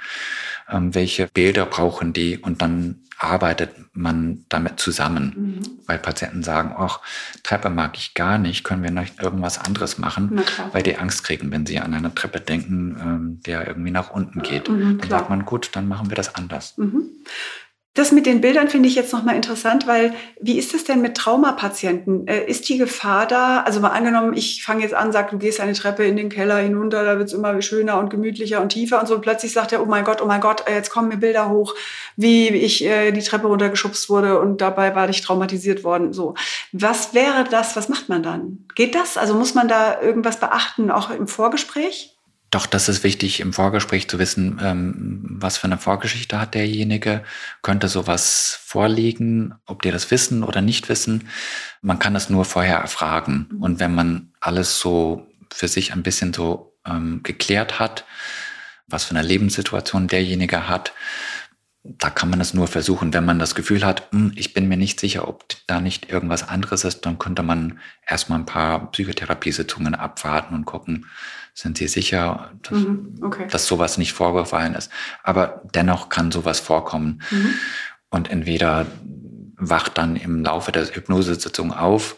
Ähm, 0.69 0.93
welche 0.93 1.25
Bilder 1.33 1.65
brauchen 1.65 2.13
die? 2.13 2.37
Und 2.37 2.61
dann 2.61 3.04
arbeitet 3.17 3.71
man 3.93 4.45
damit 4.49 4.79
zusammen. 4.79 5.33
Mhm. 5.35 5.61
Weil 5.87 5.99
Patienten 5.99 6.43
sagen, 6.43 6.73
ach, 6.77 6.99
Treppe 7.43 7.69
mag 7.69 7.97
ich 7.97 8.13
gar 8.13 8.37
nicht, 8.37 8.63
können 8.63 8.83
wir 8.83 8.91
noch 8.91 9.05
irgendwas 9.21 9.57
anderes 9.57 9.97
machen, 9.97 10.41
weil 10.71 10.83
die 10.83 10.97
Angst 10.97 11.23
kriegen, 11.23 11.51
wenn 11.51 11.65
sie 11.65 11.79
an 11.79 11.93
eine 11.93 12.13
Treppe 12.13 12.41
denken, 12.41 12.97
ähm, 12.99 13.41
der 13.45 13.67
irgendwie 13.67 13.91
nach 13.91 14.11
unten 14.11 14.41
geht. 14.41 14.69
Mhm, 14.69 14.99
dann 14.99 15.09
sagt 15.09 15.29
man, 15.29 15.45
gut, 15.45 15.69
dann 15.73 15.87
machen 15.87 16.09
wir 16.09 16.15
das 16.15 16.35
anders. 16.35 16.77
Mhm. 16.77 17.03
Das 17.95 18.11
mit 18.11 18.25
den 18.25 18.41
Bildern 18.41 18.67
finde 18.67 18.89
ich 18.89 18.95
jetzt 18.95 19.13
nochmal 19.13 19.37
interessant, 19.37 19.87
weil 19.87 20.13
wie 20.41 20.59
ist 20.59 20.73
es 20.73 20.83
denn 20.83 21.01
mit 21.01 21.15
Traumapatienten? 21.15 22.27
Äh, 22.27 22.43
ist 22.43 22.67
die 22.67 22.77
Gefahr 22.77 23.25
da? 23.25 23.61
Also 23.61 23.79
mal 23.79 23.91
angenommen, 23.91 24.33
ich 24.33 24.65
fange 24.65 24.83
jetzt 24.83 24.93
an, 24.93 25.13
sag, 25.13 25.31
du 25.31 25.37
gehst 25.37 25.61
eine 25.61 25.71
Treppe 25.71 26.03
in 26.03 26.17
den 26.17 26.27
Keller 26.27 26.57
hinunter, 26.57 27.05
da 27.05 27.17
wird 27.17 27.29
es 27.29 27.33
immer 27.33 27.61
schöner 27.61 27.97
und 27.97 28.09
gemütlicher 28.09 28.61
und 28.61 28.69
tiefer 28.69 28.99
und 28.99 29.07
so. 29.07 29.15
Und 29.15 29.21
plötzlich 29.21 29.53
sagt 29.53 29.71
er, 29.71 29.81
oh 29.81 29.85
mein 29.85 30.03
Gott, 30.03 30.21
oh 30.21 30.25
mein 30.25 30.41
Gott, 30.41 30.65
jetzt 30.67 30.89
kommen 30.89 31.07
mir 31.07 31.15
Bilder 31.15 31.49
hoch, 31.49 31.73
wie 32.17 32.49
ich 32.49 32.83
äh, 32.83 33.13
die 33.13 33.23
Treppe 33.23 33.47
runtergeschubst 33.47 34.09
wurde 34.09 34.41
und 34.41 34.59
dabei 34.59 34.93
war 34.93 35.07
ich 35.07 35.21
traumatisiert 35.21 35.85
worden. 35.85 36.11
So, 36.11 36.35
was 36.73 37.13
wäre 37.13 37.45
das? 37.49 37.77
Was 37.77 37.87
macht 37.87 38.09
man 38.09 38.21
dann? 38.21 38.65
Geht 38.75 38.93
das? 38.93 39.15
Also 39.15 39.35
muss 39.35 39.55
man 39.55 39.69
da 39.69 40.01
irgendwas 40.01 40.41
beachten, 40.41 40.91
auch 40.91 41.11
im 41.11 41.29
Vorgespräch? 41.29 42.14
Doch, 42.51 42.65
das 42.65 42.87
ist 42.87 43.03
wichtig 43.03 43.39
im 43.39 43.53
Vorgespräch 43.53 44.07
zu 44.07 44.19
wissen, 44.19 44.59
ähm, 44.61 45.25
was 45.27 45.57
für 45.57 45.65
eine 45.65 45.77
Vorgeschichte 45.77 46.39
hat 46.39 46.53
derjenige. 46.53 47.23
Könnte 47.61 47.87
sowas 47.87 48.57
vorliegen, 48.63 49.55
ob 49.65 49.81
die 49.81 49.91
das 49.91 50.11
wissen 50.11 50.43
oder 50.43 50.61
nicht 50.61 50.87
wissen. 50.87 51.27
Man 51.81 51.99
kann 51.99 52.13
das 52.13 52.29
nur 52.29 52.45
vorher 52.45 52.77
erfragen. 52.77 53.47
Mhm. 53.51 53.63
Und 53.63 53.79
wenn 53.79 53.93
man 53.93 54.31
alles 54.39 54.79
so 54.79 55.27
für 55.51 55.67
sich 55.67 55.91
ein 55.91 56.03
bisschen 56.03 56.33
so 56.33 56.77
ähm, 56.85 57.21
geklärt 57.23 57.79
hat, 57.79 58.05
was 58.87 59.05
für 59.05 59.15
eine 59.15 59.27
Lebenssituation 59.27 60.07
derjenige 60.07 60.69
hat, 60.69 60.93
da 61.87 62.09
kann 62.09 62.29
man 62.31 62.41
es 62.41 62.53
nur 62.53 62.67
versuchen. 62.67 63.13
Wenn 63.13 63.25
man 63.25 63.37
das 63.37 63.53
Gefühl 63.53 63.85
hat, 63.85 64.11
hm, 64.11 64.31
ich 64.35 64.53
bin 64.53 64.67
mir 64.67 64.77
nicht 64.77 64.99
sicher, 64.99 65.27
ob 65.27 65.45
da 65.67 65.79
nicht 65.79 66.09
irgendwas 66.09 66.47
anderes 66.47 66.83
ist, 66.83 67.05
dann 67.05 67.19
könnte 67.19 67.43
man 67.43 67.79
erstmal 68.07 68.39
ein 68.39 68.45
paar 68.45 68.91
Psychotherapiesitzungen 68.91 69.93
abwarten 69.93 70.55
und 70.55 70.65
gucken, 70.65 71.05
sind 71.53 71.77
Sie 71.77 71.87
sicher, 71.87 72.51
dass, 72.63 72.79
mhm, 72.79 73.19
okay. 73.21 73.47
dass 73.49 73.67
sowas 73.67 73.97
nicht 73.97 74.13
vorgefallen 74.13 74.73
ist. 74.73 74.91
Aber 75.23 75.61
dennoch 75.73 76.09
kann 76.09 76.31
sowas 76.31 76.59
vorkommen. 76.59 77.21
Mhm. 77.29 77.53
Und 78.09 78.29
entweder 78.29 78.87
wacht 79.55 79.97
dann 79.97 80.15
im 80.15 80.43
Laufe 80.43 80.71
der 80.71 80.85
Hypnosesitzung 80.85 81.71
auf, 81.71 82.17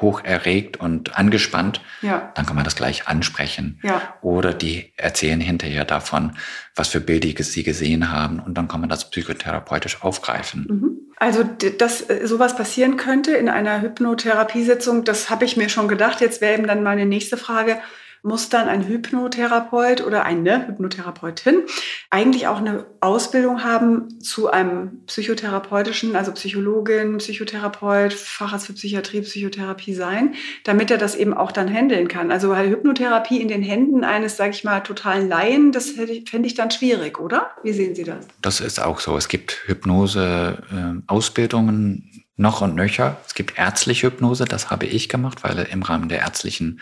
hoch 0.00 0.22
erregt 0.24 0.78
und 0.78 1.18
angespannt, 1.18 1.80
ja. 2.02 2.32
dann 2.34 2.46
kann 2.46 2.56
man 2.56 2.64
das 2.64 2.76
gleich 2.76 3.08
ansprechen. 3.08 3.80
Ja. 3.82 4.14
Oder 4.22 4.54
die 4.54 4.92
erzählen 4.96 5.40
hinterher 5.40 5.84
davon, 5.84 6.36
was 6.74 6.88
für 6.88 7.00
Bilder 7.00 7.42
sie 7.42 7.64
gesehen 7.64 8.10
haben 8.10 8.38
und 8.40 8.54
dann 8.54 8.68
kann 8.68 8.80
man 8.80 8.88
das 8.88 9.10
psychotherapeutisch 9.10 10.02
aufgreifen. 10.02 10.66
Mhm. 10.68 10.98
Also, 11.16 11.42
dass 11.42 12.08
äh, 12.08 12.26
sowas 12.26 12.56
passieren 12.56 12.96
könnte 12.96 13.32
in 13.32 13.48
einer 13.48 13.82
Hypnotherapiesitzung, 13.82 15.04
das 15.04 15.30
habe 15.30 15.44
ich 15.44 15.56
mir 15.56 15.68
schon 15.68 15.88
gedacht. 15.88 16.20
Jetzt 16.20 16.40
wäre 16.40 16.54
eben 16.54 16.66
dann 16.68 16.84
meine 16.84 17.06
nächste 17.06 17.36
Frage 17.36 17.78
muss 18.22 18.48
dann 18.48 18.68
ein 18.68 18.86
Hypnotherapeut 18.86 20.04
oder 20.04 20.24
eine 20.24 20.66
Hypnotherapeutin 20.66 21.62
eigentlich 22.10 22.46
auch 22.46 22.58
eine 22.58 22.86
Ausbildung 23.00 23.64
haben 23.64 24.20
zu 24.20 24.50
einem 24.50 25.04
psychotherapeutischen, 25.06 26.14
also 26.16 26.32
Psychologin, 26.32 27.18
Psychotherapeut, 27.18 28.12
Facharzt 28.12 28.66
für 28.66 28.72
Psychiatrie, 28.72 29.20
Psychotherapie 29.20 29.94
sein, 29.94 30.34
damit 30.64 30.90
er 30.90 30.98
das 30.98 31.14
eben 31.14 31.32
auch 31.34 31.52
dann 31.52 31.72
handeln 31.72 32.08
kann. 32.08 32.32
Also 32.32 32.50
weil 32.50 32.68
Hypnotherapie 32.70 33.40
in 33.40 33.48
den 33.48 33.62
Händen 33.62 34.04
eines, 34.04 34.36
sage 34.36 34.50
ich 34.50 34.64
mal, 34.64 34.80
totalen 34.80 35.28
Laien, 35.28 35.72
das 35.72 35.90
fände 35.90 36.46
ich 36.46 36.54
dann 36.54 36.70
schwierig, 36.70 37.20
oder? 37.20 37.50
Wie 37.62 37.72
sehen 37.72 37.94
Sie 37.94 38.04
das? 38.04 38.26
Das 38.42 38.60
ist 38.60 38.80
auch 38.80 39.00
so. 39.00 39.16
Es 39.16 39.28
gibt 39.28 39.62
Hypnose-Ausbildungen, 39.66 42.10
ähm, 42.12 42.24
noch 42.38 42.60
und 42.60 42.74
nöcher. 42.76 43.18
Es 43.26 43.34
gibt 43.34 43.58
ärztliche 43.58 44.06
Hypnose, 44.06 44.44
das 44.44 44.70
habe 44.70 44.86
ich 44.86 45.08
gemacht, 45.08 45.42
weil 45.42 45.58
im 45.70 45.82
Rahmen 45.82 46.08
der 46.08 46.20
ärztlichen 46.20 46.80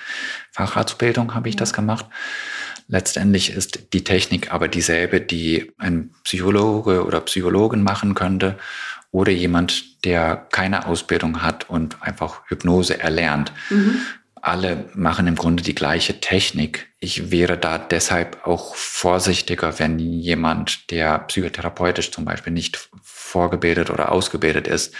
Facharztbildung 0.52 1.34
habe 1.34 1.48
ich 1.48 1.56
das 1.56 1.72
gemacht. 1.72 2.06
Letztendlich 2.88 3.50
ist 3.50 3.92
die 3.92 4.04
Technik 4.04 4.52
aber 4.52 4.68
dieselbe, 4.68 5.20
die 5.20 5.72
ein 5.78 6.10
Psychologe 6.24 7.04
oder 7.04 7.20
Psychologin 7.22 7.82
machen 7.82 8.14
könnte 8.14 8.58
oder 9.10 9.32
jemand, 9.32 10.04
der 10.04 10.36
keine 10.36 10.86
Ausbildung 10.86 11.42
hat 11.42 11.68
und 11.70 12.02
einfach 12.02 12.42
Hypnose 12.48 13.00
erlernt. 13.00 13.50
Mhm. 13.70 14.00
Alle 14.42 14.84
machen 14.94 15.26
im 15.26 15.36
Grunde 15.36 15.62
die 15.62 15.74
gleiche 15.74 16.20
Technik. 16.20 16.88
Ich 17.00 17.30
wäre 17.30 17.56
da 17.56 17.78
deshalb 17.78 18.46
auch 18.46 18.76
vorsichtiger, 18.76 19.78
wenn 19.78 19.98
jemand, 19.98 20.90
der 20.90 21.18
psychotherapeutisch 21.20 22.12
zum 22.12 22.26
Beispiel 22.26 22.52
nicht 22.52 22.90
vorgebildet 23.02 23.90
oder 23.90 24.12
ausgebildet 24.12 24.68
ist, 24.68 24.94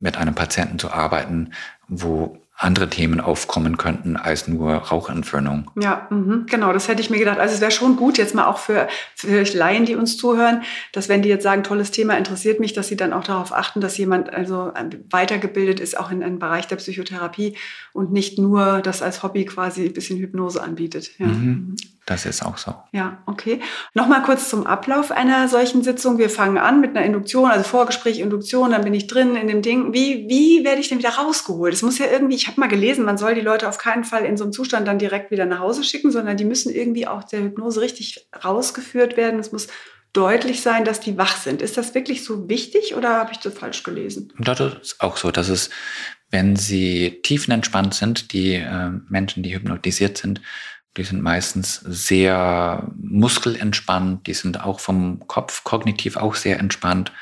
mit 0.00 0.16
einem 0.16 0.34
Patienten 0.34 0.78
zu 0.78 0.90
arbeiten, 0.90 1.52
wo 1.88 2.40
andere 2.60 2.90
Themen 2.90 3.20
aufkommen 3.20 3.78
könnten 3.78 4.18
als 4.18 4.46
nur 4.46 4.74
Rauchentfernung. 4.74 5.70
Ja, 5.80 6.06
mh, 6.10 6.44
genau, 6.46 6.74
das 6.74 6.88
hätte 6.88 7.00
ich 7.00 7.08
mir 7.08 7.18
gedacht. 7.18 7.38
Also 7.38 7.54
es 7.54 7.62
wäre 7.62 7.70
schon 7.70 7.96
gut, 7.96 8.18
jetzt 8.18 8.34
mal 8.34 8.46
auch 8.46 8.58
für, 8.58 8.86
für 9.14 9.44
Laien, 9.44 9.86
die 9.86 9.96
uns 9.96 10.18
zuhören, 10.18 10.62
dass 10.92 11.08
wenn 11.08 11.22
die 11.22 11.30
jetzt 11.30 11.42
sagen, 11.42 11.62
tolles 11.62 11.90
Thema 11.90 12.18
interessiert 12.18 12.60
mich, 12.60 12.74
dass 12.74 12.88
sie 12.88 12.96
dann 12.96 13.14
auch 13.14 13.24
darauf 13.24 13.54
achten, 13.54 13.80
dass 13.80 13.96
jemand 13.96 14.30
also 14.30 14.72
weitergebildet 15.08 15.80
ist, 15.80 15.98
auch 15.98 16.10
in 16.10 16.22
einem 16.22 16.38
Bereich 16.38 16.68
der 16.68 16.76
Psychotherapie 16.76 17.56
und 17.94 18.12
nicht 18.12 18.38
nur 18.38 18.82
das 18.82 19.00
als 19.00 19.22
Hobby 19.22 19.46
quasi 19.46 19.86
ein 19.86 19.94
bisschen 19.94 20.18
Hypnose 20.18 20.62
anbietet. 20.62 21.18
Ja. 21.18 21.28
Mhm. 21.28 21.76
Das 22.10 22.26
ist 22.26 22.44
auch 22.44 22.58
so. 22.58 22.74
Ja, 22.90 23.22
okay. 23.26 23.60
Nochmal 23.94 24.24
kurz 24.24 24.48
zum 24.48 24.66
Ablauf 24.66 25.12
einer 25.12 25.46
solchen 25.46 25.84
Sitzung. 25.84 26.18
Wir 26.18 26.28
fangen 26.28 26.58
an 26.58 26.80
mit 26.80 26.96
einer 26.96 27.06
Induktion, 27.06 27.48
also 27.48 27.62
Vorgespräch, 27.62 28.18
Induktion, 28.18 28.72
dann 28.72 28.82
bin 28.82 28.94
ich 28.94 29.06
drin 29.06 29.36
in 29.36 29.46
dem 29.46 29.62
Ding. 29.62 29.92
Wie, 29.92 30.28
wie 30.28 30.64
werde 30.64 30.80
ich 30.80 30.88
denn 30.88 30.98
wieder 30.98 31.10
rausgeholt? 31.10 31.72
Es 31.72 31.82
muss 31.82 31.98
ja 31.98 32.06
irgendwie, 32.10 32.34
ich 32.34 32.48
habe 32.48 32.58
mal 32.58 32.66
gelesen, 32.66 33.04
man 33.04 33.16
soll 33.16 33.36
die 33.36 33.40
Leute 33.40 33.68
auf 33.68 33.78
keinen 33.78 34.02
Fall 34.02 34.24
in 34.24 34.36
so 34.36 34.42
einem 34.42 34.52
Zustand 34.52 34.88
dann 34.88 34.98
direkt 34.98 35.30
wieder 35.30 35.46
nach 35.46 35.60
Hause 35.60 35.84
schicken, 35.84 36.10
sondern 36.10 36.36
die 36.36 36.44
müssen 36.44 36.74
irgendwie 36.74 37.06
auch 37.06 37.22
der 37.22 37.42
Hypnose 37.42 37.80
richtig 37.80 38.26
rausgeführt 38.44 39.16
werden. 39.16 39.38
Es 39.38 39.52
muss 39.52 39.68
deutlich 40.12 40.62
sein, 40.62 40.84
dass 40.84 40.98
die 40.98 41.16
wach 41.16 41.36
sind. 41.36 41.62
Ist 41.62 41.76
das 41.76 41.94
wirklich 41.94 42.24
so 42.24 42.48
wichtig 42.48 42.96
oder 42.96 43.10
habe 43.10 43.30
ich 43.30 43.38
das 43.38 43.54
falsch 43.54 43.84
gelesen? 43.84 44.32
Das 44.36 44.58
ist 44.58 45.00
auch 45.00 45.16
so, 45.16 45.30
dass 45.30 45.48
es, 45.48 45.70
wenn 46.28 46.56
sie 46.56 47.20
tiefenentspannt 47.22 47.94
sind, 47.94 48.32
die 48.32 48.54
äh, 48.54 48.90
Menschen, 49.08 49.44
die 49.44 49.54
hypnotisiert 49.54 50.18
sind, 50.18 50.40
Die 50.96 51.04
sind 51.04 51.22
meistens 51.22 51.76
sehr 51.76 52.90
muskelentspannt, 52.96 54.26
die 54.26 54.34
sind 54.34 54.60
auch 54.60 54.80
vom 54.80 55.26
Kopf 55.28 55.62
kognitiv 55.62 56.16
auch 56.16 56.34
sehr 56.34 56.58
entspannt, 56.58 57.12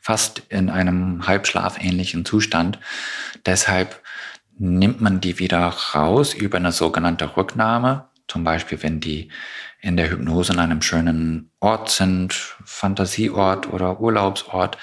fast 0.00 0.42
in 0.48 0.70
einem 0.70 1.26
halbschlafähnlichen 1.26 2.24
Zustand. 2.24 2.78
Deshalb 3.44 4.02
nimmt 4.58 5.00
man 5.00 5.20
die 5.20 5.38
wieder 5.38 5.68
raus 5.94 6.32
über 6.32 6.56
eine 6.56 6.72
sogenannte 6.72 7.36
Rücknahme. 7.36 8.08
Zum 8.28 8.44
Beispiel, 8.44 8.82
wenn 8.82 9.00
die 9.00 9.30
in 9.80 9.96
der 9.96 10.10
Hypnose 10.10 10.52
an 10.52 10.58
einem 10.58 10.82
schönen 10.82 11.50
Ort 11.60 11.90
sind, 11.90 12.32
Fantasieort 12.64 13.72
oder 13.72 14.00
Urlaubsort, 14.00 14.76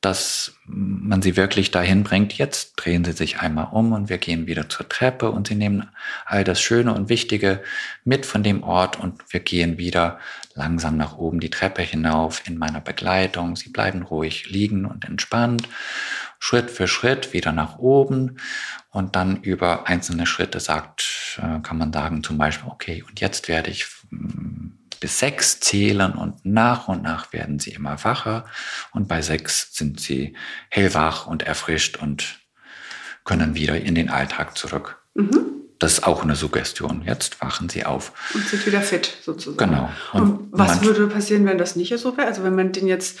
dass 0.00 0.54
man 0.64 1.20
sie 1.20 1.36
wirklich 1.36 1.70
dahin 1.70 2.04
bringt, 2.04 2.32
jetzt 2.32 2.72
drehen 2.76 3.04
sie 3.04 3.12
sich 3.12 3.40
einmal 3.40 3.68
um 3.70 3.92
und 3.92 4.08
wir 4.08 4.16
gehen 4.16 4.46
wieder 4.46 4.68
zur 4.68 4.88
Treppe 4.88 5.30
und 5.30 5.48
sie 5.48 5.54
nehmen 5.54 5.90
all 6.24 6.42
das 6.42 6.60
Schöne 6.60 6.94
und 6.94 7.10
Wichtige 7.10 7.62
mit 8.04 8.24
von 8.24 8.42
dem 8.42 8.62
Ort 8.62 8.98
und 8.98 9.20
wir 9.28 9.40
gehen 9.40 9.76
wieder 9.76 10.18
langsam 10.54 10.96
nach 10.96 11.18
oben 11.18 11.38
die 11.38 11.50
Treppe 11.50 11.82
hinauf 11.82 12.42
in 12.46 12.56
meiner 12.56 12.80
Begleitung. 12.80 13.56
Sie 13.56 13.68
bleiben 13.68 14.02
ruhig 14.02 14.48
liegen 14.48 14.86
und 14.86 15.04
entspannt, 15.04 15.68
Schritt 16.38 16.70
für 16.70 16.88
Schritt 16.88 17.34
wieder 17.34 17.52
nach 17.52 17.78
oben 17.78 18.38
und 18.90 19.16
dann 19.16 19.42
über 19.42 19.86
einzelne 19.86 20.24
Schritte 20.24 20.60
sagt, 20.60 21.38
äh, 21.42 21.60
kann 21.60 21.76
man 21.76 21.92
sagen 21.92 22.22
zum 22.22 22.38
Beispiel, 22.38 22.70
okay, 22.70 23.04
und 23.06 23.20
jetzt 23.20 23.48
werde 23.48 23.70
ich 23.70 23.86
bis 25.00 25.18
sechs 25.18 25.60
zählen 25.60 26.12
und 26.12 26.44
nach 26.44 26.88
und 26.88 27.02
nach 27.02 27.32
werden 27.32 27.58
sie 27.58 27.70
immer 27.70 28.02
wacher 28.04 28.44
und 28.92 29.08
bei 29.08 29.22
sechs 29.22 29.74
sind 29.74 29.98
sie 29.98 30.36
hellwach 30.68 31.26
und 31.26 31.42
erfrischt 31.42 31.96
und 31.96 32.40
können 33.24 33.54
wieder 33.54 33.80
in 33.80 33.94
den 33.94 34.10
Alltag 34.10 34.56
zurück. 34.56 35.02
Mhm. 35.14 35.60
Das 35.78 35.94
ist 35.94 36.06
auch 36.06 36.22
eine 36.22 36.36
Suggestion. 36.36 37.02
Jetzt 37.06 37.40
wachen 37.40 37.70
sie 37.70 37.86
auf. 37.86 38.12
Und 38.34 38.46
sind 38.46 38.66
wieder 38.66 38.82
fit 38.82 39.16
sozusagen. 39.22 39.70
Genau. 39.70 39.90
Und, 40.12 40.22
und 40.22 40.48
was 40.52 40.82
würde 40.82 41.06
passieren, 41.06 41.46
wenn 41.46 41.56
das 41.56 41.74
nicht 41.74 41.96
so 41.98 42.16
wäre? 42.18 42.26
Also 42.26 42.44
wenn 42.44 42.54
man 42.54 42.72
den 42.72 42.86
jetzt 42.86 43.18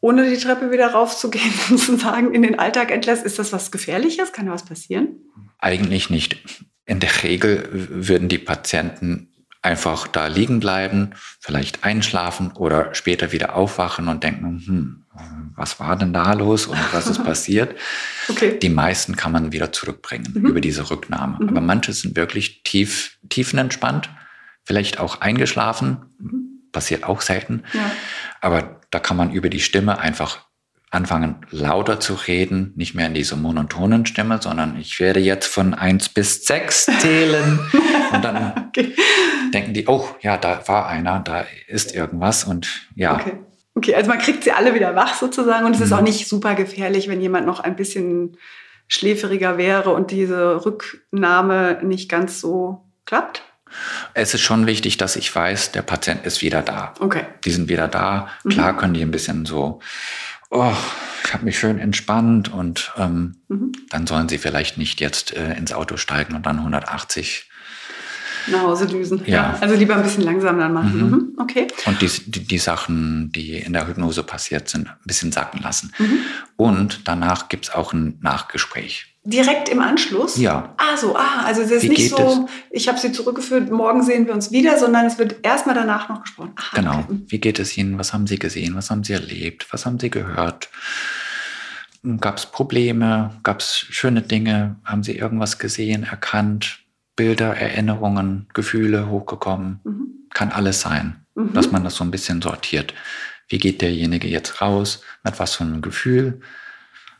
ohne 0.00 0.28
die 0.28 0.38
Treppe 0.38 0.70
wieder 0.70 0.88
raufzugehen, 0.88 1.52
sozusagen 1.68 2.34
in 2.34 2.40
den 2.40 2.58
Alltag 2.58 2.90
entlässt, 2.90 3.24
ist 3.24 3.38
das 3.38 3.52
was 3.52 3.70
Gefährliches? 3.70 4.32
Kann 4.32 4.46
da 4.46 4.52
was 4.52 4.64
passieren? 4.64 5.08
Eigentlich 5.58 6.08
nicht. 6.08 6.40
In 6.86 7.00
der 7.00 7.22
Regel 7.22 7.68
würden 7.70 8.28
die 8.28 8.38
Patienten 8.38 9.30
einfach 9.62 10.08
da 10.08 10.26
liegen 10.26 10.60
bleiben, 10.60 11.10
vielleicht 11.38 11.84
einschlafen 11.84 12.52
oder 12.52 12.94
später 12.94 13.32
wieder 13.32 13.54
aufwachen 13.56 14.08
und 14.08 14.24
denken, 14.24 14.62
hm, 14.64 15.04
was 15.54 15.78
war 15.80 15.96
denn 15.96 16.12
da 16.12 16.32
los 16.32 16.66
und 16.66 16.78
was 16.92 17.06
ist 17.06 17.22
passiert? 17.24 17.76
Okay. 18.28 18.58
Die 18.58 18.70
meisten 18.70 19.16
kann 19.16 19.32
man 19.32 19.52
wieder 19.52 19.72
zurückbringen 19.72 20.32
mhm. 20.34 20.46
über 20.46 20.60
diese 20.60 20.90
Rücknahme. 20.90 21.38
Mhm. 21.40 21.48
Aber 21.50 21.60
manche 21.60 21.92
sind 21.92 22.16
wirklich 22.16 22.62
tief, 22.62 23.18
tiefenentspannt, 23.28 24.08
vielleicht 24.64 24.98
auch 24.98 25.20
eingeschlafen, 25.20 26.06
mhm. 26.18 26.62
passiert 26.72 27.04
auch 27.04 27.20
selten. 27.20 27.64
Ja. 27.74 27.90
Aber 28.40 28.80
da 28.90 28.98
kann 28.98 29.16
man 29.16 29.30
über 29.30 29.50
die 29.50 29.60
Stimme 29.60 29.98
einfach 29.98 30.46
anfangen 30.90 31.36
lauter 31.50 32.00
zu 32.00 32.14
reden, 32.14 32.72
nicht 32.74 32.94
mehr 32.94 33.06
in 33.06 33.14
dieser 33.14 33.36
monotonen 33.36 34.06
Stimme, 34.06 34.40
sondern 34.42 34.76
ich 34.78 34.98
werde 34.98 35.20
jetzt 35.20 35.46
von 35.46 35.72
eins 35.72 36.08
bis 36.08 36.44
sechs 36.44 36.86
zählen 36.98 37.60
und 38.12 38.24
dann 38.24 38.68
okay. 38.68 38.94
denken 39.54 39.72
die, 39.72 39.86
oh 39.86 40.04
ja, 40.20 40.36
da 40.36 40.66
war 40.66 40.88
einer, 40.88 41.20
da 41.20 41.44
ist 41.68 41.94
irgendwas 41.94 42.42
und 42.42 42.88
ja. 42.96 43.14
Okay. 43.14 43.32
okay. 43.76 43.94
also 43.94 44.10
man 44.10 44.18
kriegt 44.18 44.42
sie 44.42 44.50
alle 44.50 44.74
wieder 44.74 44.96
wach 44.96 45.14
sozusagen 45.14 45.64
und 45.64 45.72
es 45.72 45.78
mhm. 45.78 45.84
ist 45.84 45.92
auch 45.92 46.00
nicht 46.00 46.28
super 46.28 46.56
gefährlich, 46.56 47.08
wenn 47.08 47.20
jemand 47.20 47.46
noch 47.46 47.60
ein 47.60 47.76
bisschen 47.76 48.36
schläferiger 48.88 49.56
wäre 49.58 49.90
und 49.90 50.10
diese 50.10 50.64
Rücknahme 50.66 51.78
nicht 51.84 52.08
ganz 52.08 52.40
so 52.40 52.84
klappt. 53.06 53.44
Es 54.14 54.34
ist 54.34 54.40
schon 54.40 54.66
wichtig, 54.66 54.96
dass 54.96 55.14
ich 55.14 55.32
weiß, 55.32 55.70
der 55.70 55.82
Patient 55.82 56.26
ist 56.26 56.42
wieder 56.42 56.62
da. 56.62 56.94
Okay. 56.98 57.22
Die 57.44 57.52
sind 57.52 57.68
wieder 57.68 57.86
da. 57.86 58.28
Klar 58.48 58.72
mhm. 58.72 58.76
können 58.78 58.94
die 58.94 59.02
ein 59.02 59.12
bisschen 59.12 59.46
so 59.46 59.78
oh, 60.50 60.72
ich 61.24 61.32
habe 61.32 61.44
mich 61.44 61.58
schön 61.58 61.78
entspannt 61.78 62.52
und 62.52 62.92
ähm, 62.96 63.36
mhm. 63.48 63.72
dann 63.88 64.06
sollen 64.06 64.28
sie 64.28 64.38
vielleicht 64.38 64.78
nicht 64.78 65.00
jetzt 65.00 65.34
äh, 65.34 65.54
ins 65.54 65.72
Auto 65.72 65.96
steigen 65.96 66.34
und 66.34 66.46
dann 66.46 66.58
180 66.58 67.48
nach 68.46 68.62
Hause 68.62 68.86
düsen. 68.86 69.22
Ja. 69.26 69.52
ja. 69.52 69.58
Also 69.60 69.74
lieber 69.74 69.96
ein 69.96 70.02
bisschen 70.02 70.24
langsam 70.24 70.58
dann 70.58 70.72
machen. 70.72 70.96
Mhm. 70.96 71.10
Mhm. 71.10 71.32
Okay. 71.38 71.68
Und 71.86 72.00
die, 72.00 72.08
die, 72.08 72.44
die, 72.44 72.58
Sachen, 72.58 73.30
die 73.32 73.58
in 73.58 73.72
der 73.72 73.86
Hypnose 73.86 74.22
passiert 74.22 74.68
sind, 74.68 74.88
ein 74.88 74.96
bisschen 75.04 75.32
sacken 75.32 75.60
lassen. 75.62 75.92
Mhm. 75.98 76.18
Und 76.56 77.08
danach 77.08 77.48
gibt 77.48 77.66
es 77.66 77.74
auch 77.74 77.92
ein 77.92 78.18
Nachgespräch. 78.22 79.09
Direkt 79.22 79.68
im 79.68 79.80
Anschluss? 79.80 80.38
Ja. 80.38 80.74
Ah, 80.78 80.96
so, 80.96 81.14
ah, 81.14 81.42
also 81.44 81.60
es 81.60 81.70
ist 81.70 81.82
Wie 81.82 81.90
nicht 81.90 82.08
so, 82.08 82.48
es? 82.48 82.52
ich 82.70 82.88
habe 82.88 82.98
sie 82.98 83.12
zurückgeführt, 83.12 83.70
morgen 83.70 84.02
sehen 84.02 84.26
wir 84.26 84.32
uns 84.32 84.50
wieder, 84.50 84.78
sondern 84.78 85.04
es 85.04 85.18
wird 85.18 85.44
erstmal 85.44 85.74
danach 85.74 86.08
noch 86.08 86.22
gesprochen. 86.22 86.52
Aha, 86.56 86.76
genau. 86.76 86.98
Okay. 87.00 87.20
Wie 87.26 87.38
geht 87.38 87.58
es 87.58 87.76
Ihnen? 87.76 87.98
Was 87.98 88.14
haben 88.14 88.26
Sie 88.26 88.38
gesehen? 88.38 88.74
Was 88.76 88.90
haben 88.90 89.04
Sie 89.04 89.12
erlebt? 89.12 89.66
Was 89.72 89.84
haben 89.84 89.98
Sie 89.98 90.10
gehört? 90.10 90.70
Gab 92.18 92.38
es 92.38 92.46
Probleme? 92.46 93.38
Gab 93.42 93.60
es 93.60 93.76
schöne 93.90 94.22
Dinge? 94.22 94.76
Haben 94.84 95.02
Sie 95.02 95.16
irgendwas 95.16 95.58
gesehen, 95.58 96.04
erkannt? 96.04 96.78
Bilder, 97.14 97.54
Erinnerungen, 97.54 98.48
Gefühle 98.54 99.10
hochgekommen? 99.10 99.80
Mhm. 99.84 100.06
Kann 100.32 100.50
alles 100.50 100.80
sein, 100.80 101.26
mhm. 101.34 101.52
dass 101.52 101.70
man 101.70 101.84
das 101.84 101.96
so 101.96 102.04
ein 102.04 102.10
bisschen 102.10 102.40
sortiert. 102.40 102.94
Wie 103.50 103.58
geht 103.58 103.82
derjenige 103.82 104.28
jetzt 104.28 104.62
raus? 104.62 105.02
Mit 105.24 105.38
was 105.38 105.56
für 105.56 105.64
einem 105.64 105.82
Gefühl? 105.82 106.40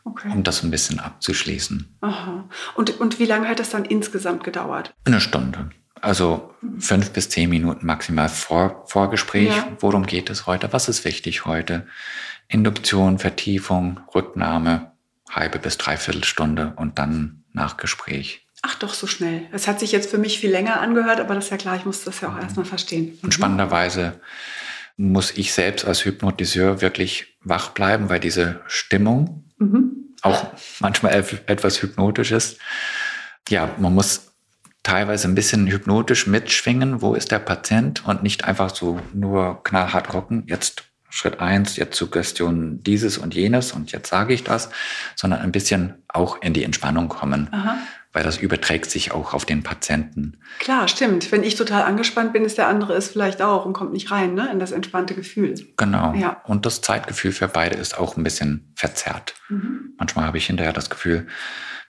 Okay. 0.03 0.29
um 0.31 0.43
das 0.43 0.63
ein 0.63 0.71
bisschen 0.71 0.99
abzuschließen. 0.99 1.97
Aha. 2.01 2.49
Und, 2.75 2.99
und 2.99 3.19
wie 3.19 3.25
lange 3.25 3.47
hat 3.47 3.59
das 3.59 3.69
dann 3.69 3.85
insgesamt 3.85 4.43
gedauert? 4.43 4.93
Eine 5.05 5.21
Stunde. 5.21 5.69
Also 6.01 6.55
fünf 6.79 7.11
bis 7.11 7.29
zehn 7.29 7.49
Minuten 7.49 7.85
maximal 7.85 8.27
vor, 8.27 8.83
Vorgespräch. 8.87 9.55
Ja. 9.55 9.67
Worum 9.79 10.07
geht 10.07 10.31
es 10.31 10.47
heute? 10.47 10.73
Was 10.73 10.89
ist 10.89 11.05
wichtig 11.05 11.45
heute? 11.45 11.85
Induktion, 12.47 13.19
Vertiefung, 13.19 13.99
Rücknahme, 14.13 14.91
halbe 15.29 15.59
bis 15.59 15.77
dreiviertel 15.77 16.23
Stunde 16.23 16.73
und 16.75 16.97
dann 16.97 17.43
Nachgespräch. 17.53 18.47
Ach 18.63 18.75
doch, 18.75 18.93
so 18.93 19.07
schnell. 19.07 19.47
Es 19.51 19.67
hat 19.67 19.79
sich 19.79 19.91
jetzt 19.91 20.09
für 20.09 20.17
mich 20.17 20.39
viel 20.39 20.51
länger 20.51 20.79
angehört, 20.81 21.19
aber 21.19 21.33
das 21.35 21.45
ist 21.45 21.51
ja 21.51 21.57
klar, 21.57 21.75
ich 21.75 21.85
muss 21.85 22.03
das 22.03 22.21
ja 22.21 22.29
auch 22.29 22.35
mhm. 22.35 22.41
erstmal 22.41 22.65
verstehen. 22.65 23.17
Und 23.23 23.33
spannenderweise 23.33 24.19
muss 24.97 25.31
ich 25.31 25.53
selbst 25.53 25.85
als 25.85 26.05
Hypnotiseur 26.05 26.81
wirklich 26.81 27.37
wach 27.43 27.69
bleiben, 27.69 28.09
weil 28.09 28.19
diese 28.19 28.61
Stimmung, 28.67 29.50
Mhm. 29.61 30.15
Auch 30.23 30.47
manchmal 30.79 31.13
etwas 31.13 31.81
hypnotisch 31.81 32.31
ist. 32.31 32.59
Ja, 33.49 33.69
man 33.77 33.93
muss 33.93 34.31
teilweise 34.83 35.27
ein 35.27 35.35
bisschen 35.35 35.67
hypnotisch 35.67 36.27
mitschwingen. 36.27 37.01
Wo 37.01 37.13
ist 37.13 37.31
der 37.31 37.39
Patient? 37.39 38.05
Und 38.05 38.23
nicht 38.23 38.45
einfach 38.45 38.73
so 38.73 38.99
nur 39.13 39.63
knallhart 39.63 40.13
rocken. 40.13 40.43
Jetzt 40.47 40.83
Schritt 41.09 41.39
eins, 41.39 41.75
jetzt 41.75 41.97
Suggestion 41.97 42.81
dieses 42.83 43.17
und 43.17 43.35
jenes 43.35 43.73
und 43.73 43.91
jetzt 43.91 44.09
sage 44.09 44.33
ich 44.33 44.43
das, 44.43 44.69
sondern 45.15 45.41
ein 45.41 45.51
bisschen 45.51 45.95
auch 46.07 46.41
in 46.41 46.53
die 46.53 46.63
Entspannung 46.63 47.09
kommen. 47.09 47.49
Aha 47.51 47.77
weil 48.13 48.23
das 48.23 48.37
überträgt 48.37 48.91
sich 48.91 49.11
auch 49.11 49.33
auf 49.33 49.45
den 49.45 49.63
Patienten. 49.63 50.37
Klar, 50.59 50.87
stimmt. 50.87 51.31
Wenn 51.31 51.43
ich 51.43 51.55
total 51.55 51.83
angespannt 51.83 52.33
bin, 52.33 52.43
ist 52.43 52.57
der 52.57 52.67
andere 52.67 52.93
es 52.93 53.09
vielleicht 53.09 53.41
auch 53.41 53.65
und 53.65 53.73
kommt 53.73 53.93
nicht 53.93 54.11
rein 54.11 54.33
ne, 54.33 54.49
in 54.51 54.59
das 54.59 54.71
entspannte 54.71 55.13
Gefühl. 55.13 55.55
Genau. 55.77 56.13
Ja. 56.13 56.41
Und 56.45 56.65
das 56.65 56.81
Zeitgefühl 56.81 57.31
für 57.31 57.47
beide 57.47 57.75
ist 57.75 57.97
auch 57.97 58.17
ein 58.17 58.23
bisschen 58.23 58.73
verzerrt. 58.75 59.35
Mhm. 59.49 59.93
Manchmal 59.97 60.25
habe 60.25 60.37
ich 60.37 60.47
hinterher 60.47 60.73
das 60.73 60.89
Gefühl, 60.89 61.27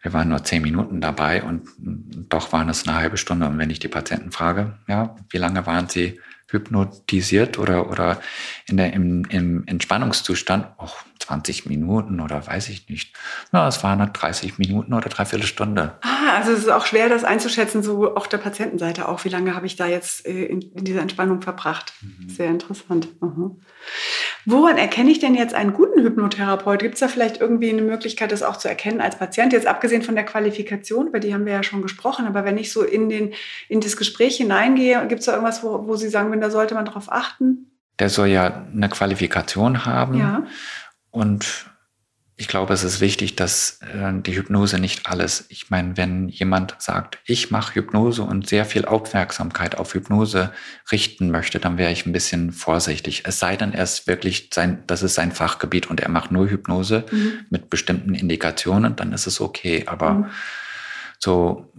wir 0.02 0.12
waren 0.12 0.28
nur 0.28 0.42
zehn 0.42 0.62
Minuten 0.62 1.00
dabei 1.00 1.42
und 1.42 1.68
doch 1.78 2.52
waren 2.52 2.68
es 2.68 2.86
eine 2.86 2.96
halbe 2.96 3.16
Stunde. 3.16 3.46
Und 3.46 3.58
wenn 3.58 3.70
ich 3.70 3.78
die 3.78 3.88
Patienten 3.88 4.32
frage, 4.32 4.78
ja, 4.88 5.16
wie 5.30 5.38
lange 5.38 5.64
waren 5.66 5.88
sie 5.88 6.20
hypnotisiert 6.48 7.58
oder, 7.58 7.90
oder 7.90 8.20
in 8.66 8.76
der, 8.76 8.92
im, 8.92 9.24
im 9.26 9.66
Entspannungszustand, 9.66 10.66
auch 10.76 10.96
20 11.32 11.64
Minuten 11.64 12.20
oder 12.20 12.46
weiß 12.46 12.68
ich 12.68 12.90
nicht. 12.90 13.16
Ja, 13.52 13.66
es 13.66 13.82
waren 13.82 14.12
30 14.12 14.58
Minuten 14.58 14.92
oder 14.92 15.08
dreiviertel 15.08 15.46
Stunde. 15.46 15.94
Ah, 16.02 16.36
also 16.36 16.52
es 16.52 16.58
ist 16.58 16.68
auch 16.68 16.84
schwer, 16.84 17.08
das 17.08 17.24
einzuschätzen, 17.24 17.82
so 17.82 18.14
auf 18.14 18.28
der 18.28 18.36
Patientenseite 18.36 19.08
auch. 19.08 19.24
Wie 19.24 19.30
lange 19.30 19.54
habe 19.54 19.64
ich 19.64 19.76
da 19.76 19.86
jetzt 19.86 20.26
äh, 20.26 20.44
in, 20.44 20.60
in 20.60 20.84
dieser 20.84 21.00
Entspannung 21.00 21.40
verbracht? 21.40 21.94
Mhm. 22.02 22.28
Sehr 22.28 22.48
interessant. 22.48 23.08
Mhm. 23.22 23.62
Woran 24.44 24.76
erkenne 24.76 25.10
ich 25.10 25.20
denn 25.20 25.34
jetzt 25.34 25.54
einen 25.54 25.72
guten 25.72 26.02
Hypnotherapeut? 26.02 26.80
Gibt 26.80 26.94
es 26.94 27.00
da 27.00 27.08
vielleicht 27.08 27.40
irgendwie 27.40 27.70
eine 27.70 27.82
Möglichkeit, 27.82 28.30
das 28.30 28.42
auch 28.42 28.58
zu 28.58 28.68
erkennen 28.68 29.00
als 29.00 29.18
Patient? 29.18 29.54
Jetzt 29.54 29.66
abgesehen 29.66 30.02
von 30.02 30.14
der 30.14 30.24
Qualifikation, 30.24 31.06
über 31.06 31.18
die 31.18 31.32
haben 31.32 31.46
wir 31.46 31.54
ja 31.54 31.62
schon 31.62 31.80
gesprochen, 31.80 32.26
aber 32.26 32.44
wenn 32.44 32.58
ich 32.58 32.72
so 32.72 32.82
in, 32.82 33.08
den, 33.08 33.32
in 33.70 33.80
das 33.80 33.96
Gespräch 33.96 34.36
hineingehe, 34.36 35.06
gibt 35.08 35.20
es 35.20 35.26
da 35.26 35.32
irgendwas, 35.32 35.62
wo, 35.62 35.86
wo 35.86 35.96
Sie 35.96 36.10
sagen, 36.10 36.30
wenn 36.30 36.42
da 36.42 36.50
sollte 36.50 36.74
man 36.74 36.84
darauf 36.84 37.10
achten? 37.10 37.68
Der 37.98 38.10
soll 38.10 38.28
ja 38.28 38.66
eine 38.74 38.88
Qualifikation 38.88 39.86
haben. 39.86 40.18
Ja. 40.18 40.44
Und 41.12 41.66
ich 42.36 42.48
glaube, 42.48 42.74
es 42.74 42.82
ist 42.82 43.00
wichtig, 43.00 43.36
dass 43.36 43.78
äh, 43.82 44.12
die 44.14 44.34
Hypnose 44.34 44.80
nicht 44.80 45.06
alles, 45.06 45.44
ich 45.48 45.70
meine, 45.70 45.96
wenn 45.96 46.28
jemand 46.28 46.74
sagt, 46.80 47.20
ich 47.24 47.52
mache 47.52 47.76
Hypnose 47.76 48.22
und 48.22 48.48
sehr 48.48 48.64
viel 48.64 48.84
Aufmerksamkeit 48.84 49.78
auf 49.78 49.94
Hypnose 49.94 50.52
richten 50.90 51.30
möchte, 51.30 51.60
dann 51.60 51.78
wäre 51.78 51.92
ich 51.92 52.04
ein 52.04 52.12
bisschen 52.12 52.50
vorsichtig. 52.50 53.22
Es 53.26 53.38
sei 53.38 53.56
denn, 53.56 53.72
er 53.72 53.84
ist 53.84 54.08
wirklich 54.08 54.50
sein, 54.52 54.82
das 54.88 55.04
ist 55.04 55.14
sein 55.14 55.30
Fachgebiet 55.30 55.88
und 55.88 56.00
er 56.00 56.08
macht 56.08 56.32
nur 56.32 56.48
Hypnose 56.48 57.04
mhm. 57.12 57.46
mit 57.50 57.70
bestimmten 57.70 58.14
Indikationen, 58.14 58.96
dann 58.96 59.12
ist 59.12 59.28
es 59.28 59.40
okay. 59.40 59.84
Aber 59.86 60.14
mhm 60.14 60.26
so 61.22 61.72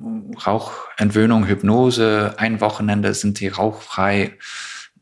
Rauchentwöhnung, 0.46 1.46
Hypnose, 1.46 2.36
ein 2.38 2.62
Wochenende 2.62 3.14
sind 3.14 3.38
sie 3.38 3.50
rauchfrei. 3.50 4.38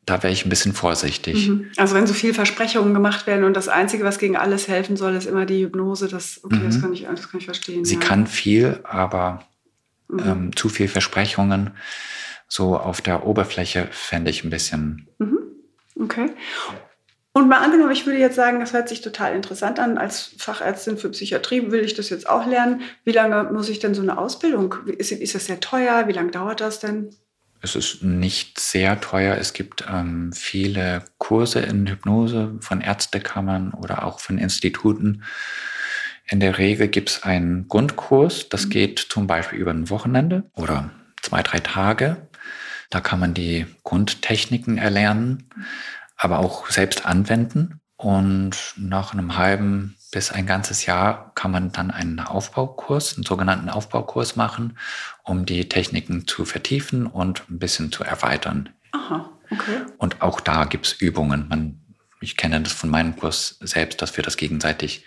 Da 0.05 0.23
wäre 0.23 0.33
ich 0.33 0.45
ein 0.45 0.49
bisschen 0.49 0.73
vorsichtig. 0.73 1.49
Mhm. 1.49 1.69
Also 1.77 1.95
wenn 1.95 2.07
so 2.07 2.13
viele 2.13 2.33
Versprechungen 2.33 2.93
gemacht 2.93 3.27
werden 3.27 3.45
und 3.45 3.55
das 3.55 3.67
Einzige, 3.67 4.03
was 4.03 4.17
gegen 4.17 4.35
alles 4.35 4.67
helfen 4.67 4.97
soll, 4.97 5.15
ist 5.15 5.27
immer 5.27 5.45
die 5.45 5.63
Hypnose, 5.63 6.07
das, 6.07 6.43
okay, 6.43 6.55
mhm. 6.55 6.65
das, 6.65 6.81
kann, 6.81 6.93
ich, 6.93 7.03
das 7.03 7.29
kann 7.29 7.39
ich 7.39 7.45
verstehen. 7.45 7.85
Sie 7.85 7.95
ja. 7.95 7.99
kann 7.99 8.25
viel, 8.25 8.79
aber 8.83 9.45
mhm. 10.07 10.19
ähm, 10.25 10.55
zu 10.55 10.69
viel 10.69 10.87
Versprechungen 10.87 11.71
so 12.47 12.77
auf 12.77 13.01
der 13.01 13.25
Oberfläche 13.25 13.87
fände 13.91 14.31
ich 14.31 14.43
ein 14.43 14.49
bisschen. 14.49 15.07
Mhm. 15.19 15.39
Okay. 15.99 16.31
Und 17.33 17.47
mal 17.47 17.59
angenommen, 17.59 17.91
ich 17.91 18.05
würde 18.05 18.19
jetzt 18.19 18.35
sagen, 18.35 18.59
das 18.59 18.73
hört 18.73 18.89
sich 18.89 18.99
total 18.99 19.33
interessant 19.35 19.79
an. 19.79 19.97
Als 19.97 20.33
Fachärztin 20.37 20.97
für 20.97 21.09
Psychiatrie 21.09 21.71
will 21.71 21.79
ich 21.79 21.93
das 21.93 22.09
jetzt 22.09 22.27
auch 22.27 22.45
lernen. 22.45 22.81
Wie 23.05 23.13
lange 23.13 23.43
muss 23.53 23.69
ich 23.69 23.79
denn 23.79 23.93
so 23.93 24.01
eine 24.01 24.17
Ausbildung? 24.17 24.75
Ist, 24.85 25.13
ist 25.13 25.33
das 25.33 25.45
sehr 25.45 25.61
teuer? 25.61 26.07
Wie 26.07 26.11
lange 26.11 26.31
dauert 26.31 26.59
das 26.59 26.79
denn? 26.79 27.11
Es 27.61 27.75
ist 27.75 28.03
nicht 28.03 28.59
sehr 28.59 28.99
teuer. 28.99 29.37
Es 29.37 29.53
gibt 29.53 29.85
ähm, 29.87 30.33
viele 30.33 31.03
Kurse 31.17 31.59
in 31.59 31.87
Hypnose 31.87 32.57
von 32.59 32.81
Ärztekammern 32.81 33.73
oder 33.73 34.05
auch 34.05 34.19
von 34.19 34.37
Instituten. 34.37 35.23
In 36.27 36.39
der 36.39 36.57
Regel 36.57 36.87
gibt 36.87 37.09
es 37.09 37.23
einen 37.23 37.67
Grundkurs, 37.67 38.49
das 38.49 38.65
mhm. 38.65 38.69
geht 38.69 38.99
zum 38.99 39.27
Beispiel 39.27 39.59
über 39.59 39.71
ein 39.71 39.89
Wochenende 39.89 40.49
oder 40.55 40.89
zwei, 41.21 41.43
drei 41.43 41.59
Tage. 41.59 42.27
Da 42.89 42.99
kann 42.99 43.19
man 43.19 43.33
die 43.33 43.65
Grundtechniken 43.83 44.77
erlernen 44.77 45.49
aber 46.21 46.39
auch 46.39 46.69
selbst 46.69 47.05
anwenden. 47.05 47.81
Und 47.97 48.73
nach 48.77 49.13
einem 49.13 49.37
halben 49.37 49.95
bis 50.11 50.31
ein 50.31 50.45
ganzes 50.45 50.85
Jahr 50.85 51.31
kann 51.35 51.51
man 51.51 51.71
dann 51.71 51.89
einen 51.89 52.19
Aufbaukurs, 52.19 53.15
einen 53.15 53.23
sogenannten 53.23 53.69
Aufbaukurs 53.69 54.35
machen, 54.35 54.77
um 55.23 55.45
die 55.45 55.69
Techniken 55.69 56.27
zu 56.27 56.45
vertiefen 56.45 57.07
und 57.07 57.49
ein 57.49 57.59
bisschen 57.59 57.91
zu 57.91 58.03
erweitern. 58.03 58.69
Aha, 58.91 59.29
okay. 59.49 59.81
Und 59.97 60.21
auch 60.21 60.41
da 60.41 60.65
gibt's 60.65 60.91
Übungen. 60.91 61.47
Man, 61.49 61.79
ich 62.19 62.35
kenne 62.35 62.61
das 62.61 62.73
von 62.73 62.89
meinem 62.89 63.15
Kurs 63.15 63.57
selbst, 63.61 64.01
dass 64.01 64.17
wir 64.17 64.23
das 64.23 64.35
gegenseitig 64.35 65.05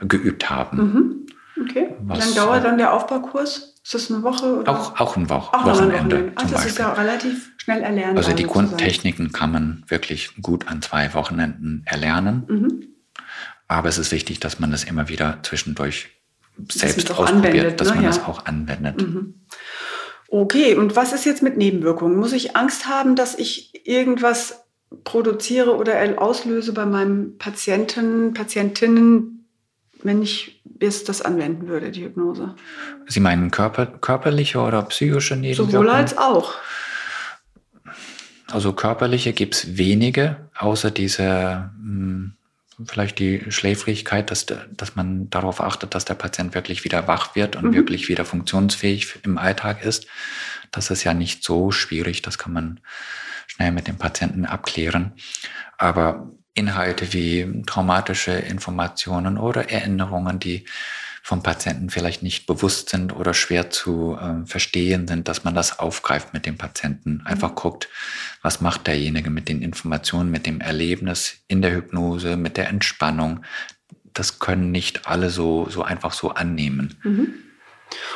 geübt 0.00 0.50
haben. 0.50 0.76
Mhm. 0.76 1.26
Okay. 1.60 1.94
Wie 2.00 2.18
lange 2.18 2.34
dauert 2.34 2.64
dann 2.64 2.78
der 2.78 2.92
Aufbaukurs? 2.92 3.74
Ist 3.84 3.94
das 3.94 4.10
eine 4.10 4.22
Woche? 4.22 4.60
Oder? 4.60 4.70
Auch, 4.70 5.00
auch 5.00 5.16
ein 5.16 5.28
Woche, 5.28 5.54
auch 5.54 5.64
Wochenende. 5.66 6.16
Wochenende. 6.16 6.32
Also 6.36 6.54
das 6.54 6.66
ist 6.66 6.78
ja 6.78 6.92
relativ 6.92 7.52
schnell 7.56 7.82
erlernen. 7.82 8.16
Also 8.16 8.32
die 8.32 8.44
Grundtechniken 8.44 9.32
kann 9.32 9.50
man 9.50 9.84
wirklich 9.88 10.40
gut 10.40 10.68
an 10.68 10.82
zwei 10.82 11.12
Wochenenden 11.14 11.82
erlernen. 11.84 12.44
Mhm. 12.48 12.91
Aber 13.68 13.88
es 13.88 13.98
ist 13.98 14.12
wichtig, 14.12 14.40
dass 14.40 14.58
man 14.58 14.70
das 14.70 14.84
immer 14.84 15.08
wieder 15.08 15.38
zwischendurch 15.42 16.08
selbst 16.70 17.10
ausprobiert, 17.10 17.80
dass 17.80 17.88
ne? 17.88 17.94
man 17.94 18.04
ja. 18.04 18.10
das 18.10 18.24
auch 18.24 18.44
anwendet. 18.46 19.00
Mhm. 19.00 19.34
Okay, 20.28 20.74
und 20.74 20.96
was 20.96 21.12
ist 21.12 21.24
jetzt 21.24 21.42
mit 21.42 21.56
Nebenwirkungen? 21.56 22.16
Muss 22.16 22.32
ich 22.32 22.56
Angst 22.56 22.86
haben, 22.86 23.16
dass 23.16 23.38
ich 23.38 23.86
irgendwas 23.86 24.64
produziere 25.04 25.76
oder 25.76 25.94
auslöse 26.20 26.72
bei 26.72 26.86
meinem 26.86 27.38
Patienten, 27.38 28.34
Patientinnen, 28.34 29.46
wenn 30.02 30.22
ich 30.22 30.62
bis 30.64 31.04
das 31.04 31.22
anwenden 31.22 31.68
würde, 31.68 31.90
die 31.90 32.04
Hypnose. 32.04 32.54
Sie 33.06 33.20
meinen 33.20 33.50
körper, 33.50 33.86
körperliche 33.86 34.58
oder 34.58 34.82
psychische 34.82 35.36
Nebenwirkungen? 35.36 35.70
Sowohl 35.70 35.90
als 35.90 36.18
auch. 36.18 36.54
Also 38.50 38.72
körperliche 38.72 39.32
gibt 39.32 39.54
es 39.54 39.76
wenige, 39.76 40.50
außer 40.56 40.90
diese 40.90 41.70
hm, 41.76 42.34
vielleicht 42.86 43.18
die 43.18 43.50
Schläfrigkeit, 43.50 44.30
dass, 44.30 44.46
dass 44.46 44.96
man 44.96 45.30
darauf 45.30 45.60
achtet, 45.60 45.94
dass 45.94 46.04
der 46.04 46.14
Patient 46.14 46.54
wirklich 46.54 46.84
wieder 46.84 47.08
wach 47.08 47.34
wird 47.34 47.56
und 47.56 47.66
mhm. 47.66 47.74
wirklich 47.74 48.08
wieder 48.08 48.24
funktionsfähig 48.24 49.20
im 49.24 49.38
Alltag 49.38 49.84
ist. 49.84 50.06
Das 50.70 50.90
ist 50.90 51.04
ja 51.04 51.14
nicht 51.14 51.44
so 51.44 51.70
schwierig, 51.70 52.22
das 52.22 52.38
kann 52.38 52.52
man 52.52 52.80
schnell 53.46 53.72
mit 53.72 53.88
dem 53.88 53.98
Patienten 53.98 54.46
abklären. 54.46 55.12
Aber 55.78 56.30
Inhalte 56.54 57.12
wie 57.12 57.62
traumatische 57.66 58.32
Informationen 58.32 59.38
oder 59.38 59.70
Erinnerungen, 59.70 60.38
die 60.38 60.66
vom 61.22 61.42
Patienten 61.42 61.88
vielleicht 61.88 62.22
nicht 62.22 62.46
bewusst 62.46 62.88
sind 62.88 63.14
oder 63.14 63.32
schwer 63.32 63.70
zu 63.70 64.18
äh, 64.20 64.44
verstehen 64.44 65.06
sind, 65.06 65.28
dass 65.28 65.44
man 65.44 65.54
das 65.54 65.78
aufgreift 65.78 66.34
mit 66.34 66.46
dem 66.46 66.58
Patienten. 66.58 67.18
Mhm. 67.18 67.26
Einfach 67.26 67.54
guckt, 67.54 67.88
was 68.42 68.60
macht 68.60 68.86
derjenige 68.88 69.30
mit 69.30 69.48
den 69.48 69.62
Informationen, 69.62 70.30
mit 70.30 70.46
dem 70.46 70.60
Erlebnis 70.60 71.36
in 71.48 71.62
der 71.62 71.74
Hypnose, 71.74 72.36
mit 72.36 72.56
der 72.56 72.68
Entspannung. 72.68 73.44
Das 74.12 74.40
können 74.40 74.70
nicht 74.72 75.06
alle 75.06 75.30
so, 75.30 75.68
so 75.70 75.82
einfach 75.82 76.12
so 76.12 76.30
annehmen. 76.30 76.96
Mhm. 77.02 77.34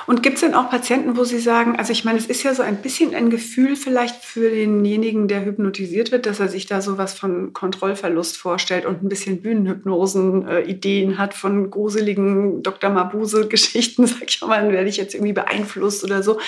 Und 0.07 0.23
gibt 0.23 0.37
es 0.37 0.41
denn 0.41 0.55
auch 0.55 0.71
Patienten, 0.71 1.17
wo 1.17 1.25
Sie 1.25 1.39
sagen, 1.39 1.77
also 1.77 1.93
ich 1.93 2.05
meine, 2.05 2.19
es 2.19 2.27
ist 2.27 2.43
ja 2.43 2.55
so 2.55 2.62
ein 2.62 2.77
bisschen 2.77 3.15
ein 3.15 3.31
Gefühl 3.31 3.77
vielleicht 3.77 4.25
für 4.25 4.51
denjenigen, 4.51 5.29
der 5.29 5.45
hypnotisiert 5.45 6.12
wird, 6.12 6.27
dass 6.27 6.41
er 6.41 6.49
sich 6.49 6.67
da 6.67 6.81
sowas 6.81 7.15
von 7.15 7.53
Kontrollverlust 7.53 8.37
vorstellt 8.37 8.87
und 8.87 9.03
ein 9.03 9.09
bisschen 9.09 9.43
Bühnenhypnosen-Ideen 9.43 11.19
hat 11.19 11.35
von 11.35 11.71
gruseligen 11.71 12.62
Dr. 12.62 12.91
Mabuse-Geschichten, 12.91 14.07
sag 14.07 14.29
ich 14.29 14.41
mal, 14.41 14.62
dann 14.62 14.73
werde 14.73 14.89
ich 14.89 14.97
jetzt 14.97 15.15
irgendwie 15.15 15.33
beeinflusst 15.33 16.05
oder 16.05 16.23
so. 16.23 16.39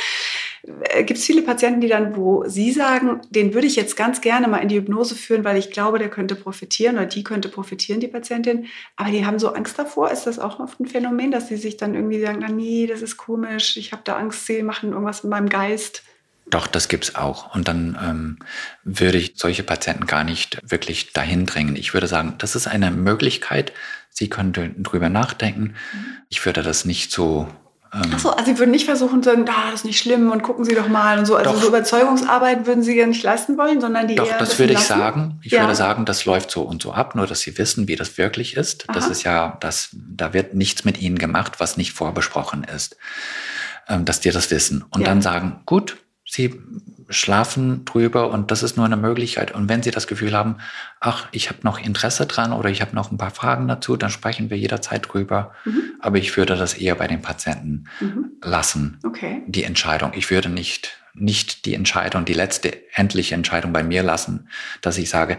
Äh, 0.62 1.05
gibt 1.05 1.18
es 1.18 1.25
viele 1.25 1.42
Patienten, 1.42 1.81
die 1.81 1.88
dann, 1.88 2.16
wo 2.16 2.44
Sie 2.47 2.73
sagen, 2.73 3.21
den 3.31 3.55
würde 3.55 3.66
ich 3.66 3.77
jetzt 3.77 3.97
ganz 3.97 4.21
gerne 4.21 4.49
mal 4.49 4.59
in 4.59 4.68
die 4.68 4.77
Hypnose 4.77 5.14
führen, 5.14 5.44
weil 5.44 5.57
ich 5.57 5.71
glaube, 5.71 5.99
der 5.99 6.11
könnte 6.11 6.35
profitieren 6.35 6.97
oder 6.97 7.07
die 7.07 7.25
könnte 7.25 7.49
profitieren, 7.49 8.01
die 8.01 8.09
Patientin, 8.09 8.66
aber 8.97 9.11
die 9.11 9.25
haben 9.25 9.38
so 9.38 9.53
Angst 9.53 9.79
davor. 9.79 10.11
Ist 10.11 10.27
das 10.27 10.38
auch 10.38 10.61
oft 10.61 10.81
ein 10.81 10.87
Phänomen, 10.87 11.31
dass 11.31 11.49
sie 11.49 11.57
sich 11.57 11.77
dann 11.77 11.94
irgendwie 11.94 12.21
sagen, 12.21 12.38
na, 12.40 12.49
nee, 12.49 12.87
das 12.87 13.03
ist 13.03 13.16
komisch, 13.16 13.77
ich 13.77 13.92
habe 13.92 14.03
da 14.05 14.16
Angst, 14.16 14.47
sie 14.47 14.62
machen 14.62 14.92
irgendwas 14.92 15.23
mit 15.23 15.31
meinem 15.31 15.49
Geist? 15.49 16.03
Doch, 16.51 16.66
das 16.66 16.88
gibt's 16.88 17.14
auch. 17.14 17.55
Und 17.55 17.68
dann 17.68 17.99
ähm, 18.03 18.38
würde 18.83 19.18
ich 19.18 19.35
solche 19.37 19.62
Patienten 19.62 20.07
gar 20.07 20.25
nicht 20.25 20.59
wirklich 20.62 21.12
dahin 21.12 21.44
drängen. 21.44 21.77
Ich 21.77 21.92
würde 21.92 22.07
sagen, 22.07 22.37
das 22.38 22.57
ist 22.57 22.66
eine 22.66 22.90
Möglichkeit. 22.90 23.73
Sie 24.09 24.29
können 24.29 24.83
drüber 24.83 25.11
nachdenken. 25.11 25.75
Mhm. 25.92 26.07
Ich 26.31 26.44
würde 26.47 26.62
das 26.62 26.85
nicht 26.85 27.12
so 27.12 27.49
Achso, 27.90 28.31
also 28.31 28.44
Sie 28.44 28.59
würden 28.59 28.70
nicht 28.70 28.85
versuchen 28.85 29.22
zu 29.22 29.31
sagen, 29.31 29.46
da, 29.46 29.53
das 29.70 29.81
ist 29.81 29.85
nicht 29.85 29.98
schlimm 29.98 30.31
und 30.31 30.42
gucken 30.42 30.64
Sie 30.64 30.74
doch 30.74 30.88
mal 30.88 31.18
und 31.18 31.27
so. 31.27 31.37
Also 31.37 31.53
doch, 31.53 31.61
so 31.61 31.68
Überzeugungsarbeit 31.68 32.66
würden 32.66 32.83
Sie 32.83 32.96
ja 32.96 33.07
nicht 33.07 33.22
leisten 33.22 33.57
wollen, 33.57 33.81
sondern 33.81 34.09
die 34.09 34.14
Doch, 34.14 34.37
das 34.38 34.59
würde 34.59 34.74
ich 34.74 34.81
lassen? 34.81 34.88
sagen. 34.98 35.40
Ich 35.42 35.53
ja. 35.53 35.62
würde 35.62 35.74
sagen, 35.74 36.05
das 36.05 36.24
läuft 36.24 36.51
so 36.51 36.62
und 36.62 36.83
so 36.83 36.92
ab, 36.92 37.14
nur 37.14 37.27
dass 37.27 37.40
Sie 37.40 37.57
wissen, 37.57 37.88
wie 37.88 37.96
das 37.96 38.18
wirklich 38.18 38.57
ist. 38.57 38.88
Aha. 38.88 38.98
Das 38.98 39.09
ist 39.09 39.22
ja, 39.22 39.57
das, 39.61 39.90
da 39.92 40.33
wird 40.33 40.55
nichts 40.55 40.85
mit 40.85 41.01
Ihnen 41.01 41.18
gemacht, 41.18 41.61
was 41.61 41.77
nicht 41.77 41.92
vorbesprochen 41.92 42.64
ist. 42.64 42.96
Ähm, 43.88 44.05
dass 44.05 44.20
die 44.20 44.31
das 44.31 44.51
wissen. 44.51 44.85
Und 44.90 45.01
ja. 45.01 45.07
dann 45.07 45.22
sagen, 45.22 45.61
gut, 45.64 45.96
Sie 46.31 46.61
schlafen 47.09 47.87
drüber 47.87 48.31
und 48.31 48.51
das 48.51 48.62
ist 48.62 48.77
nur 48.77 48.85
eine 48.85 48.99
Möglichkeit. 48.99 49.53
Und 49.53 49.71
wenn 49.71 49.83
Sie 49.83 49.91
das 49.91 50.07
Gefühl 50.07 50.35
haben, 50.35 50.57
ach, 51.01 51.27
ich 51.33 51.49
habe 51.49 51.61
noch 51.62 51.79
Interesse 51.79 52.27
dran 52.27 52.53
oder 52.53 52.69
ich 52.69 52.83
habe 52.83 52.95
noch 52.95 53.11
ein 53.11 53.17
paar 53.17 53.31
Fragen 53.31 53.67
dazu, 53.67 53.97
dann 53.97 54.11
sprechen 54.11 54.51
wir 54.51 54.59
jederzeit 54.59 55.11
drüber. 55.11 55.55
Mhm. 55.64 55.83
Aber 56.01 56.19
ich 56.19 56.37
würde 56.37 56.57
das 56.57 56.75
eher 56.75 56.97
bei 56.97 57.07
den 57.07 57.23
Patienten 57.23 57.85
mhm. 58.01 58.33
lassen, 58.43 58.99
okay. 59.05 59.43
die 59.47 59.64
Entscheidung. 59.64 60.12
Ich 60.14 60.31
würde 60.31 60.51
nicht, 60.51 61.01
nicht 61.21 61.65
die 61.65 61.75
Entscheidung, 61.75 62.25
die 62.25 62.33
letzte 62.33 62.73
endliche 62.95 63.35
Entscheidung 63.35 63.73
bei 63.73 63.83
mir 63.83 64.03
lassen, 64.03 64.49
dass 64.81 64.99
ich 64.99 65.11
sage, 65.11 65.39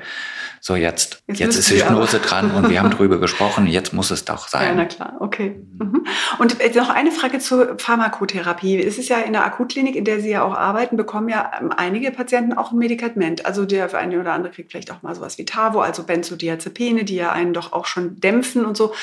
so 0.62 0.76
jetzt, 0.76 1.24
jetzt, 1.28 1.40
jetzt 1.40 1.56
ist 1.56 1.72
Hypnose 1.72 2.20
dran 2.20 2.52
und 2.52 2.70
wir 2.70 2.82
haben 2.82 2.92
drüber 2.92 3.20
gesprochen, 3.20 3.68
jetzt 3.68 3.94
muss 3.94 4.12
es 4.12 4.26
doch 4.26 4.48
sein. 4.48 4.68
Ja, 4.68 4.74
na 4.76 4.86
klar, 4.86 5.18
okay. 5.20 5.60
Mhm. 5.78 6.06
Und 6.38 6.60
äh, 6.60 6.72
noch 6.76 6.90
eine 6.90 7.12
Frage 7.12 7.40
zur 7.40 7.78
Pharmakotherapie. 7.78 8.78
Es 8.82 8.98
ist 8.98 9.10
ja 9.10 9.20
in 9.20 9.34
der 9.34 9.46
Akutklinik, 9.46 9.96
in 9.96 10.06
der 10.06 10.20
Sie 10.20 10.30
ja 10.30 10.44
auch 10.44 10.56
arbeiten, 10.56 10.98
bekommen 10.98 11.30
ja 11.30 11.52
ähm, 11.60 11.72
einige 11.72 12.12
Patienten 12.12 12.54
auch 12.54 12.72
ein 12.72 12.78
Medikament. 12.78 13.46
Also 13.46 13.66
der 13.66 13.90
für 13.90 13.98
eine 13.98 14.20
oder 14.20 14.34
andere 14.34 14.52
kriegt 14.52 14.72
vielleicht 14.72 14.92
auch 14.92 15.02
mal 15.02 15.16
sowas 15.16 15.38
wie 15.38 15.46
Tavo, 15.46 15.82
also 15.82 16.04
Benzodiazepine, 16.04 17.06
die 17.06 17.16
ja 17.16 17.32
einen 17.32 17.54
doch 17.54 17.72
auch 17.72 17.86
schon 17.86 18.20
dämpfen 18.20 18.66
und 18.66 18.76
so. 18.76 18.94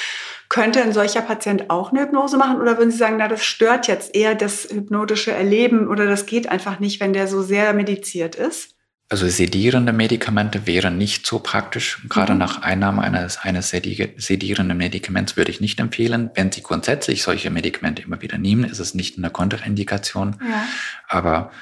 Könnte 0.48 0.82
ein 0.82 0.92
solcher 0.92 1.22
Patient 1.22 1.70
auch 1.70 1.90
eine 1.90 2.02
Hypnose 2.02 2.37
machen 2.37 2.61
oder 2.61 2.78
würden 2.78 2.90
Sie 2.90 2.98
sagen, 2.98 3.16
na, 3.18 3.28
das 3.28 3.44
stört 3.44 3.88
jetzt 3.88 4.14
eher 4.14 4.35
das 4.35 4.68
hypnotische 4.70 5.32
Erleben 5.32 5.88
oder 5.88 6.06
das 6.06 6.26
geht 6.26 6.48
einfach 6.48 6.78
nicht, 6.78 7.00
wenn 7.00 7.12
der 7.12 7.26
so 7.26 7.42
sehr 7.42 7.72
mediziert 7.72 8.35
ist? 8.35 8.76
Also 9.09 9.28
sedierende 9.28 9.92
Medikamente 9.92 10.66
wären 10.66 10.98
nicht 10.98 11.26
so 11.26 11.38
praktisch. 11.38 12.02
Gerade 12.09 12.32
mhm. 12.32 12.40
nach 12.40 12.62
Einnahme 12.62 13.02
eines, 13.02 13.38
eines 13.38 13.70
sedierenden 13.70 14.76
Medikaments 14.76 15.37
würde 15.37 15.52
ich 15.52 15.61
nicht 15.61 15.78
empfehlen. 15.78 16.30
Wenn 16.35 16.50
Sie 16.50 16.62
grundsätzlich 16.62 17.22
solche 17.22 17.50
Medikamente 17.50 18.02
immer 18.02 18.20
wieder 18.20 18.37
nehmen, 18.37 18.64
ist 18.64 18.80
es 18.80 18.94
nicht 18.94 19.16
eine 19.16 19.30
Kontraindikation. 19.30 20.37
Ja. 20.40 20.66
Aber 21.06 21.52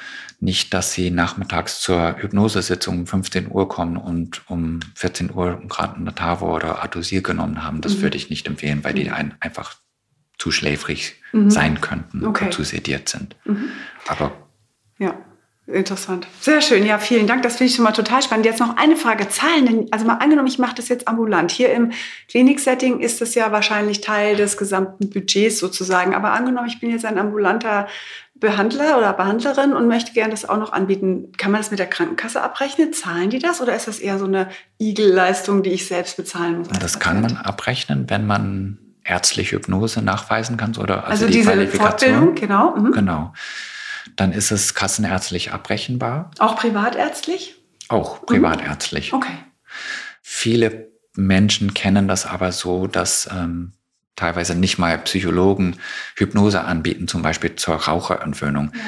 nicht, 0.41 0.75
dass 0.75 0.93
Sie 0.93 1.11
nachmittags 1.11 1.81
zur 1.81 2.17
Hypnosesitzung 2.19 3.01
um 3.01 3.07
15 3.07 3.51
Uhr 3.51 3.69
kommen 3.69 3.97
und 3.97 4.49
um 4.49 4.81
14 4.95 5.33
Uhr 5.33 5.61
gerade 5.69 5.97
eine 5.97 6.15
Tavo 6.15 6.55
oder 6.55 6.83
Atosil 6.83 7.23
genommen 7.23 7.65
haben. 7.65 7.81
Das 7.81 7.97
mhm. 7.97 8.03
würde 8.03 8.17
ich 8.17 8.31
nicht 8.31 8.47
empfehlen, 8.47 8.85
weil 8.85 8.95
die 8.95 9.05
mhm. 9.05 9.15
ein, 9.15 9.35
einfach 9.41 9.77
zu 10.39 10.51
schläfrig 10.51 11.17
mhm. 11.33 11.51
sein 11.51 11.81
könnten 11.81 12.25
okay. 12.25 12.47
und 12.47 12.55
zu 12.55 12.65
sediert 12.65 13.09
sind. 13.09 13.37
Mhm. 13.45 13.71
Aber 14.09 14.33
ja. 14.99 15.17
Interessant. 15.67 16.27
Sehr 16.41 16.61
schön. 16.61 16.85
Ja, 16.85 16.99
vielen 16.99 17.27
Dank. 17.27 17.43
Das 17.43 17.57
finde 17.57 17.71
ich 17.71 17.77
schon 17.77 17.85
mal 17.85 17.93
total 17.93 18.21
spannend. 18.21 18.45
Jetzt 18.45 18.61
noch 18.61 18.77
eine 18.77 18.97
Frage. 18.97 19.29
Zahlen. 19.31 19.87
Also 19.91 20.05
mal 20.05 20.19
angenommen, 20.19 20.49
ich 20.49 20.59
mache 20.59 20.75
das 20.75 20.89
jetzt 20.89 21.09
ambulant. 21.09 21.51
Hier 21.51 21.73
im 21.73 21.93
Kliniksetting 22.29 23.01
ist 23.01 23.23
das 23.23 23.35
ja 23.35 23.51
wahrscheinlich 23.51 24.03
Teil 24.03 24.37
des 24.37 24.59
gesamten 24.59 25.09
Budgets 25.09 25.59
sozusagen. 25.59 26.15
Aber 26.15 26.33
angenommen, 26.33 26.69
ich 26.69 26.81
bin 26.81 26.91
jetzt 26.91 27.07
ein 27.07 27.19
ambulanter 27.19 27.89
Behandler 28.35 28.99
oder 28.99 29.15
Behandlerin 29.15 29.73
und 29.73 29.89
möchte 29.89 30.13
gerne 30.13 30.33
das 30.33 30.47
auch 30.47 30.59
noch 30.59 30.73
anbieten. 30.75 31.33
Kann 31.39 31.51
man 31.51 31.63
das 31.63 31.71
mit 31.71 31.79
der 31.79 31.87
Krankenkasse 31.87 32.43
abrechnen? 32.43 32.93
Zahlen 32.93 33.31
die 33.31 33.39
das 33.39 33.63
oder 33.63 33.75
ist 33.75 33.89
das 33.89 34.01
eher 34.01 34.19
so 34.19 34.27
eine 34.27 34.51
Igelleistung, 34.79 35.63
die 35.63 35.71
ich 35.71 35.87
selbst 35.87 36.19
bezahlen 36.19 36.59
muss? 36.59 36.69
Das 36.79 36.99
kann 36.99 37.23
man 37.23 37.39
abrechnen, 37.39 38.11
wenn 38.11 38.27
man 38.27 38.79
ärztliche 39.03 39.57
Hypnose 39.57 40.03
nachweisen 40.03 40.59
kann 40.59 40.77
oder 40.77 41.07
also, 41.07 41.25
also 41.25 41.27
die 41.27 41.41
diese 41.41 41.67
Fortbildung, 41.69 42.35
genau. 42.35 42.77
Mhm. 42.77 42.93
Genau 42.93 43.33
dann 44.17 44.33
ist 44.33 44.51
es 44.51 44.75
kassenärztlich 44.75 45.53
abrechenbar. 45.53 46.31
Auch 46.39 46.57
privatärztlich? 46.57 47.57
Auch 47.89 48.25
privatärztlich. 48.25 49.13
Mhm. 49.13 49.19
Okay. 49.19 49.37
Viele 50.23 50.89
Menschen 51.15 51.75
kennen 51.75 52.09
das 52.09 52.27
aber 52.27 52.53
so, 52.53 52.87
dass 52.87 53.29
ähm, 53.33 53.73
teilweise 54.17 54.55
nicht 54.55 54.79
mal 54.79 54.99
Psychologen 54.99 55.77
Hypnose 56.17 56.63
anbieten, 56.63 57.09
zum 57.09 57.23
Beispiel 57.23 57.57
zur 57.57 57.77
Raucherentwöhnung. 57.77 58.73
Ja. 58.75 58.81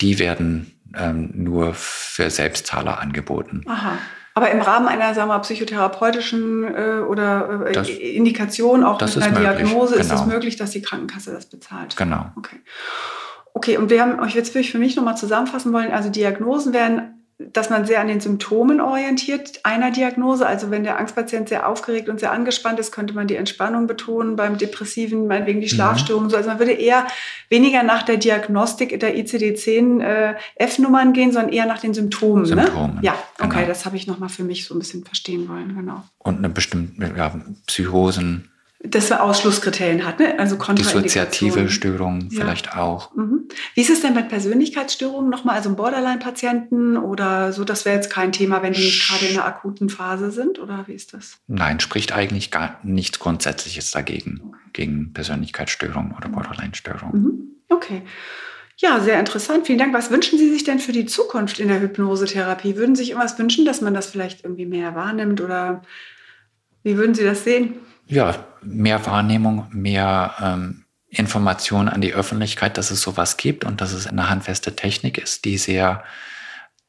Die 0.00 0.18
werden 0.18 0.78
ähm, 0.96 1.30
nur 1.34 1.74
für 1.74 2.30
Selbstzahler 2.30 2.98
angeboten. 3.00 3.64
Aha. 3.66 3.98
Aber 4.34 4.52
im 4.52 4.60
Rahmen 4.60 4.86
einer 4.86 5.14
sagen 5.14 5.28
wir, 5.28 5.38
psychotherapeutischen 5.40 6.62
äh, 6.62 7.00
oder 7.00 7.66
äh, 7.66 7.72
das, 7.72 7.88
Indikation, 7.88 8.84
auch 8.84 9.00
mit 9.00 9.18
einer 9.18 9.40
Diagnose, 9.40 9.94
genau. 9.94 10.04
ist 10.04 10.12
es 10.12 10.26
möglich, 10.26 10.56
dass 10.56 10.70
die 10.70 10.80
Krankenkasse 10.80 11.32
das 11.32 11.46
bezahlt. 11.46 11.96
Genau. 11.96 12.30
Okay. 12.36 12.60
Okay, 13.58 13.76
und 13.76 13.90
wir 13.90 14.00
haben 14.00 14.20
euch 14.20 14.36
jetzt 14.36 14.54
will 14.54 14.60
ich 14.60 14.70
für 14.70 14.78
mich 14.78 14.94
nochmal 14.94 15.16
zusammenfassen 15.16 15.72
wollen. 15.72 15.90
Also 15.90 16.10
Diagnosen 16.10 16.72
werden 16.72 17.18
dass 17.38 17.70
man 17.70 17.86
sehr 17.86 18.00
an 18.00 18.08
den 18.08 18.20
Symptomen 18.20 18.80
orientiert 18.80 19.60
einer 19.64 19.90
Diagnose. 19.90 20.46
Also 20.46 20.70
wenn 20.70 20.84
der 20.84 20.98
Angstpatient 20.98 21.48
sehr 21.48 21.68
aufgeregt 21.68 22.08
und 22.08 22.20
sehr 22.20 22.32
angespannt 22.32 22.78
ist, 22.80 22.92
könnte 22.92 23.14
man 23.14 23.26
die 23.26 23.34
Entspannung 23.34 23.88
betonen. 23.88 24.36
Beim 24.36 24.58
Depressiven 24.58 25.26
meinetwegen 25.26 25.60
die 25.60 25.66
mhm. 25.66 25.70
Schlafstörungen. 25.70 26.28
Mhm. 26.28 26.34
Also 26.34 26.48
man 26.48 26.58
würde 26.60 26.72
eher 26.72 27.06
weniger 27.48 27.82
nach 27.82 28.02
der 28.02 28.16
Diagnostik 28.16 28.98
der 29.00 29.16
ICD-10-F-Nummern 29.16 31.10
äh, 31.10 31.12
gehen, 31.12 31.32
sondern 31.32 31.52
eher 31.52 31.66
nach 31.66 31.80
den 31.80 31.94
Symptomen. 31.94 32.42
Ne? 32.42 32.48
Symptomen. 32.48 32.94
Ne? 32.96 33.00
Ja, 33.02 33.14
okay, 33.38 33.56
genau. 33.56 33.66
das 33.66 33.86
habe 33.86 33.96
ich 33.96 34.06
nochmal 34.06 34.28
für 34.28 34.44
mich 34.44 34.64
so 34.64 34.74
ein 34.74 34.80
bisschen 34.80 35.04
verstehen 35.04 35.48
wollen. 35.48 35.74
Genau. 35.76 36.04
Und 36.18 36.38
eine 36.38 36.48
bestimmte 36.48 37.12
ja, 37.16 37.32
Psychosen 37.66 38.50
dass 38.80 39.10
wir 39.10 39.24
Ausschlusskriterien 39.24 40.06
hat, 40.06 40.20
ne? 40.20 40.38
also 40.38 40.56
Dissoziative 40.56 41.68
Störungen 41.68 42.28
ja. 42.30 42.40
vielleicht 42.40 42.76
auch. 42.76 43.12
Mhm. 43.16 43.48
Wie 43.74 43.80
ist 43.80 43.90
es 43.90 44.02
denn 44.02 44.14
mit 44.14 44.28
Persönlichkeitsstörungen 44.28 45.28
nochmal, 45.28 45.56
also 45.56 45.74
Borderline-Patienten 45.74 46.96
oder 46.96 47.52
so? 47.52 47.64
Das 47.64 47.84
wäre 47.84 47.96
jetzt 47.96 48.10
kein 48.10 48.30
Thema, 48.30 48.62
wenn 48.62 48.74
die 48.74 48.84
nicht 48.84 49.08
gerade 49.08 49.26
in 49.26 49.36
einer 49.36 49.46
akuten 49.46 49.88
Phase 49.88 50.30
sind 50.30 50.60
oder 50.60 50.84
wie 50.86 50.92
ist 50.92 51.12
das? 51.12 51.38
Nein, 51.48 51.80
spricht 51.80 52.12
eigentlich 52.12 52.52
gar 52.52 52.78
nichts 52.84 53.18
Grundsätzliches 53.18 53.90
dagegen, 53.90 54.42
okay. 54.46 54.58
gegen 54.74 55.12
Persönlichkeitsstörungen 55.12 56.14
oder 56.16 56.28
Borderline-Störungen. 56.28 57.22
Mhm. 57.22 57.40
Okay. 57.68 58.02
Ja, 58.76 59.00
sehr 59.00 59.18
interessant. 59.18 59.66
Vielen 59.66 59.80
Dank. 59.80 59.92
Was 59.92 60.12
wünschen 60.12 60.38
Sie 60.38 60.52
sich 60.52 60.62
denn 60.62 60.78
für 60.78 60.92
die 60.92 61.06
Zukunft 61.06 61.58
in 61.58 61.66
der 61.66 61.80
Hypnosetherapie? 61.80 62.76
Würden 62.76 62.94
Sie 62.94 63.02
sich 63.02 63.10
irgendwas 63.10 63.36
wünschen, 63.36 63.64
dass 63.64 63.80
man 63.80 63.92
das 63.92 64.06
vielleicht 64.06 64.44
irgendwie 64.44 64.66
mehr 64.66 64.94
wahrnimmt 64.94 65.40
oder 65.40 65.82
wie 66.84 66.96
würden 66.96 67.16
Sie 67.16 67.24
das 67.24 67.42
sehen? 67.42 67.74
Ja, 68.08 68.34
mehr 68.62 69.04
Wahrnehmung, 69.06 69.66
mehr 69.70 70.34
ähm, 70.40 70.84
Information 71.08 71.88
an 71.88 72.00
die 72.00 72.12
Öffentlichkeit, 72.14 72.76
dass 72.76 72.90
es 72.90 73.00
sowas 73.00 73.36
gibt 73.36 73.64
und 73.64 73.80
dass 73.80 73.92
es 73.92 74.06
eine 74.06 74.28
handfeste 74.28 74.76
Technik 74.76 75.18
ist, 75.18 75.44
die 75.44 75.56
sehr 75.56 76.02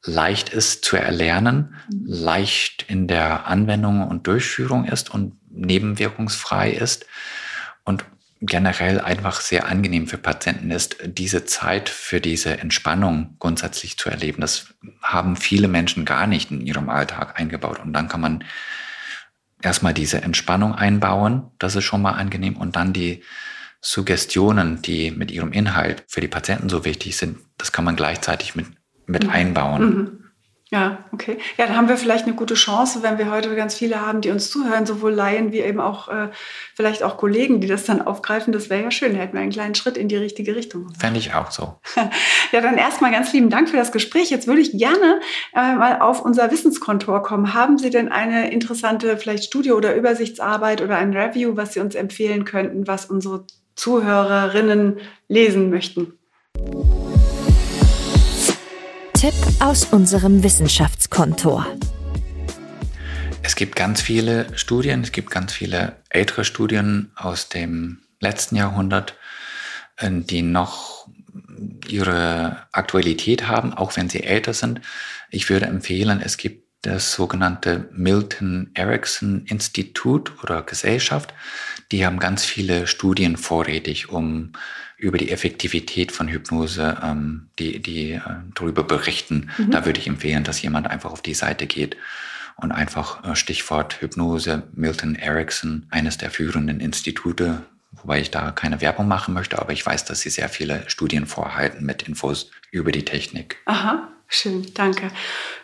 leicht 0.04 0.50
ist 0.50 0.84
zu 0.84 0.98
erlernen, 0.98 1.76
mhm. 1.92 2.04
leicht 2.06 2.86
in 2.88 3.08
der 3.08 3.48
Anwendung 3.48 4.08
und 4.08 4.28
Durchführung 4.28 4.86
ist 4.86 5.14
und 5.14 5.36
nebenwirkungsfrei 5.50 6.72
ist 6.72 7.06
und 7.84 8.06
generell 8.42 9.02
einfach 9.02 9.42
sehr 9.42 9.68
angenehm 9.68 10.08
für 10.08 10.18
Patienten 10.18 10.72
ist, 10.72 10.98
diese 11.04 11.44
Zeit 11.44 11.90
für 11.90 12.22
diese 12.22 12.58
Entspannung 12.60 13.36
grundsätzlich 13.40 13.98
zu 13.98 14.10
erleben. 14.10 14.40
Das 14.40 14.74
haben 15.02 15.36
viele 15.36 15.68
Menschen 15.68 16.06
gar 16.06 16.26
nicht 16.26 16.50
in 16.50 16.62
ihrem 16.62 16.90
Alltag 16.90 17.38
eingebaut 17.38 17.80
und 17.80 17.92
dann 17.92 18.08
kann 18.08 18.22
man 18.22 18.44
erstmal 19.62 19.94
diese 19.94 20.22
Entspannung 20.22 20.74
einbauen, 20.74 21.52
das 21.60 21.76
ist 21.76 21.84
schon 21.84 22.02
mal 22.02 22.14
angenehm, 22.14 22.58
und 22.58 22.76
dann 22.76 22.94
die 22.94 23.24
Suggestionen, 23.82 24.82
die 24.82 25.12
mit 25.12 25.32
ihrem 25.32 25.52
Inhalt 25.52 26.04
für 26.08 26.22
die 26.22 26.28
Patienten 26.28 26.70
so 26.70 26.86
wichtig 26.86 27.18
sind, 27.18 27.38
das 27.58 27.72
kann 27.72 27.86
man 27.86 27.96
gleichzeitig 27.96 28.56
mit, 28.56 28.68
mit 29.06 29.24
mhm. 29.24 29.30
einbauen. 29.30 29.82
Mhm. 29.84 30.19
Ja, 30.72 31.00
okay. 31.12 31.40
Ja, 31.58 31.66
dann 31.66 31.76
haben 31.76 31.90
wir 31.90 31.98
vielleicht 31.98 32.26
eine 32.26 32.36
gute 32.36 32.54
Chance, 32.54 33.02
wenn 33.02 33.18
wir 33.18 33.32
heute 33.32 33.56
ganz 33.56 33.74
viele 33.74 34.06
haben, 34.06 34.22
die 34.22 34.30
uns 34.30 34.52
zuhören, 34.52 34.86
sowohl 34.86 35.12
Laien 35.12 35.52
wie 35.52 35.62
eben 35.62 35.80
auch 35.80 36.10
äh, 36.10 36.30
vielleicht 36.76 37.02
auch 37.02 37.18
Kollegen, 37.18 37.60
die 37.60 37.66
das 37.66 37.86
dann 37.86 38.04
aufgreifen. 38.04 38.54
Das 38.54 38.70
wäre 38.70 38.84
ja 38.84 38.92
schön. 38.92 39.14
Da 39.14 39.20
hätten 39.20 39.34
wir 39.34 39.42
einen 39.42 39.52
kleinen 39.52 39.74
Schritt 39.74 39.98
in 39.98 40.08
die 40.10 40.16
richtige 40.16 40.56
Richtung. 40.56 40.94
Fände 41.00 41.20
ich 41.20 41.34
auch 41.34 41.50
so. 41.50 41.80
ja, 42.52 42.62
dann 42.62 42.78
erstmal 42.78 43.12
ganz 43.12 43.34
lieben 43.34 43.50
Dank 43.50 43.68
für 43.68 43.78
das 43.78 43.92
Gespräch. 43.92 44.30
Jetzt 44.30 44.46
würde 44.46 44.62
ich 44.62 44.78
gerne 44.78 45.22
äh, 45.56 45.74
mal 45.74 46.02
auf 46.02 46.22
unser 46.22 46.52
Wissenskontor 46.52 47.24
kommen. 47.24 47.56
Haben 47.56 47.80
Sie 47.80 47.90
denn 47.90 48.12
eine 48.12 48.52
interessante 48.52 49.18
vielleicht 49.18 49.46
Studie 49.46 49.72
oder 49.72 49.96
Übersichtsarbeit 49.96 50.82
oder 50.84 50.98
ein 50.98 51.18
Review, 51.18 51.56
was 51.56 51.74
Sie 51.74 51.80
uns 51.80 51.96
empfehlen 51.96 52.46
könnten, 52.46 52.86
was 52.86 53.08
unsere 53.08 53.46
Zuhörerinnen 53.76 55.00
lesen 55.28 55.72
möchten? 55.72 56.14
Tipp 59.20 59.34
aus 59.60 59.84
unserem 59.84 60.44
Wissenschaftskontor. 60.44 61.68
Es 63.44 63.58
gibt 63.58 63.76
ganz 63.76 64.02
viele 64.02 64.58
Studien, 64.58 65.02
es 65.02 65.12
gibt 65.12 65.30
ganz 65.30 65.52
viele 65.52 65.98
ältere 66.08 66.46
Studien 66.46 67.12
aus 67.18 67.50
dem 67.50 68.00
letzten 68.22 68.56
Jahrhundert, 68.56 69.18
äh, 69.98 70.10
die 70.10 70.42
noch 70.42 71.10
ihre 71.90 72.66
Aktualität 72.72 73.46
haben, 73.50 73.74
auch 73.74 73.98
wenn 73.98 74.08
sie 74.08 74.24
älter 74.24 74.54
sind. 74.54 74.80
Ich 75.30 75.50
würde 75.50 75.66
empfehlen, 75.66 76.22
es 76.24 76.38
gibt 76.38 76.70
das 76.84 77.12
sogenannte 77.12 77.90
Milton 77.92 78.72
Erickson 78.74 79.44
Institut 79.48 80.32
oder 80.42 80.62
Gesellschaft. 80.62 81.34
Die 81.92 82.06
haben 82.06 82.20
ganz 82.20 82.46
viele 82.46 82.88
Studien 82.88 83.36
vorrätig, 83.36 84.08
um 84.08 84.54
über 85.00 85.18
die 85.18 85.32
Effektivität 85.32 86.12
von 86.12 86.28
Hypnose, 86.28 86.98
ähm, 87.02 87.48
die, 87.58 87.80
die 87.80 88.12
äh, 88.12 88.22
darüber 88.54 88.84
berichten. 88.84 89.50
Mhm. 89.58 89.72
Da 89.72 89.86
würde 89.86 90.00
ich 90.00 90.08
empfehlen, 90.08 90.44
dass 90.44 90.62
jemand 90.62 90.88
einfach 90.88 91.12
auf 91.12 91.22
die 91.22 91.34
Seite 91.34 91.68
geht 91.68 91.96
und 92.58 92.72
einfach 92.72 93.24
äh, 93.24 93.36
Stichwort 93.36 94.02
Hypnose, 94.02 94.64
Milton 94.74 95.16
Erickson, 95.16 95.86
eines 95.90 96.18
der 96.18 96.32
führenden 96.32 96.82
Institute, 96.82 97.64
wobei 97.94 98.20
ich 98.20 98.30
da 98.30 98.52
keine 98.52 98.82
Werbung 98.82 99.08
machen 99.08 99.34
möchte, 99.34 99.58
aber 99.60 99.72
ich 99.72 99.86
weiß, 99.86 100.06
dass 100.06 100.22
sie 100.22 100.30
sehr 100.30 100.50
viele 100.50 100.84
Studien 100.90 101.26
vorhalten 101.26 101.86
mit 101.86 102.04
Infos 102.04 102.52
über 102.72 102.92
die 102.92 103.06
Technik. 103.06 103.58
Aha. 103.66 104.10
Schön, 104.32 104.68
danke. 104.76 105.10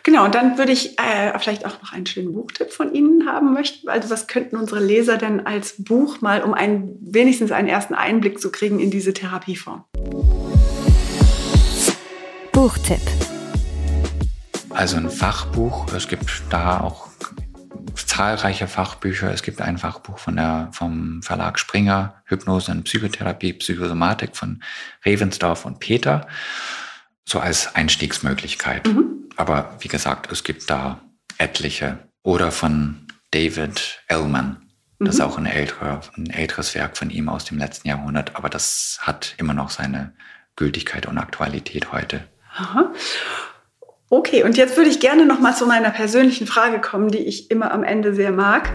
Genau, 0.02 0.24
und 0.24 0.34
dann 0.34 0.58
würde 0.58 0.72
ich 0.72 0.98
äh, 0.98 1.38
vielleicht 1.38 1.64
auch 1.64 1.80
noch 1.80 1.92
einen 1.92 2.04
schönen 2.04 2.32
Buchtipp 2.32 2.72
von 2.72 2.92
Ihnen 2.92 3.28
haben 3.28 3.54
möchten. 3.54 3.88
Also 3.88 4.10
was 4.10 4.26
könnten 4.26 4.56
unsere 4.56 4.84
Leser 4.84 5.18
denn 5.18 5.46
als 5.46 5.76
Buch 5.78 6.20
mal, 6.20 6.42
um 6.42 6.52
einen, 6.52 6.98
wenigstens 7.00 7.52
einen 7.52 7.68
ersten 7.68 7.94
Einblick 7.94 8.40
zu 8.40 8.50
kriegen 8.50 8.80
in 8.80 8.90
diese 8.90 9.14
Therapieform? 9.14 9.84
Buchtipp. 12.50 13.00
Also 14.70 14.96
ein 14.96 15.10
Fachbuch, 15.10 15.86
es 15.94 16.08
gibt 16.08 16.42
da 16.50 16.80
auch 16.80 17.06
zahlreiche 17.94 18.66
Fachbücher. 18.66 19.32
Es 19.32 19.44
gibt 19.44 19.60
ein 19.60 19.78
Fachbuch 19.78 20.18
von 20.18 20.34
der, 20.34 20.70
vom 20.72 21.22
Verlag 21.22 21.60
Springer, 21.60 22.20
Hypnose 22.24 22.72
und 22.72 22.82
Psychotherapie, 22.82 23.52
Psychosomatik 23.52 24.36
von 24.36 24.60
Revensdorf 25.04 25.66
und 25.66 25.78
Peter 25.78 26.26
so 27.26 27.40
als 27.40 27.74
Einstiegsmöglichkeit. 27.74 28.86
Mhm. 28.86 29.28
Aber 29.36 29.76
wie 29.80 29.88
gesagt, 29.88 30.32
es 30.32 30.44
gibt 30.44 30.70
da 30.70 31.00
etliche. 31.38 31.98
Oder 32.22 32.50
von 32.50 33.06
David 33.32 34.00
Ellman. 34.08 34.62
Das 34.98 35.06
mhm. 35.06 35.08
ist 35.08 35.20
auch 35.20 35.38
ein, 35.38 35.46
älterer, 35.46 36.00
ein 36.16 36.30
älteres 36.30 36.74
Werk 36.74 36.96
von 36.96 37.10
ihm 37.10 37.28
aus 37.28 37.44
dem 37.44 37.58
letzten 37.58 37.88
Jahrhundert, 37.88 38.34
aber 38.36 38.48
das 38.48 38.98
hat 39.02 39.34
immer 39.36 39.52
noch 39.52 39.70
seine 39.70 40.14
Gültigkeit 40.54 41.06
und 41.06 41.18
Aktualität 41.18 41.92
heute. 41.92 42.24
Aha. 42.56 42.92
Okay, 44.08 44.44
und 44.44 44.56
jetzt 44.56 44.76
würde 44.76 44.88
ich 44.88 45.00
gerne 45.00 45.26
noch 45.26 45.40
mal 45.40 45.54
zu 45.54 45.66
meiner 45.66 45.90
persönlichen 45.90 46.46
Frage 46.46 46.80
kommen, 46.80 47.10
die 47.10 47.18
ich 47.18 47.50
immer 47.50 47.72
am 47.72 47.82
Ende 47.82 48.14
sehr 48.14 48.30
mag. 48.30 48.72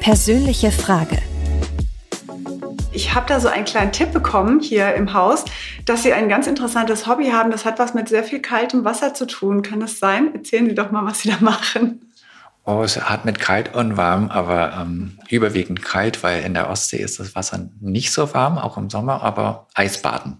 Persönliche 0.00 0.70
Frage 0.70 1.18
ich 2.94 3.14
habe 3.14 3.26
da 3.26 3.40
so 3.40 3.48
einen 3.48 3.64
kleinen 3.64 3.92
Tipp 3.92 4.12
bekommen 4.12 4.60
hier 4.60 4.94
im 4.94 5.12
Haus, 5.12 5.44
dass 5.84 6.02
Sie 6.02 6.12
ein 6.12 6.28
ganz 6.28 6.46
interessantes 6.46 7.06
Hobby 7.06 7.30
haben. 7.30 7.50
Das 7.50 7.64
hat 7.64 7.78
was 7.78 7.94
mit 7.94 8.08
sehr 8.08 8.24
viel 8.24 8.40
kaltem 8.40 8.84
Wasser 8.84 9.14
zu 9.14 9.26
tun. 9.26 9.62
Kann 9.62 9.80
das 9.80 9.98
sein? 9.98 10.34
Erzählen 10.34 10.66
Sie 10.66 10.74
doch 10.74 10.90
mal, 10.90 11.04
was 11.04 11.20
Sie 11.20 11.30
da 11.30 11.36
machen. 11.40 12.12
Oh, 12.66 12.82
es 12.82 12.98
hat 12.98 13.26
mit 13.26 13.38
kalt 13.38 13.74
und 13.74 13.98
warm, 13.98 14.30
aber 14.30 14.78
ähm, 14.80 15.18
überwiegend 15.28 15.82
kalt, 15.82 16.22
weil 16.22 16.42
in 16.44 16.54
der 16.54 16.70
Ostsee 16.70 16.96
ist 16.96 17.20
das 17.20 17.34
Wasser 17.34 17.68
nicht 17.80 18.10
so 18.10 18.32
warm, 18.32 18.56
auch 18.56 18.78
im 18.78 18.88
Sommer, 18.88 19.22
aber 19.22 19.66
Eisbaden. 19.74 20.38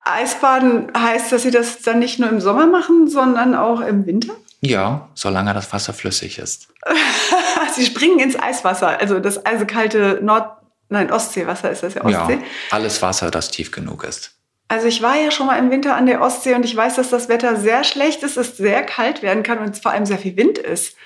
Eisbaden 0.00 0.92
heißt, 0.96 1.32
dass 1.32 1.42
Sie 1.42 1.50
das 1.50 1.80
dann 1.80 2.00
nicht 2.00 2.18
nur 2.18 2.28
im 2.28 2.40
Sommer 2.40 2.66
machen, 2.66 3.08
sondern 3.08 3.54
auch 3.54 3.80
im 3.80 4.04
Winter? 4.04 4.34
Ja, 4.60 5.08
solange 5.14 5.54
das 5.54 5.72
Wasser 5.72 5.94
flüssig 5.94 6.38
ist. 6.38 6.68
Sie 7.72 7.86
springen 7.86 8.18
ins 8.18 8.38
Eiswasser, 8.38 9.00
also 9.00 9.18
das 9.20 9.46
eisekalte 9.46 10.20
Nord-, 10.22 10.63
nein, 10.94 11.12
Ostseewasser 11.12 11.70
ist 11.70 11.82
das 11.82 11.94
ja 11.94 12.04
Ostsee. 12.04 12.34
Ja, 12.34 12.42
alles 12.70 13.02
Wasser, 13.02 13.30
das 13.30 13.50
tief 13.50 13.70
genug 13.70 14.04
ist. 14.04 14.32
Also 14.68 14.86
ich 14.86 15.02
war 15.02 15.16
ja 15.16 15.30
schon 15.30 15.46
mal 15.46 15.58
im 15.58 15.70
Winter 15.70 15.94
an 15.94 16.06
der 16.06 16.20
Ostsee 16.22 16.54
und 16.54 16.64
ich 16.64 16.74
weiß, 16.74 16.96
dass 16.96 17.10
das 17.10 17.28
Wetter 17.28 17.56
sehr 17.56 17.84
schlecht 17.84 18.22
ist, 18.22 18.36
es 18.36 18.56
sehr 18.56 18.82
kalt 18.82 19.22
werden 19.22 19.42
kann 19.42 19.58
und 19.58 19.70
es 19.70 19.78
vor 19.78 19.92
allem 19.92 20.06
sehr 20.06 20.18
viel 20.18 20.36
Wind 20.36 20.58
ist. 20.58 20.96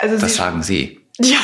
Also 0.00 0.18
das 0.18 0.30
Sie, 0.30 0.36
sagen 0.36 0.62
Sie. 0.62 1.00
Ja, 1.18 1.38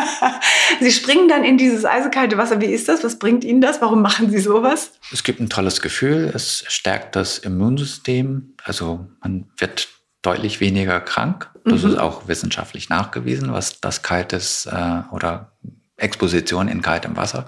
Sie 0.80 0.92
springen 0.92 1.28
dann 1.28 1.44
in 1.44 1.58
dieses 1.58 1.84
eisekalte 1.84 2.38
Wasser. 2.38 2.60
Wie 2.60 2.66
ist 2.66 2.88
das? 2.88 3.02
Was 3.04 3.18
bringt 3.18 3.44
Ihnen 3.44 3.60
das? 3.60 3.80
Warum 3.80 4.02
machen 4.02 4.30
Sie 4.30 4.38
sowas? 4.38 4.92
Es 5.12 5.22
gibt 5.22 5.40
ein 5.40 5.48
tolles 5.48 5.80
Gefühl. 5.80 6.30
Es 6.34 6.64
stärkt 6.68 7.16
das 7.16 7.38
Immunsystem. 7.38 8.54
Also 8.62 9.06
man 9.20 9.50
wird 9.58 9.88
deutlich 10.22 10.60
weniger 10.60 11.00
krank. 11.00 11.50
Das 11.64 11.82
mhm. 11.82 11.90
ist 11.90 11.98
auch 11.98 12.28
wissenschaftlich 12.28 12.88
nachgewiesen, 12.88 13.52
was 13.52 13.80
das 13.80 14.02
kaltes 14.02 14.66
äh, 14.66 15.02
oder 15.10 15.52
Exposition 15.96 16.68
in 16.68 16.82
kaltem 16.82 17.16
Wasser 17.16 17.46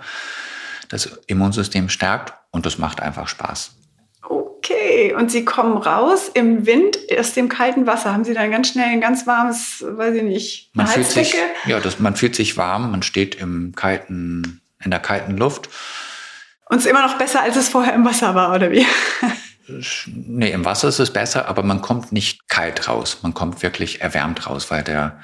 das 0.89 1.07
Immunsystem 1.27 1.89
stärkt 1.89 2.35
und 2.51 2.67
das 2.67 2.79
macht 2.79 3.01
einfach 3.01 3.29
Spaß. 3.29 3.73
Okay, 4.23 5.13
und 5.15 5.31
Sie 5.31 5.45
kommen 5.45 5.77
raus 5.77 6.31
im 6.33 6.67
Wind 6.67 6.99
aus 7.19 7.35
dem 7.35 7.49
kalten 7.49 7.87
Wasser. 7.87 8.13
Haben 8.13 8.25
Sie 8.25 8.33
dann 8.33 8.51
ganz 8.51 8.69
schnell 8.69 8.87
ein 8.87 9.01
ganz 9.01 9.27
warmes, 9.27 9.85
weiß 9.87 10.15
ich 10.15 10.23
nicht, 10.23 10.71
man 10.73 10.87
fühlt 10.87 11.07
sich, 11.07 11.35
Ja, 11.67 11.81
das, 11.81 11.99
man 11.99 12.17
fühlt 12.17 12.35
sich 12.35 12.57
warm, 12.57 12.91
man 12.91 13.03
steht 13.03 13.35
im 13.35 13.75
kalten, 13.75 14.63
in 14.83 14.91
der 14.91 15.01
kalten 15.01 15.37
Luft. 15.37 15.69
Und 16.71 16.79
es 16.79 16.85
ist 16.85 16.91
immer 16.91 17.03
noch 17.03 17.19
besser, 17.19 17.43
als 17.43 17.57
es 17.57 17.69
vorher 17.69 17.93
im 17.93 18.05
Wasser 18.05 18.35
war, 18.35 18.55
oder 18.55 18.71
wie? 18.71 18.87
Nee, 20.07 20.53
im 20.53 20.65
Wasser 20.65 20.89
ist 20.89 20.99
es 20.99 21.13
besser, 21.13 21.49
aber 21.49 21.63
man 21.63 21.81
kommt 21.81 22.13
nicht 22.13 22.49
kalt 22.49 22.89
raus. 22.89 23.19
Man 23.23 23.33
kommt 23.33 23.63
wirklich 23.63 24.01
erwärmt 24.01 24.47
raus, 24.47 24.71
weil 24.71 24.83
der 24.83 25.21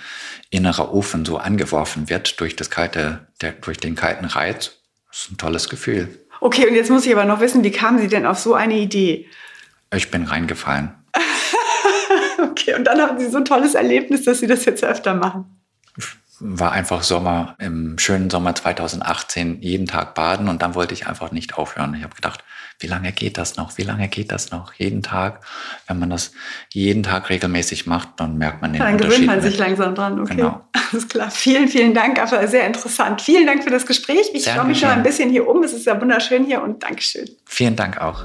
innere 0.51 0.93
Ofen 0.95 1.25
so 1.25 1.39
angeworfen 1.39 2.09
wird 2.09 2.41
durch 2.41 2.57
das 2.57 2.71
kalte, 2.71 3.27
der, 3.41 3.53
durch 3.53 3.79
den 3.79 3.95
kalten 3.95 4.25
Reiz. 4.25 4.79
Das 5.11 5.23
ist 5.23 5.33
ein 5.33 5.37
tolles 5.37 5.69
Gefühl. 5.69 6.09
Okay, 6.41 6.67
und 6.67 6.75
jetzt 6.75 6.91
muss 6.91 7.05
ich 7.05 7.13
aber 7.13 7.27
noch 7.27 7.41
wissen, 7.41 7.63
wie 7.65 7.71
kamen 7.71 7.99
Sie 7.99 8.09
denn 8.09 8.25
auf 8.25 8.39
so 8.39 8.55
eine 8.55 8.79
Idee? 8.79 9.29
Ich 9.95 10.11
bin 10.11 10.25
reingefallen. 10.25 10.95
okay, 12.51 12.75
und 12.75 12.85
dann 12.85 13.01
haben 13.01 13.19
Sie 13.19 13.29
so 13.29 13.39
ein 13.39 13.45
tolles 13.45 13.75
Erlebnis, 13.75 14.25
dass 14.25 14.41
Sie 14.41 14.47
das 14.47 14.65
jetzt 14.65 14.83
öfter 14.83 15.15
machen. 15.15 15.60
War 16.41 16.73
einfach 16.73 17.03
Sommer, 17.03 17.55
im 17.59 17.99
schönen 17.99 18.31
Sommer 18.31 18.55
2018, 18.55 19.61
jeden 19.61 19.87
Tag 19.87 20.15
baden 20.15 20.49
und 20.49 20.63
dann 20.63 20.75
wollte 20.75 20.95
ich 20.95 21.07
einfach 21.07 21.33
nicht 21.33 21.59
aufhören. 21.59 21.95
Ich 21.95 22.03
habe 22.03 22.15
gedacht, 22.15 22.43
wie 22.79 22.87
lange 22.87 23.13
geht 23.13 23.37
das 23.37 23.57
noch? 23.57 23.77
Wie 23.77 23.83
lange 23.83 24.09
geht 24.09 24.33
das 24.33 24.51
noch? 24.51 24.73
Jeden 24.73 25.03
Tag. 25.03 25.45
Wenn 25.87 25.99
man 25.99 26.09
das 26.09 26.33
jeden 26.73 27.03
Tag 27.03 27.29
regelmäßig 27.29 27.87
macht, 27.87 28.09
dann 28.17 28.39
merkt 28.39 28.63
man 28.63 28.73
den 28.73 28.81
dann 28.81 28.95
Unterschied. 28.95 29.13
Dann 29.13 29.21
gewöhnt 29.21 29.43
man 29.43 29.51
sich 29.51 29.59
langsam 29.59 29.95
dran. 29.95 30.19
Okay. 30.19 30.37
Genau. 30.37 30.65
Alles 30.73 31.07
klar. 31.07 31.31
Vielen, 31.31 31.69
vielen 31.69 31.93
Dank. 31.93 32.19
Aber 32.19 32.49
sehr 32.49 32.67
interessant. 32.67 33.21
Vielen 33.21 33.47
Dank 33.47 33.63
für 33.63 33.71
das 33.71 33.85
Gespräch. 33.85 34.31
Ich 34.33 34.45
schaue 34.45 34.65
mich 34.65 34.81
schon 34.81 34.89
ein 34.89 35.03
bisschen 35.03 35.29
hier 35.29 35.47
um. 35.47 35.63
Es 35.63 35.75
ist 35.75 35.85
ja 35.85 36.01
wunderschön 36.01 36.47
hier 36.47 36.63
und 36.63 36.83
Dankeschön. 36.83 37.29
Vielen 37.45 37.77
Dank 37.77 38.01
auch. 38.01 38.25